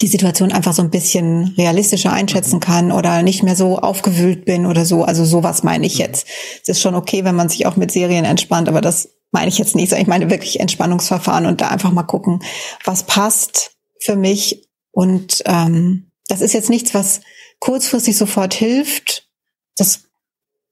die 0.00 0.06
Situation 0.06 0.52
einfach 0.52 0.72
so 0.72 0.82
ein 0.82 0.90
bisschen 0.90 1.54
realistischer 1.56 2.12
einschätzen 2.12 2.56
mhm. 2.56 2.60
kann 2.60 2.92
oder 2.92 3.22
nicht 3.22 3.42
mehr 3.42 3.56
so 3.56 3.78
aufgewühlt 3.78 4.44
bin 4.44 4.66
oder 4.66 4.84
so. 4.84 5.04
Also 5.04 5.24
sowas 5.24 5.62
meine 5.62 5.86
ich 5.86 5.94
mhm. 5.94 6.00
jetzt. 6.00 6.26
Es 6.62 6.68
ist 6.68 6.80
schon 6.80 6.94
okay, 6.94 7.24
wenn 7.24 7.34
man 7.34 7.48
sich 7.48 7.66
auch 7.66 7.76
mit 7.76 7.92
Serien 7.92 8.24
entspannt, 8.24 8.68
aber 8.68 8.80
das 8.80 9.10
meine 9.30 9.48
ich 9.48 9.58
jetzt 9.58 9.76
nicht. 9.76 9.92
Ich 9.92 10.06
meine 10.06 10.30
wirklich 10.30 10.58
Entspannungsverfahren 10.60 11.46
und 11.46 11.60
da 11.60 11.68
einfach 11.68 11.92
mal 11.92 12.02
gucken, 12.02 12.42
was 12.84 13.04
passt 13.04 13.72
für 14.00 14.16
mich. 14.16 14.68
Und 14.92 15.42
ähm, 15.46 16.10
das 16.28 16.40
ist 16.40 16.52
jetzt 16.52 16.70
nichts, 16.70 16.94
was 16.94 17.20
kurzfristig 17.60 18.16
sofort 18.16 18.54
hilft. 18.54 19.28
Das 19.76 20.04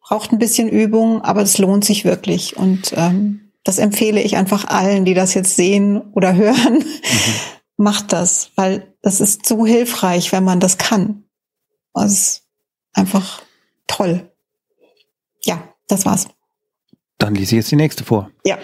braucht 0.00 0.32
ein 0.32 0.38
bisschen 0.38 0.68
Übung, 0.68 1.22
aber 1.22 1.42
es 1.42 1.58
lohnt 1.58 1.84
sich 1.84 2.04
wirklich. 2.04 2.56
Und 2.56 2.92
ähm, 2.96 3.47
das 3.64 3.78
empfehle 3.78 4.20
ich 4.20 4.36
einfach 4.36 4.66
allen, 4.66 5.04
die 5.04 5.14
das 5.14 5.34
jetzt 5.34 5.56
sehen 5.56 6.00
oder 6.12 6.34
hören. 6.36 6.78
Mhm. 6.78 7.34
Macht 7.76 8.12
das, 8.12 8.50
weil 8.56 8.94
das 9.02 9.20
ist 9.20 9.46
so 9.46 9.64
hilfreich, 9.64 10.32
wenn 10.32 10.44
man 10.44 10.58
das 10.60 10.78
kann. 10.78 11.24
Das 11.94 12.12
ist 12.12 12.42
einfach 12.92 13.42
toll. 13.86 14.30
Ja, 15.44 15.62
das 15.86 16.04
war's. 16.04 16.28
Dann 17.18 17.34
lese 17.34 17.56
ich 17.56 17.62
jetzt 17.62 17.70
die 17.70 17.76
nächste 17.76 18.04
vor. 18.04 18.30
Ja. 18.44 18.58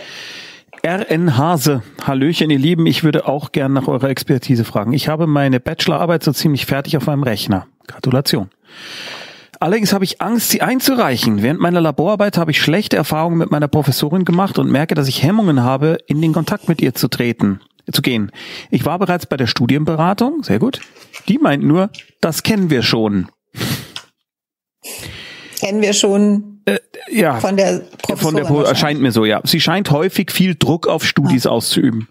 RN 0.86 1.38
Hase. 1.38 1.82
Hallöchen, 2.02 2.50
ihr 2.50 2.58
Lieben. 2.58 2.86
Ich 2.86 3.04
würde 3.04 3.26
auch 3.26 3.52
gern 3.52 3.72
nach 3.72 3.88
eurer 3.88 4.10
Expertise 4.10 4.64
fragen. 4.64 4.92
Ich 4.92 5.08
habe 5.08 5.26
meine 5.26 5.58
Bachelorarbeit 5.58 6.22
so 6.22 6.32
ziemlich 6.32 6.66
fertig 6.66 6.96
auf 6.96 7.06
meinem 7.06 7.22
Rechner. 7.22 7.66
Gratulation. 7.86 8.50
Allerdings 9.64 9.94
habe 9.94 10.04
ich 10.04 10.20
Angst, 10.20 10.50
sie 10.50 10.60
einzureichen. 10.60 11.42
Während 11.42 11.58
meiner 11.58 11.80
Laborarbeit 11.80 12.36
habe 12.36 12.50
ich 12.50 12.60
schlechte 12.60 12.98
Erfahrungen 12.98 13.38
mit 13.38 13.50
meiner 13.50 13.66
Professorin 13.66 14.26
gemacht 14.26 14.58
und 14.58 14.70
merke, 14.70 14.94
dass 14.94 15.08
ich 15.08 15.22
Hemmungen 15.22 15.62
habe, 15.62 15.96
in 16.06 16.20
den 16.20 16.34
Kontakt 16.34 16.68
mit 16.68 16.82
ihr 16.82 16.94
zu 16.94 17.08
treten, 17.08 17.62
zu 17.90 18.02
gehen. 18.02 18.30
Ich 18.70 18.84
war 18.84 18.98
bereits 18.98 19.24
bei 19.24 19.38
der 19.38 19.46
Studienberatung, 19.46 20.42
sehr 20.42 20.58
gut. 20.58 20.82
Die 21.28 21.38
meint 21.38 21.64
nur, 21.64 21.88
das 22.20 22.42
kennen 22.42 22.68
wir 22.68 22.82
schon. 22.82 23.30
Kennen 25.58 25.80
wir 25.80 25.94
schon 25.94 26.60
äh, 26.66 26.78
ja, 27.10 27.40
von 27.40 27.56
der 27.56 27.78
Professorin. 28.02 28.18
Von 28.18 28.36
der 28.36 28.44
Pro 28.44 28.74
scheint 28.74 29.00
mir 29.00 29.12
so, 29.12 29.24
ja. 29.24 29.40
Sie 29.44 29.62
scheint 29.62 29.90
häufig 29.90 30.30
viel 30.30 30.56
Druck 30.56 30.86
auf 30.86 31.06
Studis 31.06 31.46
ah. 31.46 31.52
auszuüben. 31.52 32.08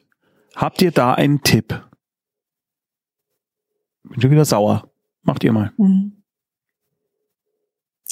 Habt 0.56 0.82
ihr 0.82 0.90
da 0.90 1.14
einen 1.14 1.44
Tipp? 1.44 1.80
Bin 4.06 4.22
schon 4.24 4.32
wieder 4.32 4.46
sauer. 4.46 4.90
Macht 5.22 5.44
ihr 5.44 5.54
mal. 5.54 5.72
Mhm. 5.78 6.23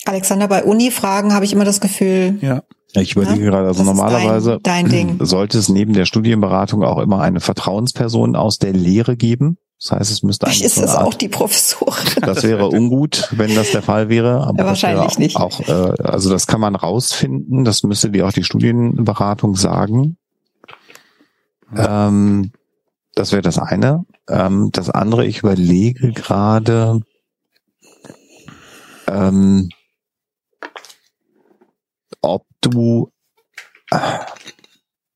Alexander, 0.06 0.48
bei 0.48 0.64
Uni-Fragen 0.64 1.34
habe 1.34 1.46
ich 1.46 1.54
immer 1.54 1.66
das 1.66 1.80
Gefühl. 1.80 2.38
Ja. 2.42 2.64
Ich 2.94 3.16
überlege 3.16 3.46
ja, 3.46 3.52
gerade, 3.52 3.68
also 3.68 3.84
normalerweise 3.84 4.60
dein, 4.62 4.90
dein 4.90 5.18
sollte 5.26 5.58
es 5.58 5.70
neben 5.70 5.94
der 5.94 6.06
Studienberatung 6.06 6.84
auch 6.84 6.98
immer 6.98 7.22
eine 7.22 7.40
Vertrauensperson 7.40 8.36
aus 8.36 8.58
der 8.58 8.74
Lehre 8.74 9.16
geben. 9.16 9.58
Das 9.80 9.94
heißt, 9.94 10.12
es 10.12 10.24
müsste 10.24 10.46
eigentlich. 10.46 10.64
Ist 10.64 10.76
so 10.76 10.84
es 10.84 10.96
auch 10.96 11.14
die 11.14 11.30
Professorin? 11.30 11.94
Das 12.22 12.44
wäre 12.44 12.68
ungut, 12.68 13.30
wenn 13.32 13.56
das 13.56 13.72
der 13.72 13.82
Fall 13.82 14.10
wäre. 14.10 14.46
Aber 14.46 14.60
ja, 14.60 14.66
wahrscheinlich 14.66 15.14
auch, 15.14 15.18
nicht. 15.18 15.36
Auch, 15.38 15.60
äh, 15.62 16.04
also 16.04 16.30
das 16.30 16.48
kann 16.48 16.60
man 16.62 16.76
rausfinden. 16.76 17.64
Das 17.64 17.84
müsste 17.84 18.12
dir 18.12 18.28
auch 18.28 18.34
die 18.34 18.44
Studienberatung 18.44 19.56
sagen. 19.56 20.18
Ähm, 21.76 22.52
das 23.16 23.32
wäre 23.32 23.42
das 23.42 23.58
eine. 23.58 24.06
Ähm, 24.30 24.70
das 24.72 24.90
andere, 24.90 25.26
ich 25.26 25.40
überlege 25.40 26.12
gerade. 26.12 27.02
Ähm, 29.08 29.70
ob 32.22 32.46
du 32.62 33.12
äh, 33.92 33.98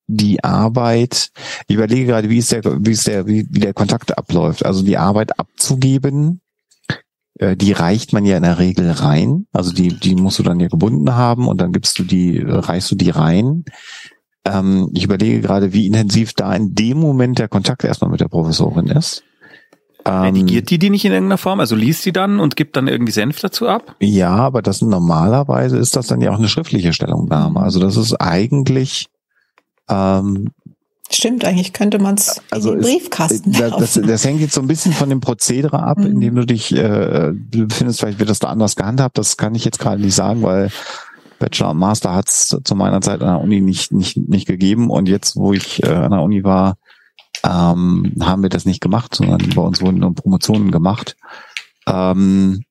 die 0.07 0.43
Arbeit, 0.43 1.31
ich 1.67 1.75
überlege 1.75 2.05
gerade, 2.05 2.29
wie 2.29 2.37
ist 2.37 2.51
der, 2.51 2.63
wie 2.63 2.91
ist 2.91 3.07
der, 3.07 3.25
wie, 3.25 3.47
wie 3.49 3.59
der 3.59 3.73
Kontakt 3.73 4.17
abläuft. 4.17 4.65
Also 4.65 4.83
die 4.83 4.97
Arbeit 4.97 5.39
abzugeben, 5.39 6.41
äh, 7.39 7.55
die 7.55 7.71
reicht 7.71 8.13
man 8.13 8.25
ja 8.25 8.37
in 8.37 8.43
der 8.43 8.59
Regel 8.59 8.91
rein. 8.91 9.47
Also 9.51 9.71
die, 9.71 9.89
die 9.89 10.15
musst 10.15 10.39
du 10.39 10.43
dann 10.43 10.59
ja 10.59 10.67
gebunden 10.67 11.15
haben 11.15 11.47
und 11.47 11.59
dann 11.59 11.71
gibst 11.71 11.97
du 11.99 12.03
die, 12.03 12.39
reichst 12.39 12.91
du 12.91 12.95
die 12.95 13.09
rein. 13.09 13.65
Ähm, 14.45 14.89
ich 14.93 15.03
überlege 15.03 15.41
gerade, 15.41 15.73
wie 15.73 15.87
intensiv 15.87 16.33
da 16.33 16.53
in 16.53 16.75
dem 16.75 16.99
Moment 16.99 17.39
der 17.39 17.47
Kontakt 17.47 17.83
erstmal 17.83 18.11
mit 18.11 18.21
der 18.21 18.27
Professorin 18.27 18.87
ist. 18.87 19.23
Redigiert 20.07 20.69
die 20.69 20.77
die 20.77 20.89
nicht 20.89 21.05
in 21.05 21.11
irgendeiner 21.11 21.37
Form? 21.37 21.59
Also 21.59 21.75
liest 21.75 22.03
sie 22.03 22.11
dann 22.11 22.39
und 22.39 22.55
gibt 22.55 22.75
dann 22.75 22.87
irgendwie 22.87 23.11
Senf 23.11 23.39
dazu 23.39 23.67
ab? 23.67 23.95
Ja, 23.99 24.35
aber 24.35 24.61
das 24.61 24.81
normalerweise 24.81 25.77
ist 25.77 25.95
das 25.95 26.07
dann 26.07 26.21
ja 26.21 26.31
auch 26.31 26.37
eine 26.37 26.47
schriftliche 26.47 26.93
Stellungnahme. 26.93 27.59
Also 27.59 27.79
das 27.79 27.97
ist 27.97 28.13
eigentlich 28.13 29.07
ähm, 29.89 30.49
Stimmt, 31.11 31.45
eigentlich 31.45 31.71
könnte 31.71 31.99
man 31.99 32.15
es 32.15 32.41
also 32.49 32.73
in 32.73 32.79
den 32.79 32.83
Briefkasten 32.83 33.51
das, 33.51 33.77
das, 33.77 34.01
das, 34.01 34.25
hängt 34.25 34.41
jetzt 34.41 34.55
so 34.55 34.61
ein 34.61 34.67
bisschen 34.67 34.91
von 34.91 35.07
dem 35.07 35.21
Prozedere 35.21 35.81
ab, 35.83 35.99
mhm. 35.99 36.05
in 36.05 36.19
dem 36.19 36.35
du 36.35 36.45
dich 36.45 36.75
äh, 36.75 37.31
du 37.31 37.67
befindest. 37.67 37.99
Vielleicht 37.99 38.17
wird 38.17 38.29
das 38.29 38.39
da 38.39 38.49
anders 38.49 38.75
gehandhabt. 38.75 39.17
Das 39.17 39.37
kann 39.37 39.53
ich 39.53 39.65
jetzt 39.65 39.77
gerade 39.79 40.01
nicht 40.01 40.15
sagen, 40.15 40.41
weil 40.41 40.71
Bachelor 41.37 41.71
und 41.71 41.77
Master 41.77 42.13
hat 42.13 42.29
es 42.29 42.57
zu 42.63 42.75
meiner 42.75 43.01
Zeit 43.01 43.21
an 43.21 43.27
der 43.27 43.41
Uni 43.41 43.61
nicht, 43.61 43.91
nicht, 43.91 44.17
nicht 44.17 44.47
gegeben. 44.47 44.89
Und 44.89 45.07
jetzt, 45.07 45.35
wo 45.35 45.53
ich 45.53 45.83
äh, 45.83 45.89
an 45.89 46.11
der 46.11 46.21
Uni 46.21 46.43
war, 46.43 46.77
ähm, 47.45 48.13
haben 48.21 48.41
wir 48.41 48.49
das 48.49 48.65
nicht 48.65 48.81
gemacht, 48.81 49.15
sondern 49.15 49.49
bei 49.53 49.61
uns 49.61 49.81
wurden 49.81 49.99
nur 49.99 50.15
Promotionen 50.15 50.71
gemacht. 50.71 51.15
Ähm, 51.87 52.63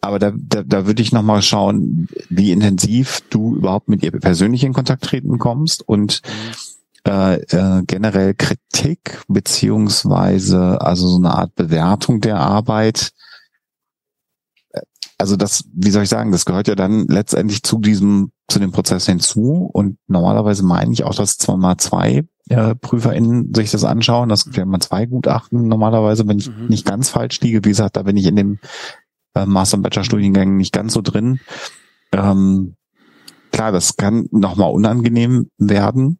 aber 0.00 0.18
da, 0.18 0.32
da, 0.36 0.62
da 0.62 0.86
würde 0.86 1.02
ich 1.02 1.12
nochmal 1.12 1.42
schauen, 1.42 2.08
wie 2.28 2.52
intensiv 2.52 3.22
du 3.30 3.56
überhaupt 3.56 3.88
mit 3.88 4.02
ihr 4.02 4.12
persönlich 4.12 4.64
in 4.64 4.72
Kontakt 4.72 5.04
treten 5.04 5.38
kommst 5.38 5.86
und 5.86 6.20
äh, 7.06 7.34
äh, 7.34 7.82
generell 7.86 8.34
Kritik 8.34 9.22
beziehungsweise 9.28 10.80
also 10.80 11.08
so 11.08 11.16
eine 11.16 11.34
Art 11.34 11.54
Bewertung 11.54 12.20
der 12.20 12.38
Arbeit. 12.38 13.12
Also 15.18 15.36
das, 15.36 15.64
wie 15.72 15.90
soll 15.90 16.04
ich 16.04 16.08
sagen, 16.08 16.32
das 16.32 16.44
gehört 16.44 16.68
ja 16.68 16.74
dann 16.74 17.06
letztendlich 17.06 17.62
zu 17.62 17.78
diesem, 17.78 18.32
zu 18.48 18.58
dem 18.58 18.72
Prozess 18.72 19.06
hinzu 19.06 19.68
und 19.72 19.98
normalerweise 20.06 20.64
meine 20.64 20.92
ich 20.92 21.04
auch, 21.04 21.14
mal 21.56 21.76
zwei 21.78 22.24
äh, 22.48 22.74
PrüferInnen 22.74 23.54
sich 23.54 23.70
das 23.70 23.84
anschauen. 23.84 24.28
Das 24.28 24.44
gibt 24.44 24.56
ja 24.56 24.64
immer 24.64 24.80
zwei 24.80 25.06
Gutachten 25.06 25.68
normalerweise, 25.68 26.26
wenn 26.28 26.38
ich 26.38 26.50
mhm. 26.50 26.66
nicht 26.68 26.86
ganz 26.86 27.08
falsch 27.08 27.40
liege. 27.40 27.64
Wie 27.64 27.70
gesagt, 27.70 27.96
da 27.96 28.02
bin 28.02 28.16
ich 28.16 28.26
in 28.26 28.36
dem 28.36 28.58
äh, 29.34 29.46
Master- 29.46 29.78
und 29.78 29.82
Bachelor-Studiengang 29.82 30.56
nicht 30.56 30.72
ganz 30.72 30.94
so 30.94 31.02
drin. 31.02 31.40
Ähm, 32.12 32.76
klar, 33.52 33.72
das 33.72 33.96
kann 33.96 34.28
nochmal 34.30 34.70
unangenehm 34.72 35.50
werden. 35.58 36.18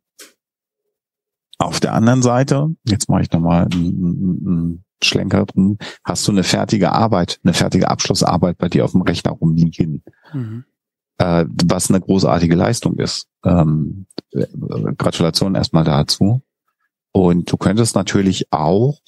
Auf 1.58 1.80
der 1.80 1.94
anderen 1.94 2.22
Seite, 2.22 2.74
jetzt 2.86 3.08
mache 3.08 3.22
ich 3.22 3.30
nochmal 3.30 3.68
einen, 3.72 4.42
einen 4.46 4.84
Schlenker 5.02 5.44
drum, 5.46 5.78
hast 6.02 6.26
du 6.26 6.32
eine 6.32 6.42
fertige 6.42 6.92
Arbeit, 6.92 7.38
eine 7.44 7.54
fertige 7.54 7.88
Abschlussarbeit 7.88 8.58
bei 8.58 8.68
dir 8.68 8.84
auf 8.84 8.92
dem 8.92 9.02
Rechner 9.02 9.32
rumliegen. 9.32 10.02
Mhm. 10.32 10.64
Äh, 11.18 11.44
was 11.64 11.90
eine 11.90 12.00
großartige 12.00 12.56
Leistung 12.56 12.98
ist. 12.98 13.28
Ähm, 13.44 14.06
äh, 14.32 14.46
Gratulation 14.98 15.54
erstmal 15.54 15.84
dazu. 15.84 16.42
Und 17.12 17.50
du 17.52 17.56
könntest 17.56 17.94
natürlich 17.94 18.52
auch 18.52 18.98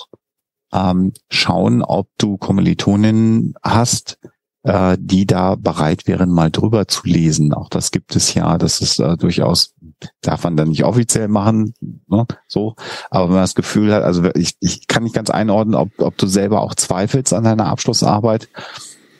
ähm, 0.72 1.12
schauen, 1.28 1.82
ob 1.82 2.08
du 2.18 2.36
Kommilitoninnen 2.36 3.54
hast, 3.62 4.18
äh, 4.62 4.96
die 5.00 5.26
da 5.26 5.56
bereit 5.56 6.06
wären, 6.06 6.30
mal 6.30 6.50
drüber 6.50 6.86
zu 6.86 7.02
lesen. 7.04 7.52
Auch 7.52 7.68
das 7.68 7.90
gibt 7.90 8.14
es 8.14 8.34
ja. 8.34 8.58
Das 8.58 8.80
ist 8.80 9.00
äh, 9.00 9.16
durchaus, 9.16 9.74
darf 10.20 10.44
man 10.44 10.56
dann 10.56 10.68
nicht 10.68 10.84
offiziell 10.84 11.28
machen, 11.28 11.74
ne? 12.08 12.26
so. 12.46 12.74
Aber 13.10 13.26
wenn 13.26 13.34
man 13.34 13.42
das 13.44 13.54
Gefühl 13.56 13.92
hat, 13.92 14.02
also 14.04 14.24
ich, 14.34 14.56
ich 14.60 14.86
kann 14.86 15.02
nicht 15.02 15.14
ganz 15.14 15.30
einordnen, 15.30 15.74
ob, 15.74 15.90
ob 15.98 16.16
du 16.18 16.26
selber 16.26 16.60
auch 16.60 16.74
zweifelst 16.74 17.32
an 17.32 17.44
deiner 17.44 17.66
Abschlussarbeit, 17.66 18.48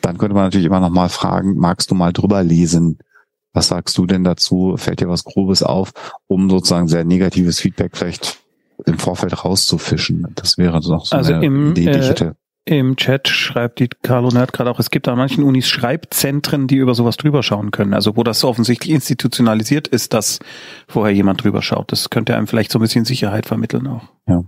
dann 0.06 0.18
könnte 0.18 0.34
man 0.34 0.44
natürlich 0.44 0.66
immer 0.66 0.80
noch 0.80 0.90
mal 0.90 1.08
fragen, 1.08 1.56
magst 1.56 1.90
du 1.90 1.94
mal 1.94 2.12
drüber 2.12 2.42
lesen? 2.42 2.98
Was 3.52 3.68
sagst 3.68 3.98
du 3.98 4.06
denn 4.06 4.22
dazu? 4.22 4.74
Fällt 4.76 5.00
dir 5.00 5.08
was 5.08 5.24
Grobes 5.24 5.62
auf, 5.62 5.92
um 6.28 6.48
sozusagen 6.48 6.88
sehr 6.88 7.04
negatives 7.04 7.58
Feedback 7.58 7.96
vielleicht 7.96 8.38
im 8.84 8.98
Vorfeld 8.98 9.44
rauszufischen? 9.44 10.28
Das 10.36 10.58
wäre 10.58 10.80
doch 10.80 11.06
so 11.06 11.16
also 11.16 11.34
eine 11.34 11.44
im, 11.44 11.72
Idee, 11.72 11.90
die 11.90 11.98
ich 11.98 12.04
äh, 12.04 12.08
hätte. 12.08 12.36
Im 12.66 12.96
Chat 12.96 13.28
schreibt 13.28 13.78
die 13.80 13.88
Carlo 14.02 14.28
Nerd 14.28 14.52
gerade 14.52 14.70
auch, 14.70 14.78
es 14.78 14.90
gibt 14.90 15.08
an 15.08 15.16
manchen 15.16 15.44
Unis 15.44 15.68
Schreibzentren, 15.68 16.66
die 16.66 16.76
über 16.76 16.94
sowas 16.94 17.16
drüber 17.16 17.42
schauen 17.42 17.70
können. 17.70 17.94
Also 17.94 18.16
wo 18.16 18.22
das 18.22 18.44
offensichtlich 18.44 18.92
institutionalisiert 18.92 19.88
ist, 19.88 20.14
dass 20.14 20.38
vorher 20.86 21.14
jemand 21.14 21.42
drüber 21.42 21.62
schaut. 21.62 21.90
Das 21.90 22.10
könnte 22.10 22.36
einem 22.36 22.46
vielleicht 22.46 22.72
so 22.72 22.78
ein 22.78 22.82
bisschen 22.82 23.04
Sicherheit 23.04 23.46
vermitteln 23.46 23.86
auch. 23.86 24.04
Ja. 24.28 24.42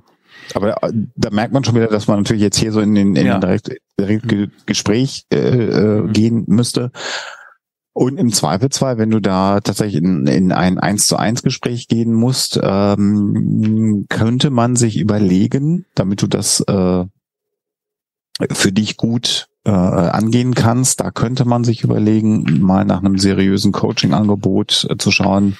Aber 0.55 0.83
äh, 0.83 0.93
da 1.17 1.31
merkt 1.31 1.53
man 1.53 1.65
schon 1.65 1.75
wieder, 1.75 1.89
dass 1.89 2.07
man 2.09 2.19
natürlich 2.19 2.43
jetzt 2.43 2.59
hier 2.59 2.73
so 2.73 2.81
in 2.81 2.95
den, 2.95 3.15
in 3.17 3.27
Ja. 3.27 3.35
den 3.39 3.41
direkt, 3.41 3.71
direkt 3.99 4.29
Ge- 4.29 4.49
Gespräch 4.67 5.25
äh, 5.33 5.37
äh, 5.39 6.01
Mhm. 6.03 6.13
gehen 6.13 6.45
müsste. 6.47 6.91
Und 7.93 8.17
im 8.19 8.33
Zweifelsfall, 8.33 8.97
wenn 8.99 9.11
du 9.11 9.19
da 9.21 9.61
tatsächlich 9.61 10.03
in, 10.03 10.27
in 10.29 10.53
ein 10.53 10.79
eins 10.79 11.09
zu 11.09 11.17
eins 11.17 11.43
Gespräch 11.43 11.89
gehen 11.89 12.13
musst, 12.13 12.59
ähm, 12.63 14.07
könnte 14.09 14.51
man 14.51 14.77
sich 14.77 14.99
überlegen, 14.99 15.85
damit 15.97 16.23
du 16.23 16.29
das 16.29 16.61
äh, 16.61 17.05
für 18.53 18.73
dich 18.73 18.97
gut 18.97 19.49
äh, 19.65 19.71
angehen 19.71 20.55
kannst, 20.55 21.01
da 21.01 21.11
könnte 21.11 21.45
man 21.45 21.65
sich 21.65 21.83
überlegen, 21.83 22.61
mal 22.61 22.85
nach 22.85 23.01
einem 23.03 23.19
seriösen 23.19 23.73
Coaching-Angebot 23.73 24.87
äh, 24.89 24.97
zu 24.97 25.11
schauen 25.11 25.57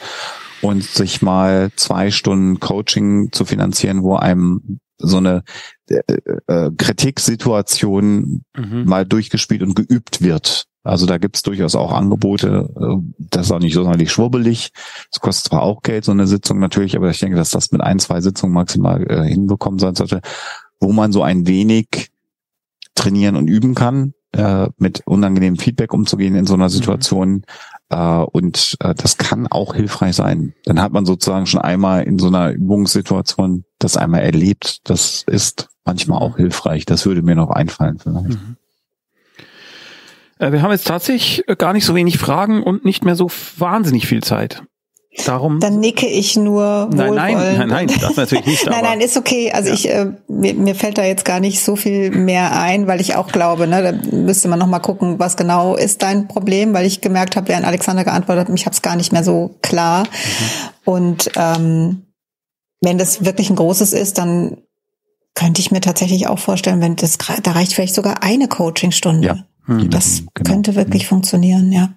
und 0.63 0.83
sich 0.83 1.23
mal 1.23 1.71
zwei 1.77 2.11
Stunden 2.11 2.61
Coaching 2.61 3.31
zu 3.33 3.45
finanzieren, 3.45 4.03
wo 4.03 4.17
einem 4.17 4.81
so 4.99 5.19
eine 5.19 5.43
äh, 5.89 6.01
äh, 6.49 6.71
Kritiksituation 6.77 8.43
Mhm. 8.57 8.85
mal 8.85 9.07
durchgespielt 9.07 9.63
und 9.63 9.75
geübt 9.75 10.23
wird. 10.23 10.65
Also 10.83 11.07
da 11.07 11.19
gibt's 11.19 11.43
durchaus 11.43 11.75
auch 11.75 11.93
Angebote. 11.93 12.69
äh, 12.81 12.97
Das 13.31 13.47
ist 13.47 13.53
auch 13.53 13.59
nicht 13.61 13.75
sonderlich 13.75 14.11
schwurbelig. 14.11 14.71
Es 15.13 15.21
kostet 15.21 15.51
zwar 15.51 15.63
auch 15.63 15.83
Geld, 15.83 16.05
so 16.05 16.13
eine 16.13 16.27
Sitzung 16.27 16.59
natürlich, 16.59 16.97
aber 16.97 17.11
ich 17.11 17.21
denke, 17.21 17.37
dass 17.37 17.51
das 17.51 17.71
mit 17.71 17.81
ein, 17.81 17.99
zwei 17.99 18.21
Sitzungen 18.21 18.55
maximal 18.55 19.03
äh, 19.09 19.25
hinbekommen 19.29 19.79
sein 19.79 19.95
sollte, 19.95 20.21
wo 20.81 20.93
man 20.93 21.13
so 21.13 21.23
ein 21.23 21.47
wenig 21.47 22.09
trainieren 22.95 23.37
und 23.37 23.47
üben 23.49 23.75
kann, 23.75 24.15
äh, 24.33 24.69
mit 24.79 25.03
unangenehmem 25.07 25.59
Feedback 25.59 25.93
umzugehen 25.95 26.35
in 26.35 26.47
so 26.47 26.55
einer 26.55 26.71
Situation. 26.71 27.45
Äh, 27.45 27.78
und 27.97 28.77
äh, 28.81 28.95
das 28.95 29.17
kann 29.17 29.47
auch 29.47 29.75
hilfreich 29.75 30.17
sein. 30.17 30.55
Dann 30.65 30.81
hat 30.81 30.93
man 30.93 31.07
sozusagen 31.07 31.47
schon 31.47 31.61
einmal 31.61 32.03
in 32.03 32.19
so 32.19 32.27
einer 32.27 32.51
Übungssituation 32.51 33.65
das 33.79 33.97
einmal 33.97 34.21
erlebt. 34.21 34.81
Das 34.89 35.25
ist 35.27 35.69
manchmal 35.85 36.21
auch 36.21 36.37
hilfreich. 36.37 36.85
Das 36.85 37.07
würde 37.07 37.23
mir 37.23 37.35
noch 37.35 37.51
einfallen 37.51 37.99
vielleicht. 37.99 38.29
Mhm. 38.29 38.57
Äh, 40.39 40.53
Wir 40.53 40.63
haben 40.63 40.71
jetzt 40.71 40.87
tatsächlich 40.87 41.49
äh, 41.49 41.57
gar 41.57 41.73
nicht 41.73 41.85
so 41.85 41.95
wenig 41.95 42.19
Fragen 42.19 42.63
und 42.63 42.85
nicht 42.85 43.05
mehr 43.05 43.17
so 43.17 43.31
wahnsinnig 43.57 44.07
viel 44.07 44.23
Zeit. 44.23 44.63
Darum. 45.27 45.61
Dann 45.61 45.81
nicke 45.81 46.07
ich 46.07 46.37
nur 46.37 46.89
nein, 46.93 47.15
nein, 47.15 47.35
nein, 47.37 47.69
nein, 47.69 47.91
das 48.01 48.17
natürlich 48.17 48.47
nicht. 48.47 48.67
Nein, 48.71 48.85
nein, 48.85 49.01
ist 49.01 49.17
okay. 49.17 49.51
Also 49.53 49.69
Ja. 49.69 49.75
ich, 49.75 49.89
äh, 49.91 50.13
mir, 50.29 50.55
mir 50.55 50.75
fällt 50.75 50.97
da 50.99 51.05
jetzt 51.05 51.25
gar 51.25 51.41
nicht 51.41 51.61
so 51.63 51.77
viel 51.77 52.11
mehr 52.11 52.59
ein, 52.59 52.87
weil 52.87 53.01
ich 53.01 53.17
auch 53.17 53.29
glaube, 53.29 53.67
ne, 53.67 53.83
da 53.83 54.17
müsste 54.17 54.49
man 54.49 54.59
noch 54.59 54.67
mal 54.67 54.79
gucken, 54.79 55.19
was 55.19 55.37
genau 55.37 55.75
ist 55.77 56.03
dein 56.03 56.29
Problem, 56.29 56.73
weil 56.73 56.87
ich 56.87 57.01
gemerkt 57.01 57.37
habe, 57.37 57.49
während 57.49 57.67
Alexander 57.67 58.05
geantwortet 58.05 58.49
hat, 58.49 58.55
ich 58.55 58.65
habe 58.67 58.75
es 58.75 58.83
gar 58.83 58.97
nicht 58.97 59.13
mehr 59.13 59.25
so 59.25 59.57
klar. 59.63 60.05
Und 60.85 61.31
ähm, 61.37 62.03
wenn 62.81 62.99
das 62.99 63.25
wirklich 63.25 63.51
ein 63.51 63.57
großes 63.57 63.93
ist, 63.93 64.19
dann 64.19 64.59
könnte 65.35 65.61
ich 65.61 65.71
mir 65.71 65.81
tatsächlich 65.81 66.27
auch 66.29 66.39
vorstellen, 66.39 66.81
wenn 66.81 66.97
das 66.97 67.19
da 67.43 67.53
reicht 67.53 67.73
vielleicht 67.75 67.95
sogar 67.95 68.23
eine 68.23 68.49
Coachingstunde. 68.49 69.27
Ja. 69.27 69.37
Hm. 69.67 69.91
Das 69.91 70.23
Genau. 70.35 70.51
könnte 70.51 70.75
wirklich 70.77 71.07
funktionieren, 71.07 71.71
ja. 71.73 71.91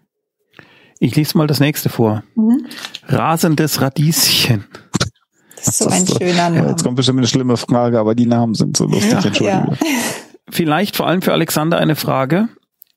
Ich 1.04 1.16
lese 1.16 1.36
mal 1.36 1.48
das 1.48 1.60
nächste 1.60 1.90
vor. 1.90 2.24
Mhm. 2.36 2.68
Rasendes 3.08 3.82
Radieschen. 3.82 4.66
Das 5.56 5.68
ist 5.68 5.78
so 5.80 5.86
Das 5.86 5.94
ein 5.96 6.04
ist 6.04 6.18
schöner 6.18 6.32
Ja, 6.36 6.50
Name. 6.52 6.70
jetzt 6.70 6.84
kommt 6.84 6.96
bestimmt 6.96 7.18
eine 7.18 7.28
schlimme 7.28 7.58
Frage, 7.58 8.00
aber 8.00 8.14
die 8.14 8.28
Namen 8.28 8.54
sind 8.54 8.78
so 8.78 8.86
lustig. 8.86 9.12
Ja. 9.12 9.22
Entschuldigung. 9.26 9.78
Ja. 9.82 9.88
Vielleicht 10.50 10.96
vor 10.96 11.08
allem 11.08 11.24
für 11.24 11.34
Alexander 11.34 11.78
eine 11.80 11.96
Frage. 11.96 12.50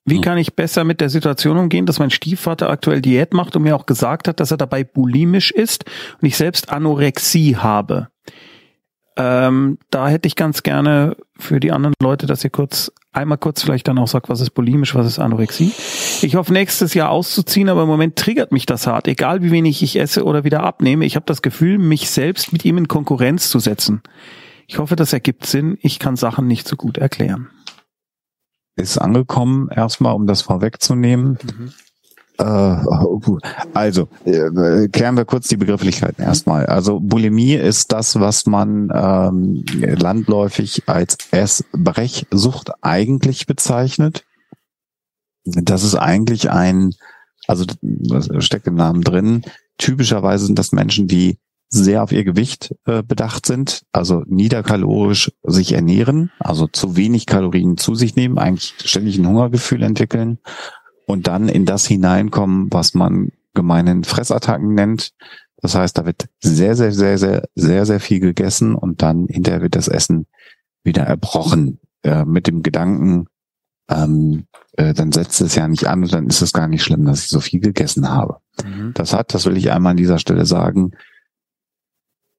Wie 0.05 0.17
Hm. 0.17 0.21
kann 0.21 0.37
ich 0.37 0.55
besser 0.55 0.85
mit 0.85 1.01
der 1.01 1.09
Situation 1.09 1.57
umgehen, 1.57 1.87
dass 1.87 1.99
mein 1.99 2.11
Stiefvater 2.11 2.69
aktuell 2.69 3.01
Diät 3.01 3.33
macht 3.33 3.57
und 3.57 3.63
mir 3.63 3.75
auch 3.75 3.87
gesagt 3.87 4.29
hat, 4.29 4.39
dass 4.39 4.51
er 4.51 4.59
dabei 4.59 4.85
bulimisch 4.85 5.51
ist 5.51 5.87
und 6.21 6.27
ich 6.29 6.37
selbst 6.37 6.69
Anorexie 6.71 7.57
habe? 7.57 8.09
Ähm, 9.17 9.79
da 9.91 10.09
hätte 10.09 10.27
ich 10.27 10.37
ganz 10.37 10.63
gerne 10.63 11.17
für 11.39 11.59
die 11.59 11.73
anderen 11.73 11.95
Leute, 12.03 12.27
dass 12.27 12.45
ihr 12.45 12.51
kurz, 12.51 12.93
einmal 13.15 13.39
kurz 13.39 13.63
vielleicht 13.63 13.89
dann 13.89 13.99
auch 13.99 14.09
sagt, 14.09 14.29
was 14.29 14.41
ist 14.41 14.51
bulimisch, 14.51 14.95
was 14.95 15.07
ist 15.07 15.19
Anorexie. 15.19 15.73
Ich 16.23 16.37
hoffe 16.37 16.53
nächstes 16.53 16.95
Jahr 16.95 17.11
auszuziehen, 17.11 17.69
aber 17.69 17.83
im 17.83 17.89
Moment 17.89 18.17
triggert 18.17 18.53
mich 18.53 18.67
das 18.67 18.87
hart, 18.87 19.09
egal 19.09 19.43
wie 19.43 19.51
wenig 19.51 19.83
ich 19.83 19.99
esse 19.99 20.25
oder 20.25 20.45
wieder 20.45 20.63
abnehme. 20.63 21.05
Ich 21.05 21.17
habe 21.17 21.27
das 21.27 21.43
Gefühl, 21.43 21.79
mich 21.79 22.11
selbst 22.11 22.53
mit 22.53 22.65
ihm 22.65 22.79
in 22.79 22.89
Konkurrenz 22.89 23.49
zu 23.49 23.59
setzen. 23.59 24.03
Ich 24.67 24.79
hoffe, 24.79 24.97
das 24.97 25.13
ergibt 25.13 25.47
Sinn. 25.47 25.79
Ich 25.81 25.99
kann 25.99 26.17
Sachen 26.17 26.47
nicht 26.47 26.67
so 26.67 26.77
gut 26.77 26.99
erklären. 26.99 27.49
Ist 28.77 28.99
angekommen, 28.99 29.69
erstmal, 29.71 30.15
um 30.15 30.27
das 30.27 30.43
vorwegzunehmen. 30.43 31.37
Äh, 31.37 31.84
also, 33.75 34.09
äh, 34.25 34.89
klären 34.89 35.17
wir 35.17 35.25
kurz 35.25 35.49
die 35.49 35.57
Begrifflichkeiten 35.57 36.25
erstmal. 36.25 36.67
Also 36.67 36.99
Bulimie 37.01 37.55
ist 37.55 37.93
das, 37.93 38.19
was 38.19 38.47
man 38.47 38.91
ähm, 38.93 39.65
landläufig 39.81 40.83
als 40.87 41.17
Essbrechsucht 41.31 42.73
eigentlich 42.83 43.47
bezeichnet. 43.47 44.25
Das 45.45 45.85
ist 45.85 45.95
eigentlich 45.95 46.51
ein, 46.51 46.95
also 47.47 47.67
steckt 48.39 48.67
im 48.67 48.75
Namen 48.75 49.03
drin, 49.03 49.43
typischerweise 49.79 50.47
sind 50.47 50.59
das 50.59 50.73
Menschen, 50.73 51.07
die 51.07 51.39
sehr 51.69 52.03
auf 52.03 52.13
ihr 52.13 52.25
Gewicht 52.25 52.75
äh, 52.87 53.03
bedacht 53.03 53.47
sind, 53.47 53.83
also 53.93 54.23
niederkalorisch 54.27 55.33
sich 55.43 55.73
ernähren, 55.73 56.31
also 56.39 56.67
zu 56.67 56.97
wenig 56.97 57.27
Kalorien 57.27 57.77
zu 57.77 57.95
sich 57.95 58.17
nehmen, 58.17 58.39
eigentlich 58.39 58.75
ständig 58.85 59.19
ein 59.19 59.27
Hungergefühl 59.27 59.83
entwickeln 59.83 60.39
und 61.07 61.27
dann 61.27 61.49
in 61.49 61.65
das 61.65 61.87
hineinkommen, 61.87 62.73
was 62.73 62.95
man 62.95 63.31
gemeinen 63.55 64.05
Fressattacken 64.05 64.75
nennt. 64.75 65.13
Das 65.59 65.75
heißt, 65.75 65.97
da 65.97 66.07
wird 66.07 66.29
sehr, 66.41 66.75
sehr, 66.77 66.93
sehr, 66.93 67.19
sehr, 67.19 67.49
sehr, 67.55 67.87
sehr 67.87 68.01
viel 68.01 68.21
gegessen 68.21 68.75
und 68.75 69.03
dann 69.03 69.27
hinterher 69.29 69.63
wird 69.63 69.77
das 69.77 69.89
Essen 69.89 70.27
wieder 70.83 71.05
erbrochen 71.05 71.81
äh, 72.03 72.25
mit 72.25 72.47
dem 72.47 72.63
Gedanken, 72.63 73.27
ähm, 73.89 74.47
äh, 74.73 74.95
dann 74.95 75.13
setzt 75.13 75.41
es 75.41 75.55
ja 75.55 75.69
nicht 75.69 75.87
an 75.87 76.03
und 76.03 76.13
dann 76.13 76.27
ist 76.27 76.43
es 76.43 76.53
gar 76.53 76.69
nicht 76.69 76.83
schlimm, 76.83 77.05
dass 77.05 77.25
ich 77.25 77.29
so 77.29 77.41
viel 77.41 77.61
gegessen 77.61 78.09
habe. 78.09 78.39
Mhm. 78.65 78.93
Das 78.95 79.13
hat, 79.13 79.35
das 79.35 79.47
will 79.47 79.57
ich 79.57 79.71
einmal 79.71 79.93
an 79.93 79.97
dieser 79.97 80.19
Stelle 80.19 80.47
sagen, 80.47 80.93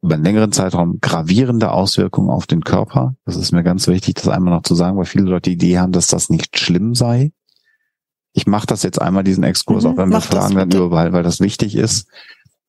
über 0.01 0.15
einen 0.15 0.23
längeren 0.23 0.51
Zeitraum 0.51 0.99
gravierende 1.01 1.71
Auswirkungen 1.71 2.29
auf 2.29 2.45
den 2.45 2.63
Körper. 2.63 3.15
Das 3.25 3.35
ist 3.35 3.51
mir 3.51 3.63
ganz 3.63 3.87
wichtig, 3.87 4.15
das 4.15 4.27
einmal 4.27 4.53
noch 4.53 4.63
zu 4.63 4.75
sagen, 4.75 4.97
weil 4.97 5.05
viele 5.05 5.25
Leute 5.25 5.49
die 5.49 5.55
Idee 5.55 5.79
haben, 5.79 5.91
dass 5.91 6.07
das 6.07 6.29
nicht 6.29 6.59
schlimm 6.59 6.93
sei. 6.93 7.31
Ich 8.37 8.47
mache 8.47 8.67
das 8.67 8.83
jetzt 8.83 9.01
einmal 9.01 9.23
diesen 9.23 9.45
Exkurs, 9.45 9.85
Mhm, 9.85 9.89
auch 9.91 9.97
wenn 9.97 10.09
wir 10.09 10.19
fragen 10.19 10.55
dann 10.55 10.69
überall, 10.69 11.13
weil 11.13 11.23
das 11.23 11.39
wichtig 11.39 11.75
ist. 11.75 12.07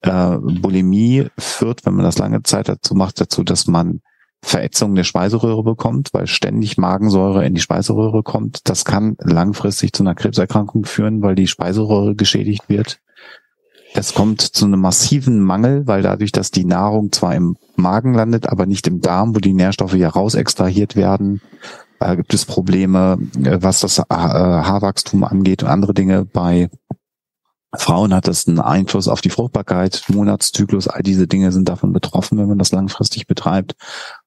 Äh, 0.00 0.36
Bulimie 0.38 1.26
führt, 1.36 1.84
wenn 1.84 1.94
man 1.94 2.04
das 2.04 2.18
lange 2.18 2.44
Zeit 2.44 2.68
dazu 2.68 2.94
macht, 2.94 3.20
dazu, 3.20 3.42
dass 3.42 3.66
man 3.66 4.00
Verätzung 4.42 4.94
der 4.94 5.02
Speiseröhre 5.02 5.64
bekommt, 5.64 6.10
weil 6.12 6.28
ständig 6.28 6.78
Magensäure 6.78 7.44
in 7.44 7.54
die 7.54 7.60
Speiseröhre 7.60 8.22
kommt. 8.22 8.60
Das 8.68 8.84
kann 8.84 9.16
langfristig 9.18 9.92
zu 9.92 10.04
einer 10.04 10.14
Krebserkrankung 10.14 10.84
führen, 10.84 11.20
weil 11.20 11.34
die 11.34 11.48
Speiseröhre 11.48 12.14
geschädigt 12.14 12.68
wird. 12.68 13.00
Es 13.92 14.14
kommt 14.14 14.42
zu 14.42 14.66
einem 14.66 14.80
massiven 14.80 15.40
Mangel, 15.40 15.88
weil 15.88 16.02
dadurch, 16.02 16.30
dass 16.30 16.52
die 16.52 16.64
Nahrung 16.64 17.10
zwar 17.10 17.34
im 17.34 17.56
Magen 17.74 18.14
landet, 18.14 18.48
aber 18.48 18.66
nicht 18.66 18.86
im 18.86 19.00
Darm, 19.00 19.34
wo 19.34 19.40
die 19.40 19.54
Nährstoffe 19.54 19.94
ja 19.94 20.10
raus 20.10 20.34
extrahiert 20.34 20.94
werden, 20.94 21.40
äh, 22.00 22.16
gibt 22.16 22.34
es 22.34 22.44
Probleme, 22.44 23.18
äh, 23.42 23.58
was 23.60 23.80
das 23.80 23.98
äh, 23.98 24.04
Haarwachstum 24.10 25.24
angeht 25.24 25.62
und 25.62 25.68
andere 25.68 25.94
Dinge. 25.94 26.24
Bei 26.24 26.68
Frauen 27.74 28.14
hat 28.14 28.28
das 28.28 28.46
einen 28.46 28.60
Einfluss 28.60 29.08
auf 29.08 29.20
die 29.20 29.30
Fruchtbarkeit, 29.30 30.04
Monatszyklus, 30.08 30.88
all 30.88 31.02
diese 31.02 31.26
Dinge 31.26 31.52
sind 31.52 31.68
davon 31.68 31.92
betroffen, 31.92 32.38
wenn 32.38 32.48
man 32.48 32.58
das 32.58 32.72
langfristig 32.72 33.26
betreibt. 33.26 33.74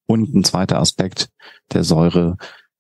Und 0.06 0.34
ein 0.34 0.44
zweiter 0.44 0.80
Aspekt 0.80 1.30
der 1.74 1.84
Säure, 1.84 2.38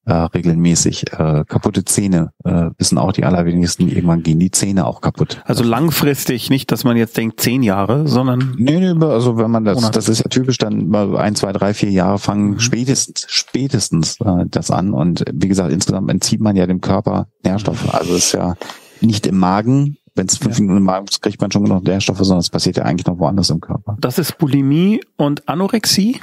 äh, 0.09 0.13
regelmäßig 0.13 1.13
äh, 1.13 1.43
kaputte 1.47 1.85
Zähne 1.85 2.31
äh, 2.43 2.69
wissen 2.77 2.97
auch 2.97 3.11
die 3.13 3.23
allerwenigsten. 3.25 3.87
Irgendwann 3.87 4.23
gehen 4.23 4.39
die 4.39 4.51
Zähne 4.51 4.85
auch 4.87 5.01
kaputt. 5.01 5.41
Also 5.45 5.63
langfristig, 5.63 6.49
nicht, 6.49 6.71
dass 6.71 6.83
man 6.83 6.97
jetzt 6.97 7.15
denkt 7.17 7.39
zehn 7.39 7.63
Jahre, 7.63 8.07
sondern 8.07 8.55
Nee, 8.57 8.79
nee, 8.93 9.05
also 9.05 9.37
wenn 9.37 9.51
man 9.51 9.65
das, 9.65 9.75
Monate. 9.75 9.93
das 9.93 10.09
ist 10.09 10.19
ja 10.19 10.27
typisch, 10.29 10.57
dann 10.57 10.89
mal 10.89 11.15
ein, 11.17 11.35
zwei, 11.35 11.51
drei, 11.53 11.73
vier 11.73 11.91
Jahre 11.91 12.17
fangen 12.19 12.51
Mhm. 12.51 12.59
spätestens, 12.59 13.25
spätestens 13.27 14.19
äh, 14.21 14.45
das 14.49 14.71
an. 14.71 14.93
Und 14.93 15.23
wie 15.33 15.47
gesagt, 15.47 15.71
insgesamt 15.71 16.09
entzieht 16.11 16.41
man 16.41 16.55
ja 16.55 16.65
dem 16.67 16.81
Körper 16.81 17.27
Nährstoffe. 17.43 17.93
Also 17.93 18.13
es 18.15 18.25
ist 18.27 18.31
ja 18.33 18.55
nicht 19.01 19.27
im 19.27 19.37
Magen. 19.37 19.97
Wenn 20.15 20.25
es 20.27 20.37
fünf 20.37 20.55
Ja. 20.57 20.61
Minuten 20.61 20.77
im 20.79 20.83
Magen 20.85 21.05
ist, 21.07 21.21
kriegt 21.21 21.39
man 21.39 21.51
schon 21.51 21.63
genug 21.63 21.83
Nährstoffe, 21.83 22.17
sondern 22.17 22.39
es 22.39 22.49
passiert 22.49 22.77
ja 22.77 22.83
eigentlich 22.83 23.05
noch 23.07 23.19
woanders 23.19 23.49
im 23.51 23.61
Körper. 23.61 23.95
das 24.01 24.17
ist 24.19 24.37
Bulimie 24.37 24.99
und 25.17 25.47
Anorexie. 25.47 26.19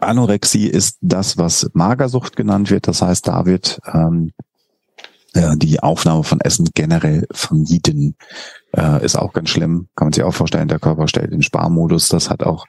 Anorexie 0.00 0.66
ist 0.66 0.98
das, 1.00 1.38
was 1.38 1.70
Magersucht 1.74 2.36
genannt 2.36 2.70
wird. 2.70 2.88
Das 2.88 3.02
heißt, 3.02 3.28
da 3.28 3.46
wird 3.46 3.78
ähm, 3.92 4.32
ja, 5.34 5.56
die 5.56 5.80
Aufnahme 5.80 6.24
von 6.24 6.40
Essen 6.40 6.68
generell 6.74 7.26
vermieden. 7.30 8.16
Äh, 8.76 9.02
ist 9.04 9.16
auch 9.16 9.32
ganz 9.32 9.48
schlimm. 9.50 9.88
Kann 9.96 10.06
man 10.06 10.12
sich 10.12 10.22
auch 10.22 10.34
vorstellen, 10.34 10.68
der 10.68 10.78
Körper 10.78 11.08
stellt 11.08 11.32
den 11.32 11.42
Sparmodus. 11.42 12.08
Das 12.08 12.30
hat 12.30 12.42
auch 12.42 12.66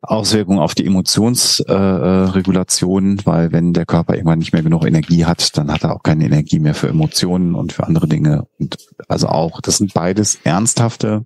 Auswirkungen 0.00 0.58
auf 0.58 0.74
die 0.74 0.86
Emotionsregulation, 0.86 3.18
äh, 3.18 3.26
weil 3.26 3.52
wenn 3.52 3.72
der 3.72 3.86
Körper 3.86 4.14
irgendwann 4.14 4.38
nicht 4.38 4.52
mehr 4.52 4.62
genug 4.62 4.86
Energie 4.86 5.24
hat, 5.24 5.56
dann 5.56 5.72
hat 5.72 5.84
er 5.84 5.94
auch 5.94 6.02
keine 6.02 6.26
Energie 6.26 6.58
mehr 6.58 6.74
für 6.74 6.88
Emotionen 6.88 7.54
und 7.54 7.72
für 7.72 7.84
andere 7.84 8.06
Dinge. 8.06 8.46
Und 8.58 8.76
also 9.08 9.28
auch, 9.28 9.62
das 9.62 9.78
sind 9.78 9.94
beides 9.94 10.38
ernsthafte 10.44 11.24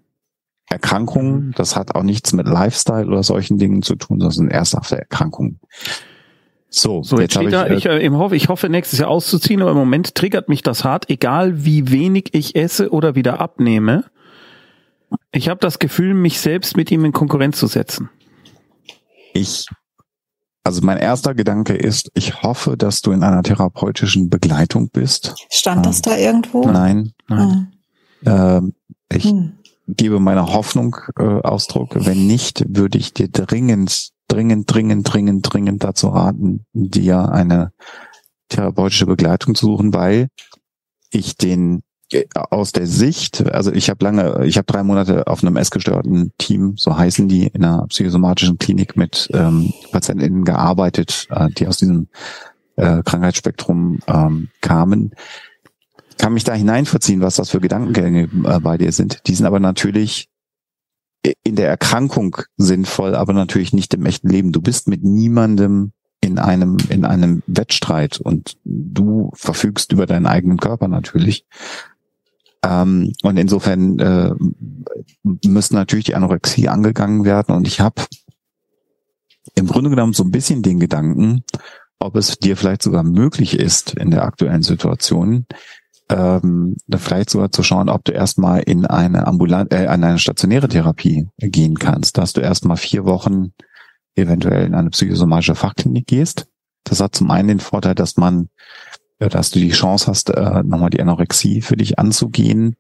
Erkrankungen. 0.71 1.55
Das 1.57 1.77
hat 1.77 1.95
auch 1.95 2.03
nichts 2.03 2.33
mit 2.33 2.47
Lifestyle 2.47 3.07
oder 3.07 3.23
solchen 3.23 3.59
Dingen 3.59 3.83
zu 3.83 3.97
tun, 3.97 4.21
sondern 4.21 4.33
sind 4.33 4.51
ernsthafte 4.51 4.99
Erkrankungen. 4.99 5.61
So, 6.71 7.03
So, 7.03 7.19
jetzt, 7.19 7.33
steht 7.33 7.53
da, 7.53 7.65
äh, 7.67 7.75
ich, 7.77 7.87
äh, 7.87 8.05
im 8.05 8.17
hoffe, 8.19 8.37
ich 8.37 8.49
hoffe 8.49 8.69
nächstes 8.69 8.99
Jahr 8.99 9.09
auszuziehen, 9.09 9.63
aber 9.63 9.71
im 9.71 9.79
Moment 9.79 10.15
triggert 10.15 10.51
mich 10.51 10.63
das 10.63 10.85
hart, 10.85 11.09
egal 11.09 11.65
wie 11.65 11.91
wenig 11.91 12.35
ich 12.35 12.57
esse 12.57 12.91
oder 12.93 13.15
wieder 13.15 13.41
abnehme. 13.41 14.05
Ich 15.33 15.49
habe 15.49 15.61
das 15.61 15.79
Gefühl, 15.79 16.13
mich 16.13 16.39
selbst 16.41 16.77
mit 16.77 16.91
ihm 16.91 17.07
in 17.07 17.13
Konkurrenz 17.13 17.59
zu 17.59 17.67
setzen. 17.67 18.11
ich, 19.33 19.67
also 20.65 20.83
mein 20.85 20.99
erster 20.99 21.35
Gedanke 21.35 21.73
ist, 21.75 22.11
ich 22.13 22.43
hoffe, 22.43 22.77
dass 22.77 23.01
du 23.01 23.13
in 23.13 23.23
einer 23.23 23.43
therapeutischen 23.43 24.29
Begleitung 24.29 24.91
bist. 24.91 25.35
Stand 25.51 25.87
das 25.87 26.03
da 26.03 26.19
irgendwo? 26.19 26.69
Nein, 26.69 27.13
Nein. 27.29 27.73
ähm, 28.27 28.75
ich 29.11 29.25
Hm. 29.25 29.55
Gebe 29.89 30.21
meiner 30.21 30.53
Hoffnung 30.53 30.97
äh, 31.19 31.23
Ausdruck. 31.23 31.91
Wenn 31.95 32.27
nicht, 32.27 32.65
würde 32.69 32.99
ich 32.99 33.15
dir 33.15 33.29
dringend, 33.29 34.11
dringend, 34.29 34.73
dringend, 34.73 35.13
dringend, 35.13 35.53
dringend 35.53 35.85
dazu 35.85 36.09
raten, 36.09 36.65
dir 36.73 37.31
eine 37.31 37.73
therapeutische 38.49 39.07
Begleitung 39.07 39.55
zu 39.55 39.67
suchen, 39.67 39.95
weil 39.95 40.29
ich 41.11 41.37
den 41.37 41.83
äh, 42.13 42.25
aus 42.35 42.73
der 42.73 42.87
Sicht, 42.87 43.51
also 43.51 43.73
ich 43.73 43.91
habe 43.91 44.05
lange, 44.05 44.45
ich 44.45 44.57
habe 44.59 44.67
drei 44.67 44.83
Monate 44.83 45.27
auf 45.27 45.43
einem 45.43 45.57
essgestörten 45.57 46.33
Team, 46.39 46.75
so 46.77 46.97
heißen 46.97 47.29
die, 47.29 47.47
in 47.47 47.65
einer 47.65 47.87
psychosomatischen 47.87 48.59
Klinik 48.59 48.97
mit 48.97 49.29
ähm, 49.33 49.73
PatientInnen 49.91 50.45
gearbeitet, 50.45 51.27
äh, 51.31 51.49
die 51.51 51.67
aus 51.67 51.79
diesem 51.79 52.09
äh, 52.77 53.03
Krankheitsspektrum 53.03 54.01
ähm, 54.07 54.49
kamen 54.61 55.15
kann 56.19 56.35
mich 56.35 56.45
da 56.45 56.53
hineinverziehen, 56.53 57.21
was 57.21 57.37
das 57.37 57.51
für 57.51 57.61
Gedankengänge 57.61 58.29
äh, 58.45 58.61
bei 58.61 58.77
dir 58.77 58.93
sind. 58.93 59.23
Die 59.27 59.35
sind 59.35 59.47
aber 59.47 59.61
natürlich 59.61 60.29
in 61.43 61.57
der 61.57 61.69
Erkrankung 61.69 62.37
sinnvoll, 62.57 63.15
aber 63.15 63.33
natürlich 63.33 63.73
nicht 63.73 63.95
im 63.95 64.07
echten 64.07 64.29
Leben. 64.29 64.53
Du 64.53 64.61
bist 64.61 64.89
mit 64.89 65.03
niemandem 65.03 65.93
in 66.21 66.39
einem, 66.39 66.77
in 66.89 67.05
einem 67.05 67.43
Wettstreit 67.47 68.19
und 68.19 68.57
du 68.65 69.31
verfügst 69.35 69.93
über 69.93 70.07
deinen 70.07 70.27
eigenen 70.27 70.59
Körper 70.59 70.89
natürlich. 70.89 71.47
Ähm, 72.63 73.13
und 73.23 73.37
insofern 73.37 73.99
äh, 73.99 74.35
müssen 75.23 75.75
natürlich 75.75 76.07
die 76.07 76.15
Anorexie 76.15 76.69
angegangen 76.69 77.25
werden. 77.25 77.55
Und 77.55 77.69
ich 77.69 77.81
habe 77.81 78.03
im 79.55 79.67
Grunde 79.67 79.91
genommen 79.91 80.13
so 80.13 80.25
ein 80.25 80.31
bisschen 80.31 80.63
den 80.63 80.81
Gedanken, 80.81 81.45
ob 82.01 82.17
es 82.17 82.39
dir 82.39 82.57
vielleicht 82.57 82.83
sogar 82.83 83.03
möglich 83.03 83.59
ist, 83.59 83.95
in 83.95 84.11
der 84.11 84.25
aktuellen 84.25 84.63
Situation, 84.63 85.47
ähm, 86.11 86.77
vielleicht 86.97 87.31
sogar 87.31 87.51
zu 87.51 87.63
schauen, 87.63 87.89
ob 87.89 88.05
du 88.05 88.13
erstmal 88.13 88.61
in 88.61 88.87
eine 88.87 89.27
ambulant, 89.27 89.73
äh, 89.73 89.85
in 89.85 90.05
eine 90.05 90.19
stationäre 90.19 90.69
Therapie 90.69 91.29
gehen 91.39 91.79
kannst, 91.79 92.19
dass 92.19 92.33
du 92.33 92.41
erstmal 92.41 92.77
vier 92.77 93.05
Wochen 93.05 93.53
eventuell 94.15 94.67
in 94.67 94.75
eine 94.75 94.91
psychosomatische 94.91 95.55
Fachklinik 95.55 96.07
gehst. 96.07 96.47
Das 96.85 97.01
hat 97.01 97.15
zum 97.15 97.31
einen 97.31 97.49
den 97.49 97.61
Vorteil, 97.61 97.95
dass 97.95 98.17
man, 98.17 98.49
äh, 99.19 99.29
dass 99.29 99.51
du 99.51 99.59
die 99.59 99.71
Chance 99.71 100.07
hast, 100.07 100.31
äh, 100.31 100.63
nochmal 100.63 100.91
die 100.91 101.01
Anorexie 101.01 101.61
für 101.61 101.77
dich 101.77 101.99
anzugehen. 101.99 102.77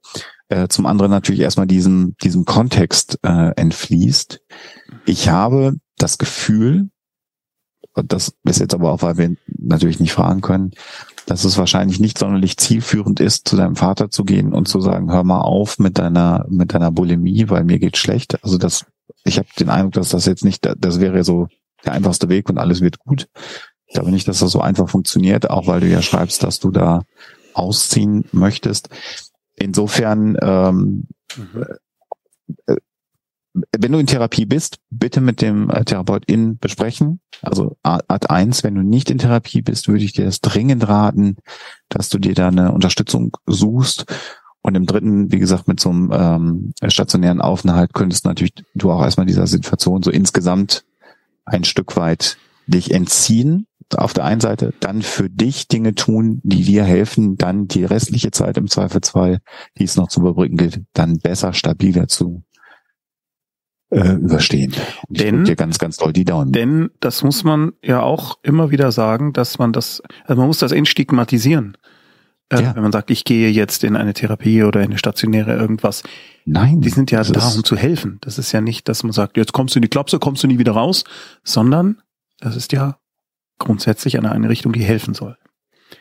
Äh, 0.49 0.68
zum 0.68 0.87
anderen 0.87 1.11
natürlich 1.11 1.41
erstmal 1.41 1.66
diesem, 1.66 2.16
diesem 2.22 2.45
Kontext 2.45 3.18
äh, 3.22 3.53
entfließt. 3.57 4.41
Ich 5.05 5.29
habe 5.29 5.76
das 5.99 6.16
Gefühl, 6.16 6.89
das 7.95 8.35
ist 8.45 8.61
jetzt 8.61 8.74
aber 8.74 8.93
auch, 8.93 9.03
weil 9.03 9.18
wir 9.18 9.35
natürlich 9.47 10.01
nicht 10.01 10.12
fragen 10.12 10.41
können, 10.41 10.72
dass 11.29 11.45
es 11.45 11.59
wahrscheinlich 11.59 12.01
nicht 12.01 12.16
sonderlich 12.16 12.57
zielführend 12.57 13.20
ist, 13.20 13.47
zu 13.47 13.57
deinem 13.57 13.76
Vater 13.76 14.11
zu 14.11 14.24
gehen 14.24 14.55
und 14.55 14.66
zu 14.66 14.81
sagen, 14.81 15.12
hör 15.12 15.24
mal 15.24 15.43
auf 15.43 15.79
mit 15.79 15.99
deiner, 15.99 16.47
mit 16.49 16.72
deiner 16.72 16.91
Bulimie, 16.91 17.51
weil 17.51 17.64
mir 17.64 17.79
geht's 17.79 17.99
schlecht. 17.99 18.43
Also 18.43 18.57
das, 18.57 18.87
ich 19.24 19.37
habe 19.37 19.49
den 19.59 19.68
Eindruck, 19.68 19.93
dass 19.93 20.09
das 20.09 20.24
jetzt 20.24 20.43
nicht, 20.43 20.66
das 20.79 21.01
wäre 21.01 21.22
so 21.24 21.49
der 21.85 21.93
einfachste 21.93 22.31
Weg 22.31 22.49
und 22.49 22.57
alles 22.57 22.81
wird 22.81 22.99
gut. 22.99 23.29
Ich 23.87 23.95
glaube 23.95 24.11
nicht, 24.11 24.26
dass 24.26 24.39
das 24.39 24.51
so 24.51 24.62
einfach 24.62 24.89
funktioniert, 24.89 25.51
auch 25.51 25.66
weil 25.66 25.81
du 25.81 25.87
ja 25.87 26.01
schreibst, 26.01 26.43
dass 26.43 26.61
du 26.61 26.70
da 26.70 27.03
ausziehen 27.53 28.24
möchtest. 28.33 28.89
Insofern, 29.55 30.39
ähm, 30.41 31.09
wenn 33.55 33.92
du 33.92 33.99
in 33.99 34.07
Therapie 34.07 34.46
bist, 34.46 34.78
bitte 34.90 35.20
mit 35.20 35.40
dem 35.42 35.70
äh, 35.70 35.84
Therapeutin 35.84 36.59
besprechen. 36.59 37.20
Also 37.42 37.76
Art 37.82 38.05
Art 38.09 38.30
1, 38.30 38.64
wenn 38.64 38.74
du 38.74 38.82
nicht 38.82 39.11
in 39.11 39.18
Therapie 39.18 39.62
bist, 39.62 39.88
würde 39.88 40.05
ich 40.05 40.12
dir 40.12 40.24
das 40.24 40.40
dringend 40.40 40.88
raten, 40.88 41.36
dass 41.88 42.09
du 42.09 42.18
dir 42.18 42.34
da 42.34 42.49
eine 42.49 42.72
Unterstützung 42.72 43.36
suchst. 43.46 44.07
Und 44.61 44.74
im 44.74 44.86
dritten, 44.86 45.32
wie 45.32 45.38
gesagt, 45.38 45.68
mit 45.68 45.80
so 45.80 45.90
einem 45.90 46.11
ähm, 46.12 46.72
stationären 46.88 47.40
Aufenthalt 47.40 47.94
könntest 47.94 48.24
natürlich 48.24 48.53
du 48.74 48.90
auch 48.90 49.03
erstmal 49.03 49.26
dieser 49.26 49.46
Situation 49.46 50.03
so 50.03 50.11
insgesamt 50.11 50.84
ein 51.44 51.64
Stück 51.64 51.96
weit 51.96 52.36
dich 52.66 52.92
entziehen. 52.92 53.66
Auf 53.96 54.12
der 54.12 54.24
einen 54.24 54.42
Seite 54.42 54.74
dann 54.80 55.01
für 55.01 55.30
dich 55.30 55.68
Dinge 55.68 55.94
tun, 55.94 56.40
die 56.42 56.62
dir 56.62 56.84
helfen, 56.84 57.38
dann 57.38 57.68
die 57.68 57.84
restliche 57.84 58.30
Zeit 58.30 58.59
im 58.59 58.68
Zweifelsfall, 58.68 59.38
die 59.78 59.84
es 59.84 59.96
noch 59.96 60.09
zu 60.09 60.20
überbrücken 60.20 60.59
gilt, 60.59 60.82
dann 60.92 61.18
besser, 61.18 61.55
stabiler 61.55 62.07
zu 62.09 62.42
äh, 63.91 64.12
überstehen. 64.14 64.72
Und 65.09 65.20
Denn- 65.20 65.45
dir 65.45 65.57
ganz, 65.57 65.78
ganz 65.78 65.97
doll 65.97 66.12
die 66.12 66.24
Daumen. 66.24 66.53
Denn 66.53 66.91
das 67.01 67.22
muss 67.22 67.45
man 67.45 67.72
ja 67.82 68.03
auch 68.03 68.39
immer 68.43 68.70
wieder 68.70 68.93
sagen, 68.93 69.32
dass 69.32 69.59
man 69.59 69.72
das, 69.72 70.03
also 70.24 70.39
man 70.41 70.47
muss 70.49 70.59
das 70.59 70.72
entstigmatisieren. 70.72 71.76
Äh, 72.51 72.62
Ja. 72.62 72.74
Wenn 72.74 72.82
man 72.82 72.93
sagt, 72.93 73.11
ich 73.11 73.24
gehe 73.24 73.51
jetzt 73.51 73.84
in 73.84 73.97
eine 73.97 74.14
Therapie 74.14 74.62
oder 74.62 74.80
in 74.80 74.86
eine 74.86 74.99
stationäre 74.99 75.55
irgendwas. 75.55 76.03
Nein, 76.47 76.80
Die 76.80 76.89
sind 76.91 77.11
ja 77.11 77.22
da, 77.22 77.47
um 77.49 77.62
zu 77.64 77.76
helfen. 77.76 78.18
Das 78.22 78.39
ist 78.39 78.53
ja 78.53 78.61
nicht, 78.62 78.89
dass 78.89 79.03
man 79.03 79.12
sagt, 79.12 79.36
jetzt 79.36 79.53
kommst 79.53 79.74
du 79.74 79.78
in 79.78 79.82
die 79.82 79.89
Klapse, 79.89 80.18
kommst 80.18 80.43
du 80.43 80.47
nie 80.47 80.59
wieder 80.59 80.72
raus, 80.72 81.05
sondern 81.45 81.99
das 82.41 82.57
ist 82.57 82.72
ja 82.72 82.99
grundsätzlich 83.59 84.16
eine 84.16 84.30
Einrichtung, 84.32 84.72
die 84.72 84.82
helfen 84.84 85.12
soll. 85.14 85.36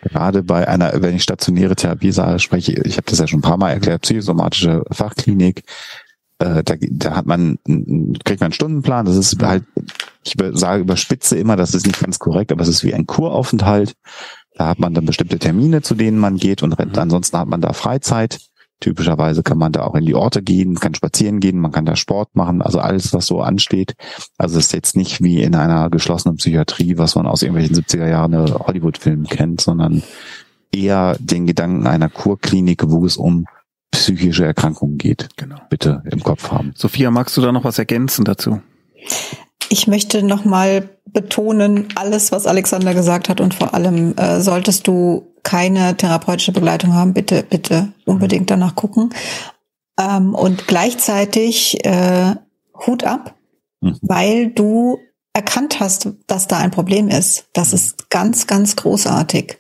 gerade 0.03 0.43
bei 0.43 0.67
einer, 0.67 0.91
wenn 1.01 1.15
ich 1.15 1.23
stationäre 1.23 1.75
Therapie 1.75 2.11
sage, 2.11 2.39
spreche, 2.39 2.73
ich 2.85 2.97
habe 2.97 3.09
das 3.09 3.19
ja 3.19 3.27
schon 3.27 3.39
ein 3.39 3.41
paar 3.41 3.57
Mal 3.57 3.71
erklärt, 3.71 4.03
psychosomatische 4.03 4.83
Fachklinik, 4.91 5.63
äh, 6.39 6.63
da, 6.63 6.75
da 6.79 7.15
hat 7.15 7.25
man, 7.25 7.57
kriegt 7.65 8.39
man 8.39 8.47
einen 8.47 8.53
Stundenplan, 8.53 9.05
das 9.05 9.15
ist 9.15 9.41
halt, 9.41 9.63
ich 10.23 10.35
sage 10.53 10.81
überspitze 10.81 11.37
immer, 11.37 11.55
das 11.55 11.73
ist 11.73 11.87
nicht 11.87 11.99
ganz 11.99 12.19
korrekt, 12.19 12.51
aber 12.51 12.61
es 12.61 12.67
ist 12.67 12.83
wie 12.83 12.93
ein 12.93 13.07
Kuraufenthalt. 13.07 13.93
Da 14.55 14.67
hat 14.67 14.79
man 14.79 14.93
dann 14.93 15.05
bestimmte 15.05 15.39
Termine, 15.39 15.81
zu 15.81 15.93
denen 15.95 16.17
man 16.17 16.37
geht 16.37 16.63
und 16.63 16.77
Mhm. 16.79 16.91
ansonsten 16.95 17.37
hat 17.37 17.47
man 17.47 17.61
da 17.61 17.73
Freizeit. 17.73 18.39
Typischerweise 18.79 19.41
kann 19.41 19.57
man 19.57 19.71
da 19.71 19.81
auch 19.83 19.95
in 19.95 20.05
die 20.05 20.13
Orte 20.13 20.43
gehen, 20.43 20.75
kann 20.75 20.93
spazieren 20.93 21.39
gehen, 21.39 21.59
man 21.59 21.71
kann 21.71 21.85
da 21.85 21.95
Sport 21.95 22.35
machen, 22.35 22.61
also 22.61 22.79
alles, 22.79 23.11
was 23.11 23.25
so 23.25 23.41
ansteht. 23.41 23.95
Also 24.37 24.59
es 24.59 24.67
ist 24.67 24.73
jetzt 24.73 24.95
nicht 24.95 25.23
wie 25.23 25.41
in 25.41 25.55
einer 25.55 25.89
geschlossenen 25.89 26.37
Psychiatrie, 26.37 26.99
was 26.99 27.15
man 27.15 27.25
aus 27.25 27.41
irgendwelchen 27.41 27.75
70er 27.75 28.07
Jahren 28.07 28.35
Hollywood-Filmen 28.35 29.25
kennt, 29.25 29.61
sondern 29.61 30.03
eher 30.71 31.15
den 31.19 31.47
Gedanken 31.47 31.87
einer 31.87 32.09
Kurklinik, 32.09 32.83
wo 32.87 33.03
es 33.03 33.17
um 33.17 33.47
psychische 33.91 34.45
Erkrankungen 34.45 34.97
geht. 34.97 35.29
Genau. 35.37 35.57
Bitte 35.69 36.03
im 36.11 36.21
Kopf 36.23 36.51
haben. 36.51 36.73
Sophia, 36.75 37.11
magst 37.11 37.35
du 37.37 37.41
da 37.41 37.51
noch 37.51 37.63
was 37.63 37.79
ergänzen 37.79 38.25
dazu? 38.25 38.61
Ich 39.69 39.87
möchte 39.87 40.23
nochmal 40.23 40.89
betonen, 41.05 41.87
alles, 41.95 42.31
was 42.31 42.45
Alexander 42.47 42.93
gesagt 42.93 43.29
hat 43.29 43.41
und 43.41 43.53
vor 43.53 43.73
allem 43.73 44.15
äh, 44.17 44.41
solltest 44.41 44.87
du 44.87 45.33
keine 45.43 45.95
therapeutische 45.95 46.51
Begleitung 46.51 46.93
haben, 46.93 47.13
bitte, 47.13 47.43
bitte 47.43 47.93
unbedingt 48.05 48.49
danach 48.49 48.75
gucken. 48.75 49.13
Ähm, 49.99 50.35
und 50.35 50.67
gleichzeitig 50.67 51.83
äh, 51.85 52.35
Hut 52.85 53.03
ab, 53.03 53.33
Mhm. 53.81 53.97
weil 54.01 54.47
du 54.49 54.97
erkannt 55.33 55.79
hast, 55.79 56.09
dass 56.25 56.47
da 56.47 56.57
ein 56.57 56.71
Problem 56.71 57.09
ist. 57.09 57.47
Das 57.53 57.73
ist 57.73 58.09
ganz, 58.09 58.47
ganz 58.47 58.75
großartig, 58.75 59.57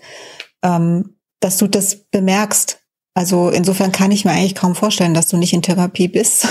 ähm, 0.63 1.17
dass 1.39 1.57
du 1.57 1.67
das 1.67 1.95
bemerkst. 2.09 2.79
Also 3.17 3.49
insofern 3.49 3.91
kann 3.91 4.11
ich 4.11 4.25
mir 4.25 4.31
eigentlich 4.31 4.53
kaum 4.53 4.75
vorstellen, 4.75 5.15
dass 5.15 5.25
du 5.25 5.37
nicht 5.37 5.51
in 5.51 5.63
Therapie 5.63 6.07
bist. 6.07 6.47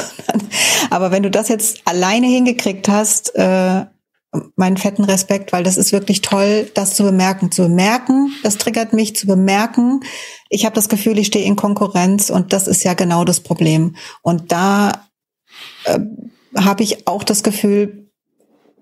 Aber 0.91 1.13
wenn 1.13 1.23
du 1.23 1.31
das 1.31 1.47
jetzt 1.47 1.83
alleine 1.85 2.27
hingekriegt 2.27 2.89
hast, 2.89 3.37
äh, 3.37 3.85
meinen 4.57 4.77
fetten 4.77 5.05
Respekt, 5.05 5.53
weil 5.53 5.63
das 5.63 5.77
ist 5.77 5.93
wirklich 5.93 6.23
toll, 6.23 6.69
das 6.75 6.97
zu 6.97 7.05
bemerken. 7.05 7.53
Zu 7.53 7.63
bemerken, 7.63 8.33
das 8.43 8.57
triggert 8.57 8.93
mich, 8.95 9.15
zu 9.15 9.29
bemerken, 9.29 10.01
ich 10.49 10.65
habe 10.65 10.75
das 10.75 10.89
Gefühl, 10.89 11.21
ich 11.21 11.29
stehe 11.29 11.45
in 11.45 11.55
Konkurrenz 11.55 12.31
und 12.31 12.53
das 12.53 12.67
ist 12.67 12.83
ja 12.83 12.95
genau 12.95 13.23
das 13.23 13.39
Problem. 13.39 13.95
Und 14.23 14.51
da 14.51 15.07
äh, 15.85 16.01
habe 16.57 16.83
ich 16.83 17.07
auch 17.07 17.23
das 17.23 17.45
Gefühl, 17.45 18.11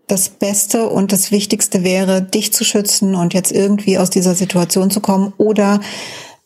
das 0.06 0.30
Beste 0.30 0.88
und 0.88 1.12
das 1.12 1.30
Wichtigste 1.30 1.84
wäre, 1.84 2.22
dich 2.22 2.50
zu 2.50 2.64
schützen 2.64 3.14
und 3.14 3.34
jetzt 3.34 3.52
irgendwie 3.52 3.98
aus 3.98 4.08
dieser 4.08 4.34
Situation 4.34 4.90
zu 4.90 5.00
kommen 5.00 5.34
oder 5.36 5.80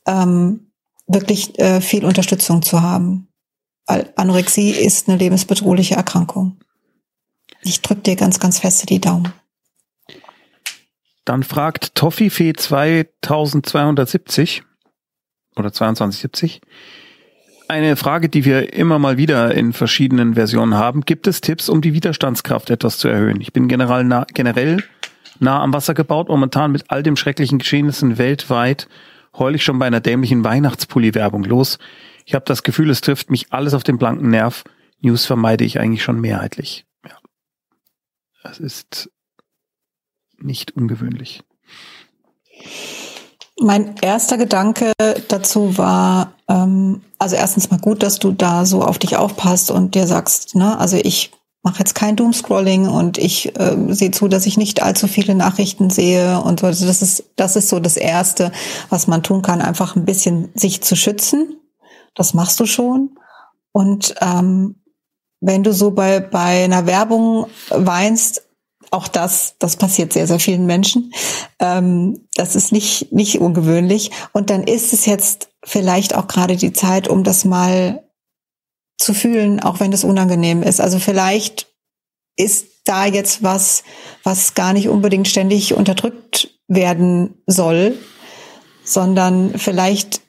ähm, 0.04 0.67
wirklich 1.08 1.58
äh, 1.58 1.80
viel 1.80 2.04
Unterstützung 2.04 2.62
zu 2.62 2.82
haben. 2.82 3.28
Anorexie 3.86 4.70
ist 4.70 5.08
eine 5.08 5.16
lebensbedrohliche 5.16 5.94
Erkrankung. 5.94 6.58
Ich 7.62 7.80
drücke 7.80 8.02
dir 8.02 8.16
ganz, 8.16 8.38
ganz 8.38 8.58
feste 8.58 8.84
die 8.86 9.00
Daumen. 9.00 9.32
Dann 11.24 11.42
fragt 11.42 11.94
Toffifee 11.94 12.52
2270 12.52 14.62
oder 15.56 15.72
2270 15.72 16.60
eine 17.68 17.96
Frage, 17.96 18.28
die 18.28 18.44
wir 18.44 18.72
immer 18.72 18.98
mal 18.98 19.18
wieder 19.18 19.54
in 19.54 19.72
verschiedenen 19.72 20.34
Versionen 20.34 20.74
haben. 20.74 21.02
Gibt 21.02 21.26
es 21.26 21.40
Tipps, 21.40 21.68
um 21.68 21.82
die 21.82 21.92
Widerstandskraft 21.92 22.70
etwas 22.70 22.98
zu 22.98 23.08
erhöhen? 23.08 23.40
Ich 23.40 23.52
bin 23.52 23.68
generell 23.68 24.04
nah, 24.04 24.26
generell 24.32 24.82
nah 25.38 25.62
am 25.62 25.72
Wasser 25.72 25.94
gebaut. 25.94 26.28
Momentan 26.28 26.72
mit 26.72 26.84
all 26.88 27.02
dem 27.02 27.16
schrecklichen 27.16 27.58
Geschehnissen 27.58 28.16
weltweit 28.16 28.88
heul 29.38 29.54
ich 29.54 29.64
schon 29.64 29.78
bei 29.78 29.86
einer 29.86 30.00
dämlichen 30.00 30.44
Weihnachtspulli-Werbung 30.44 31.44
los. 31.44 31.78
Ich 32.24 32.34
habe 32.34 32.44
das 32.44 32.62
Gefühl, 32.62 32.90
es 32.90 33.00
trifft 33.00 33.30
mich 33.30 33.52
alles 33.52 33.74
auf 33.74 33.84
den 33.84 33.98
blanken 33.98 34.30
Nerv. 34.30 34.64
News 35.00 35.24
vermeide 35.24 35.64
ich 35.64 35.78
eigentlich 35.78 36.02
schon 36.02 36.20
mehrheitlich. 36.20 36.86
Ja. 37.04 37.16
Das 38.42 38.58
ist 38.58 39.10
nicht 40.38 40.72
ungewöhnlich. 40.72 41.42
Mein 43.60 43.96
erster 44.02 44.38
Gedanke 44.38 44.92
dazu 45.28 45.78
war, 45.78 46.34
ähm, 46.48 47.02
also 47.18 47.34
erstens 47.34 47.70
mal 47.70 47.80
gut, 47.80 48.02
dass 48.02 48.18
du 48.18 48.32
da 48.32 48.64
so 48.64 48.82
auf 48.82 48.98
dich 48.98 49.16
aufpasst 49.16 49.70
und 49.70 49.94
dir 49.94 50.06
sagst, 50.06 50.54
ne, 50.54 50.78
also 50.78 50.96
ich 50.96 51.32
mache 51.68 51.80
jetzt 51.80 51.94
kein 51.94 52.16
Doomscrolling 52.16 52.88
und 52.88 53.18
ich 53.18 53.54
äh, 53.58 53.76
sehe 53.88 54.10
zu, 54.10 54.26
dass 54.28 54.46
ich 54.46 54.56
nicht 54.56 54.82
allzu 54.82 55.06
viele 55.06 55.34
Nachrichten 55.34 55.90
sehe 55.90 56.40
und 56.40 56.60
so. 56.60 56.66
Also 56.66 56.86
das 56.86 57.02
ist 57.02 57.24
das 57.36 57.56
ist 57.56 57.68
so 57.68 57.78
das 57.78 57.98
erste, 57.98 58.52
was 58.88 59.06
man 59.06 59.22
tun 59.22 59.42
kann, 59.42 59.60
einfach 59.60 59.94
ein 59.94 60.06
bisschen 60.06 60.48
sich 60.54 60.80
zu 60.80 60.96
schützen. 60.96 61.60
Das 62.14 62.32
machst 62.32 62.58
du 62.58 62.64
schon. 62.64 63.18
Und 63.72 64.14
ähm, 64.22 64.76
wenn 65.42 65.62
du 65.62 65.74
so 65.74 65.90
bei 65.90 66.20
bei 66.20 66.64
einer 66.64 66.86
Werbung 66.86 67.48
weinst, 67.68 68.44
auch 68.90 69.06
das, 69.06 69.56
das 69.58 69.76
passiert 69.76 70.14
sehr, 70.14 70.26
sehr 70.26 70.40
vielen 70.40 70.64
Menschen. 70.64 71.12
Ähm, 71.58 72.26
das 72.34 72.56
ist 72.56 72.72
nicht, 72.72 73.12
nicht 73.12 73.42
ungewöhnlich. 73.42 74.10
Und 74.32 74.48
dann 74.48 74.62
ist 74.62 74.94
es 74.94 75.04
jetzt 75.04 75.50
vielleicht 75.62 76.14
auch 76.14 76.28
gerade 76.28 76.56
die 76.56 76.72
Zeit, 76.72 77.08
um 77.08 77.24
das 77.24 77.44
mal 77.44 78.07
zu 78.98 79.14
fühlen, 79.14 79.60
auch 79.60 79.80
wenn 79.80 79.92
es 79.92 80.04
unangenehm 80.04 80.62
ist. 80.62 80.80
Also 80.80 80.98
vielleicht 80.98 81.68
ist 82.36 82.66
da 82.84 83.06
jetzt 83.06 83.42
was, 83.42 83.84
was 84.22 84.54
gar 84.54 84.72
nicht 84.72 84.88
unbedingt 84.88 85.28
ständig 85.28 85.74
unterdrückt 85.74 86.50
werden 86.66 87.34
soll, 87.46 87.96
sondern 88.84 89.58
vielleicht, 89.58 90.20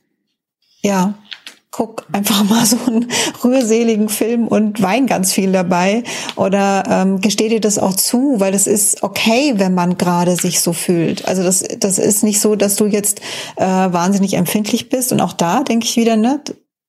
ja, 0.81 1.15
guck 1.71 2.07
einfach 2.11 2.43
mal 2.49 2.65
so 2.65 2.77
einen 2.87 3.07
rührseligen 3.43 4.09
Film 4.09 4.47
und 4.47 4.81
wein 4.81 5.07
ganz 5.07 5.31
viel 5.31 5.51
dabei 5.51 6.03
oder 6.35 6.83
ähm, 6.89 7.21
gesteh 7.21 7.49
dir 7.49 7.61
das 7.61 7.79
auch 7.79 7.95
zu, 7.95 8.39
weil 8.39 8.53
es 8.53 8.67
ist 8.67 9.03
okay, 9.03 9.53
wenn 9.55 9.73
man 9.73 9.97
gerade 9.97 10.35
sich 10.35 10.61
so 10.61 10.73
fühlt. 10.73 11.25
Also 11.25 11.43
das, 11.43 11.63
das 11.79 11.99
ist 11.99 12.23
nicht 12.23 12.41
so, 12.41 12.55
dass 12.55 12.75
du 12.75 12.85
jetzt 12.85 13.21
äh, 13.55 13.65
wahnsinnig 13.65 14.33
empfindlich 14.33 14.89
bist 14.89 15.11
und 15.11 15.21
auch 15.21 15.33
da 15.33 15.63
denke 15.63 15.85
ich 15.85 15.95
wieder, 15.95 16.17
ne, 16.17 16.41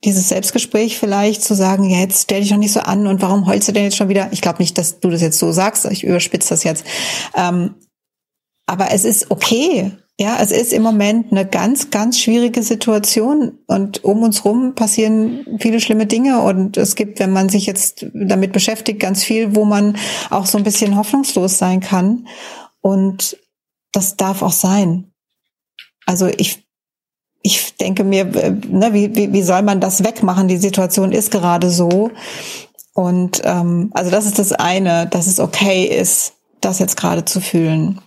dieses 0.05 0.29
Selbstgespräch 0.29 0.99
vielleicht 0.99 1.43
zu 1.43 1.55
sagen, 1.55 1.89
ja, 1.89 1.99
jetzt 1.99 2.23
stell 2.23 2.41
dich 2.41 2.51
doch 2.51 2.57
nicht 2.57 2.73
so 2.73 2.81
an 2.81 3.07
und 3.07 3.21
warum 3.21 3.47
heulst 3.47 3.69
du 3.69 3.73
denn 3.73 3.85
jetzt 3.85 3.97
schon 3.97 4.09
wieder? 4.09 4.29
Ich 4.33 4.41
glaube 4.41 4.59
nicht, 4.61 4.79
dass 4.79 5.01
du 5.01 5.11
das 5.11 5.21
jetzt 5.21 5.39
so 5.39 5.53
sagst, 5.53 5.85
ich 5.87 6.05
überspitze 6.05 6.51
das 6.51 6.65
jetzt. 6.65 6.85
Ähm, 7.35 7.75
aber 8.67 8.93
es 8.93 9.05
ist 9.05 9.31
okay, 9.31 9.93
ja, 10.21 10.39
es 10.41 10.53
ist 10.53 10.73
im 10.73 10.83
Moment 10.83 11.33
eine 11.33 11.47
ganz, 11.47 11.91
ganz 11.91 12.19
schwierige 12.19 12.63
Situation 12.63 13.59
und 13.67 14.05
um 14.05 14.23
uns 14.23 14.45
rum 14.45 14.75
passieren 14.75 15.47
viele 15.59 15.81
schlimme 15.81 16.07
Dinge 16.07 16.41
und 16.43 16.77
es 16.77 16.95
gibt, 16.95 17.21
wenn 17.21 17.33
man 17.33 17.49
sich 17.49 17.65
jetzt 17.65 18.07
damit 18.13 18.53
beschäftigt, 18.53 19.01
ganz 19.01 19.25
viel, 19.25 19.57
wo 19.57 19.65
man 19.65 19.97
auch 20.29 20.45
so 20.45 20.59
ein 20.59 20.65
bisschen 20.65 20.97
hoffnungslos 20.97 21.57
sein 21.57 21.81
kann 21.81 22.29
und 22.81 23.39
das 23.93 24.17
darf 24.17 24.43
auch 24.43 24.53
sein. 24.53 25.11
Also 26.05 26.27
ich, 26.27 26.67
ich 27.43 27.77
denke 27.77 28.05
mir, 28.05 28.25
ne, 28.25 28.93
wie, 28.93 29.15
wie, 29.15 29.33
wie 29.33 29.43
soll 29.43 29.63
man 29.63 29.81
das 29.81 30.05
wegmachen? 30.05 30.49
Die 30.49 30.59
Situation 30.59 31.13
ist 31.13 31.31
gerade 31.31 31.71
so 31.71 32.11
und 32.93 33.43
ähm, 33.45 33.91
also 33.95 34.11
das 34.11 34.27
ist 34.27 34.39
das 34.39 34.53
eine, 34.53 35.07
dass 35.07 35.27
es 35.27 35.41
okay 35.41 35.85
ist, 35.85 36.35
das 36.61 36.79
jetzt 36.79 36.97
gerade 36.97 37.25
zu 37.25 37.41
fühlen. 37.41 38.01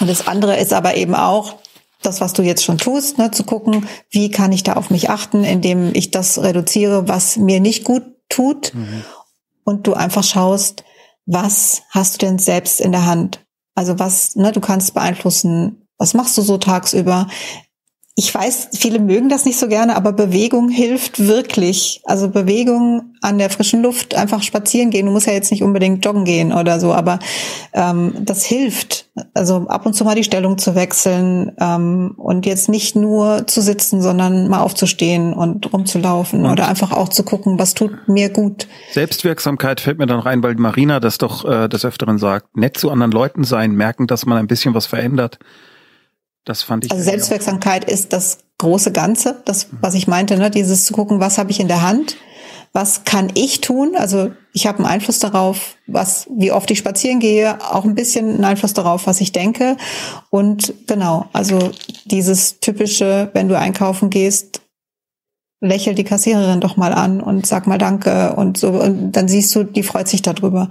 Und 0.00 0.08
das 0.08 0.26
andere 0.26 0.56
ist 0.56 0.72
aber 0.72 0.96
eben 0.96 1.14
auch, 1.14 1.56
das, 2.02 2.20
was 2.20 2.34
du 2.34 2.42
jetzt 2.42 2.64
schon 2.64 2.78
tust, 2.78 3.18
ne, 3.18 3.30
zu 3.30 3.44
gucken, 3.44 3.88
wie 4.10 4.30
kann 4.30 4.52
ich 4.52 4.62
da 4.62 4.74
auf 4.74 4.90
mich 4.90 5.10
achten, 5.10 5.42
indem 5.42 5.94
ich 5.94 6.10
das 6.10 6.42
reduziere, 6.42 7.08
was 7.08 7.36
mir 7.36 7.60
nicht 7.60 7.84
gut 7.84 8.02
tut. 8.28 8.74
Mhm. 8.74 9.04
Und 9.64 9.86
du 9.86 9.94
einfach 9.94 10.22
schaust, 10.22 10.84
was 11.24 11.82
hast 11.90 12.14
du 12.14 12.26
denn 12.26 12.38
selbst 12.38 12.80
in 12.80 12.92
der 12.92 13.06
Hand? 13.06 13.46
Also 13.74 13.98
was, 13.98 14.36
ne, 14.36 14.52
du 14.52 14.60
kannst 14.60 14.92
beeinflussen, 14.92 15.88
was 15.96 16.12
machst 16.12 16.36
du 16.36 16.42
so 16.42 16.58
tagsüber? 16.58 17.28
Ich 18.16 18.32
weiß, 18.32 18.68
viele 18.74 19.00
mögen 19.00 19.28
das 19.28 19.44
nicht 19.44 19.58
so 19.58 19.66
gerne, 19.66 19.96
aber 19.96 20.12
Bewegung 20.12 20.68
hilft 20.68 21.18
wirklich. 21.18 22.00
Also 22.04 22.30
Bewegung 22.30 23.14
an 23.20 23.38
der 23.38 23.50
frischen 23.50 23.82
Luft, 23.82 24.14
einfach 24.14 24.44
spazieren 24.44 24.90
gehen. 24.90 25.06
Du 25.06 25.12
musst 25.12 25.26
ja 25.26 25.32
jetzt 25.32 25.50
nicht 25.50 25.64
unbedingt 25.64 26.04
joggen 26.04 26.24
gehen 26.24 26.52
oder 26.52 26.78
so, 26.78 26.92
aber 26.92 27.18
ähm, 27.72 28.14
das 28.20 28.44
hilft. 28.44 29.06
Also 29.34 29.66
ab 29.66 29.84
und 29.84 29.94
zu 29.94 30.04
mal 30.04 30.14
die 30.14 30.22
Stellung 30.22 30.58
zu 30.58 30.76
wechseln 30.76 31.56
ähm, 31.58 32.14
und 32.16 32.46
jetzt 32.46 32.68
nicht 32.68 32.94
nur 32.94 33.48
zu 33.48 33.60
sitzen, 33.60 34.00
sondern 34.00 34.48
mal 34.48 34.60
aufzustehen 34.60 35.32
und 35.32 35.72
rumzulaufen 35.72 36.44
und 36.44 36.52
oder 36.52 36.68
einfach 36.68 36.92
auch 36.92 37.08
zu 37.08 37.24
gucken, 37.24 37.58
was 37.58 37.74
tut 37.74 38.06
mir 38.06 38.28
gut. 38.28 38.68
Selbstwirksamkeit 38.92 39.80
fällt 39.80 39.98
mir 39.98 40.06
dann 40.06 40.20
rein, 40.20 40.40
weil 40.40 40.54
Marina 40.54 41.00
das 41.00 41.18
doch 41.18 41.44
äh, 41.44 41.68
des 41.68 41.84
Öfteren 41.84 42.18
sagt. 42.18 42.56
Nett 42.56 42.76
zu 42.76 42.92
anderen 42.92 43.10
Leuten 43.10 43.42
sein, 43.42 43.72
merken, 43.72 44.06
dass 44.06 44.24
man 44.24 44.38
ein 44.38 44.46
bisschen 44.46 44.72
was 44.72 44.86
verändert. 44.86 45.40
Das 46.44 46.62
fand 46.62 46.84
ich. 46.84 46.92
Also 46.92 47.02
Selbstwirksamkeit 47.02 47.84
ist 47.84 48.12
das 48.12 48.38
große 48.58 48.92
Ganze, 48.92 49.42
das, 49.44 49.68
was 49.80 49.94
ich 49.94 50.06
meinte, 50.06 50.36
ne? 50.36 50.50
dieses 50.50 50.84
zu 50.84 50.92
gucken, 50.92 51.20
was 51.20 51.38
habe 51.38 51.50
ich 51.50 51.60
in 51.60 51.68
der 51.68 51.82
Hand, 51.82 52.16
was 52.72 53.04
kann 53.04 53.30
ich 53.34 53.60
tun? 53.60 53.94
Also 53.96 54.32
ich 54.52 54.66
habe 54.66 54.78
einen 54.78 54.86
Einfluss 54.86 55.20
darauf, 55.20 55.76
was, 55.86 56.26
wie 56.36 56.50
oft 56.50 56.70
ich 56.70 56.78
spazieren 56.78 57.20
gehe, 57.20 57.58
auch 57.72 57.84
ein 57.84 57.94
bisschen 57.94 58.28
einen 58.30 58.44
Einfluss 58.44 58.74
darauf, 58.74 59.06
was 59.06 59.20
ich 59.20 59.32
denke. 59.32 59.76
Und 60.30 60.74
genau, 60.86 61.26
also 61.32 61.70
dieses 62.04 62.60
typische, 62.60 63.30
wenn 63.32 63.48
du 63.48 63.56
einkaufen 63.56 64.10
gehst, 64.10 64.60
lächel 65.60 65.94
die 65.94 66.04
Kassiererin 66.04 66.60
doch 66.60 66.76
mal 66.76 66.92
an 66.92 67.20
und 67.20 67.46
sag 67.46 67.66
mal 67.66 67.78
Danke 67.78 68.34
und 68.34 68.58
so. 68.58 68.70
Und 68.70 69.12
dann 69.12 69.28
siehst 69.28 69.54
du, 69.54 69.64
die 69.64 69.82
freut 69.82 70.08
sich 70.08 70.22
darüber. 70.22 70.64
Mhm. 70.64 70.70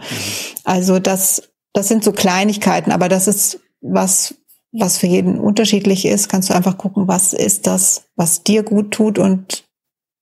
Also 0.66 1.00
das, 1.00 1.50
das 1.74 1.88
sind 1.88 2.04
so 2.04 2.12
Kleinigkeiten, 2.12 2.92
aber 2.92 3.10
das 3.10 3.28
ist 3.28 3.60
was, 3.82 4.36
was 4.74 4.98
für 4.98 5.08
jeden 5.08 5.40
unterschiedlich 5.40 6.06
ist, 6.06 6.30
kannst 6.30 6.50
du 6.50 6.56
einfach 6.56 6.78
gucken, 6.78 7.08
was 7.08 7.34
ist 7.34 7.68
das, 7.68 8.06
was 8.16 8.44
dir 8.44 8.64
gut 8.64 8.92
tut 8.92 9.20
und 9.20 9.66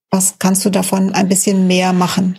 was 0.09 0.35
kannst 0.39 0.65
du 0.65 0.69
davon 0.69 1.13
ein 1.13 1.29
bisschen 1.29 1.67
mehr 1.67 1.93
machen. 1.93 2.37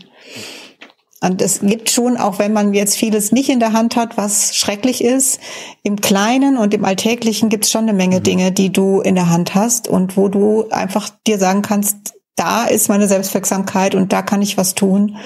Und 1.22 1.40
es 1.40 1.60
gibt 1.60 1.88
schon, 1.88 2.16
auch 2.16 2.40
wenn 2.40 2.52
man 2.52 2.74
jetzt 2.74 2.96
vieles 2.96 3.30
nicht 3.30 3.48
in 3.48 3.60
der 3.60 3.72
Hand 3.72 3.94
hat, 3.94 4.16
was 4.16 4.56
schrecklich 4.56 5.02
ist, 5.02 5.40
im 5.84 6.00
Kleinen 6.00 6.58
und 6.58 6.74
im 6.74 6.84
Alltäglichen 6.84 7.48
gibt 7.48 7.64
es 7.64 7.70
schon 7.70 7.82
eine 7.82 7.92
Menge 7.92 8.18
mhm. 8.18 8.22
Dinge, 8.24 8.52
die 8.52 8.70
du 8.70 9.00
in 9.00 9.14
der 9.14 9.30
Hand 9.30 9.54
hast 9.54 9.88
und 9.88 10.16
wo 10.16 10.28
du 10.28 10.68
einfach 10.70 11.10
dir 11.26 11.38
sagen 11.38 11.62
kannst, 11.62 12.14
da 12.34 12.64
ist 12.64 12.88
meine 12.88 13.06
Selbstwirksamkeit 13.08 13.94
und 13.94 14.12
da 14.12 14.22
kann 14.22 14.42
ich 14.42 14.58
was 14.58 14.74
tun. 14.74 15.16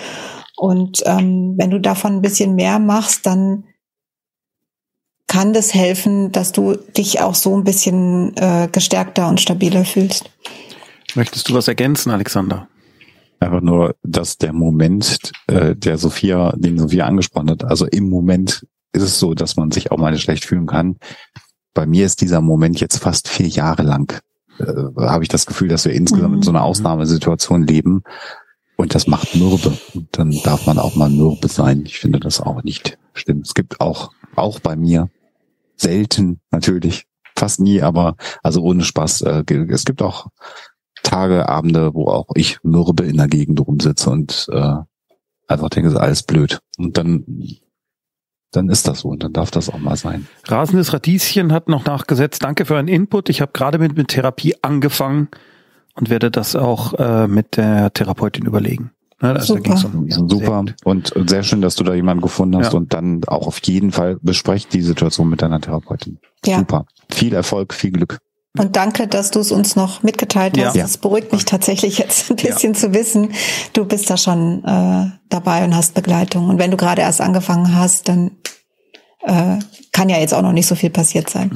Und 0.56 1.02
ähm, 1.06 1.54
wenn 1.56 1.70
du 1.70 1.80
davon 1.80 2.16
ein 2.16 2.22
bisschen 2.22 2.54
mehr 2.54 2.78
machst, 2.78 3.26
dann 3.26 3.64
kann 5.36 5.52
das 5.52 5.74
helfen, 5.74 6.32
dass 6.32 6.52
du 6.52 6.76
dich 6.96 7.20
auch 7.20 7.34
so 7.34 7.54
ein 7.54 7.62
bisschen 7.62 8.34
äh, 8.38 8.68
gestärkter 8.72 9.28
und 9.28 9.38
stabiler 9.38 9.84
fühlst. 9.84 10.30
Möchtest 11.14 11.50
du 11.50 11.54
was 11.54 11.68
ergänzen, 11.68 12.10
Alexander? 12.10 12.68
Einfach 13.38 13.60
nur, 13.60 13.96
dass 14.02 14.38
der 14.38 14.54
Moment, 14.54 15.30
äh, 15.48 15.76
der 15.76 15.98
Sophia, 15.98 16.54
den 16.56 16.78
Sophia 16.78 17.04
angesprochen 17.04 17.50
hat, 17.50 17.64
also 17.64 17.84
im 17.84 18.08
Moment 18.08 18.66
ist 18.94 19.02
es 19.02 19.18
so, 19.18 19.34
dass 19.34 19.56
man 19.56 19.70
sich 19.70 19.90
auch 19.92 19.98
mal 19.98 20.16
schlecht 20.16 20.46
fühlen 20.46 20.64
kann. 20.66 20.96
Bei 21.74 21.84
mir 21.84 22.06
ist 22.06 22.22
dieser 22.22 22.40
Moment 22.40 22.80
jetzt 22.80 22.96
fast 22.96 23.28
vier 23.28 23.48
Jahre 23.48 23.82
lang. 23.82 24.18
Äh, 24.58 24.64
habe 24.96 25.22
ich 25.22 25.28
das 25.28 25.44
Gefühl, 25.44 25.68
dass 25.68 25.84
wir 25.84 25.92
insgesamt 25.92 26.30
Mhm. 26.30 26.36
in 26.38 26.42
so 26.44 26.50
einer 26.50 26.64
Ausnahmesituation 26.64 27.66
leben. 27.66 28.04
Und 28.76 28.94
das 28.94 29.06
macht 29.06 29.34
mürbe. 29.36 29.76
Und 29.92 30.08
dann 30.12 30.30
darf 30.44 30.66
man 30.66 30.78
auch 30.78 30.94
mal 30.96 31.10
mürbe 31.10 31.48
sein. 31.48 31.82
Ich 31.84 31.98
finde 31.98 32.20
das 32.20 32.40
auch 32.40 32.62
nicht 32.62 32.96
schlimm. 33.12 33.40
Es 33.40 33.52
gibt 33.52 33.82
auch, 33.82 34.12
auch 34.34 34.60
bei 34.60 34.76
mir, 34.76 35.10
selten 35.76 36.40
natürlich, 36.50 37.06
fast 37.36 37.60
nie, 37.60 37.82
aber 37.82 38.16
also 38.42 38.62
ohne 38.62 38.84
Spaß. 38.84 39.22
Äh, 39.22 39.44
es 39.68 39.84
gibt 39.84 40.02
auch 40.02 40.28
Tage, 41.02 41.48
Abende, 41.48 41.94
wo 41.94 42.08
auch 42.08 42.28
ich 42.34 42.58
mürbe 42.62 43.04
in 43.04 43.16
der 43.16 43.28
Gegend 43.28 43.60
rumsitze 43.60 44.10
und 44.10 44.48
äh, 44.50 44.74
einfach 45.46 45.68
denke, 45.68 45.88
es 45.88 45.94
ist 45.94 46.00
alles 46.00 46.22
blöd. 46.22 46.60
Und 46.78 46.96
dann, 46.96 47.24
dann 48.50 48.68
ist 48.68 48.88
das 48.88 49.00
so 49.00 49.08
und 49.08 49.22
dann 49.22 49.32
darf 49.32 49.50
das 49.50 49.68
auch 49.68 49.78
mal 49.78 49.96
sein. 49.96 50.26
Rasendes 50.44 50.92
Radieschen 50.92 51.52
hat 51.52 51.68
noch 51.68 51.84
nachgesetzt. 51.84 52.42
Danke 52.42 52.64
für 52.64 52.74
euren 52.74 52.88
Input. 52.88 53.28
Ich 53.28 53.40
habe 53.40 53.52
gerade 53.52 53.78
mit, 53.78 53.96
mit 53.96 54.08
Therapie 54.08 54.56
angefangen 54.62 55.28
und 55.94 56.10
werde 56.10 56.30
das 56.30 56.56
auch 56.56 56.94
äh, 56.94 57.28
mit 57.28 57.56
der 57.56 57.92
Therapeutin 57.92 58.46
überlegen. 58.46 58.90
Ne, 59.22 59.30
also 59.30 59.54
da 59.56 59.58
Super. 59.58 59.62
ging's 59.62 59.84
um, 59.84 60.08
ja, 60.08 60.16
Super. 60.28 60.64
Und 60.84 61.14
sehr 61.26 61.42
schön, 61.42 61.62
dass 61.62 61.74
du 61.74 61.84
da 61.84 61.94
jemanden 61.94 62.22
gefunden 62.22 62.56
hast 62.58 62.72
Ja. 62.72 62.78
und 62.78 62.92
dann 62.92 63.22
auch 63.26 63.46
auf 63.46 63.60
jeden 63.64 63.90
Fall 63.92 64.18
besprecht 64.20 64.72
die 64.74 64.82
Situation 64.82 65.28
mit 65.30 65.40
deiner 65.40 65.60
Therapeutin. 65.60 66.18
Ja. 66.44 66.58
Super. 66.58 66.84
Viel 67.10 67.32
Erfolg, 67.34 67.72
viel 67.72 67.92
Glück. 67.92 68.18
Und 68.58 68.76
danke, 68.76 69.06
dass 69.06 69.30
du 69.30 69.40
es 69.40 69.52
uns 69.52 69.76
noch 69.76 70.02
mitgeteilt 70.02 70.56
Ja. 70.56 70.66
hast. 70.68 70.76
Es 70.76 70.98
beruhigt 70.98 71.32
mich 71.32 71.44
tatsächlich 71.44 71.98
jetzt 71.98 72.30
ein 72.30 72.36
bisschen 72.36 72.74
zu 72.74 72.92
wissen, 72.94 73.30
du 73.72 73.84
bist 73.86 74.08
da 74.10 74.16
schon 74.16 74.64
äh, 74.64 75.10
dabei 75.28 75.64
und 75.64 75.74
hast 75.74 75.94
Begleitung. 75.94 76.48
Und 76.48 76.58
wenn 76.58 76.70
du 76.70 76.76
gerade 76.76 77.02
erst 77.02 77.20
angefangen 77.20 77.74
hast, 77.74 78.08
dann 78.08 78.32
äh, 79.24 79.58
kann 79.92 80.08
ja 80.08 80.18
jetzt 80.18 80.34
auch 80.34 80.42
noch 80.42 80.52
nicht 80.52 80.66
so 80.66 80.74
viel 80.74 80.90
passiert 80.90 81.28
sein. 81.30 81.50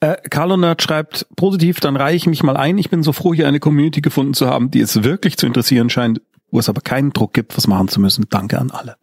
Äh, 0.00 0.16
Carlo 0.30 0.56
Nerd 0.56 0.82
schreibt 0.82 1.26
positiv, 1.36 1.78
dann 1.80 1.96
reihe 1.96 2.16
ich 2.16 2.26
mich 2.26 2.42
mal 2.42 2.56
ein. 2.56 2.78
Ich 2.78 2.90
bin 2.90 3.02
so 3.04 3.12
froh, 3.12 3.32
hier 3.32 3.46
eine 3.46 3.60
Community 3.60 4.00
gefunden 4.00 4.34
zu 4.34 4.48
haben, 4.48 4.70
die 4.70 4.80
es 4.80 5.04
wirklich 5.04 5.36
zu 5.36 5.46
interessieren 5.46 5.90
scheint, 5.90 6.20
wo 6.52 6.60
es 6.60 6.68
aber 6.68 6.80
keinen 6.82 7.12
Druck 7.12 7.32
gibt, 7.32 7.56
was 7.56 7.66
machen 7.66 7.88
zu 7.88 8.00
müssen. 8.00 8.26
Danke 8.30 8.60
an 8.60 8.70
alle. 8.70 8.96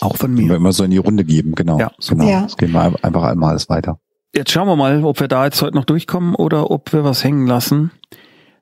Auch 0.00 0.16
von 0.16 0.36
Wir 0.36 0.46
mir. 0.46 0.56
immer 0.56 0.72
so 0.72 0.84
in 0.84 0.90
die 0.90 0.98
Runde 0.98 1.24
geben, 1.24 1.54
genau. 1.54 1.78
Ja, 1.78 1.90
genau. 2.06 2.28
Ja. 2.28 2.44
Es 2.44 2.56
gehen 2.58 2.72
wir 2.72 2.94
einfach 3.02 3.22
einmal 3.22 3.50
alles 3.50 3.70
weiter. 3.70 3.98
Jetzt 4.34 4.50
schauen 4.50 4.66
wir 4.66 4.76
mal, 4.76 5.02
ob 5.04 5.20
wir 5.20 5.28
da 5.28 5.44
jetzt 5.44 5.62
heute 5.62 5.76
noch 5.76 5.84
durchkommen 5.84 6.34
oder 6.34 6.70
ob 6.70 6.92
wir 6.92 7.04
was 7.04 7.24
hängen 7.24 7.46
lassen. 7.46 7.92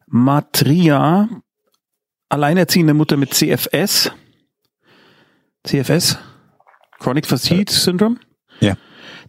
Matria, 0.07 1.29
alleinerziehende 2.29 2.95
Mutter 2.95 3.17
mit 3.17 3.33
CFS. 3.33 4.13
CFS? 5.65 6.19
Chronic 6.99 7.27
Fatigue 7.27 7.73
Syndrome? 7.73 8.17
Ja. 8.61 8.77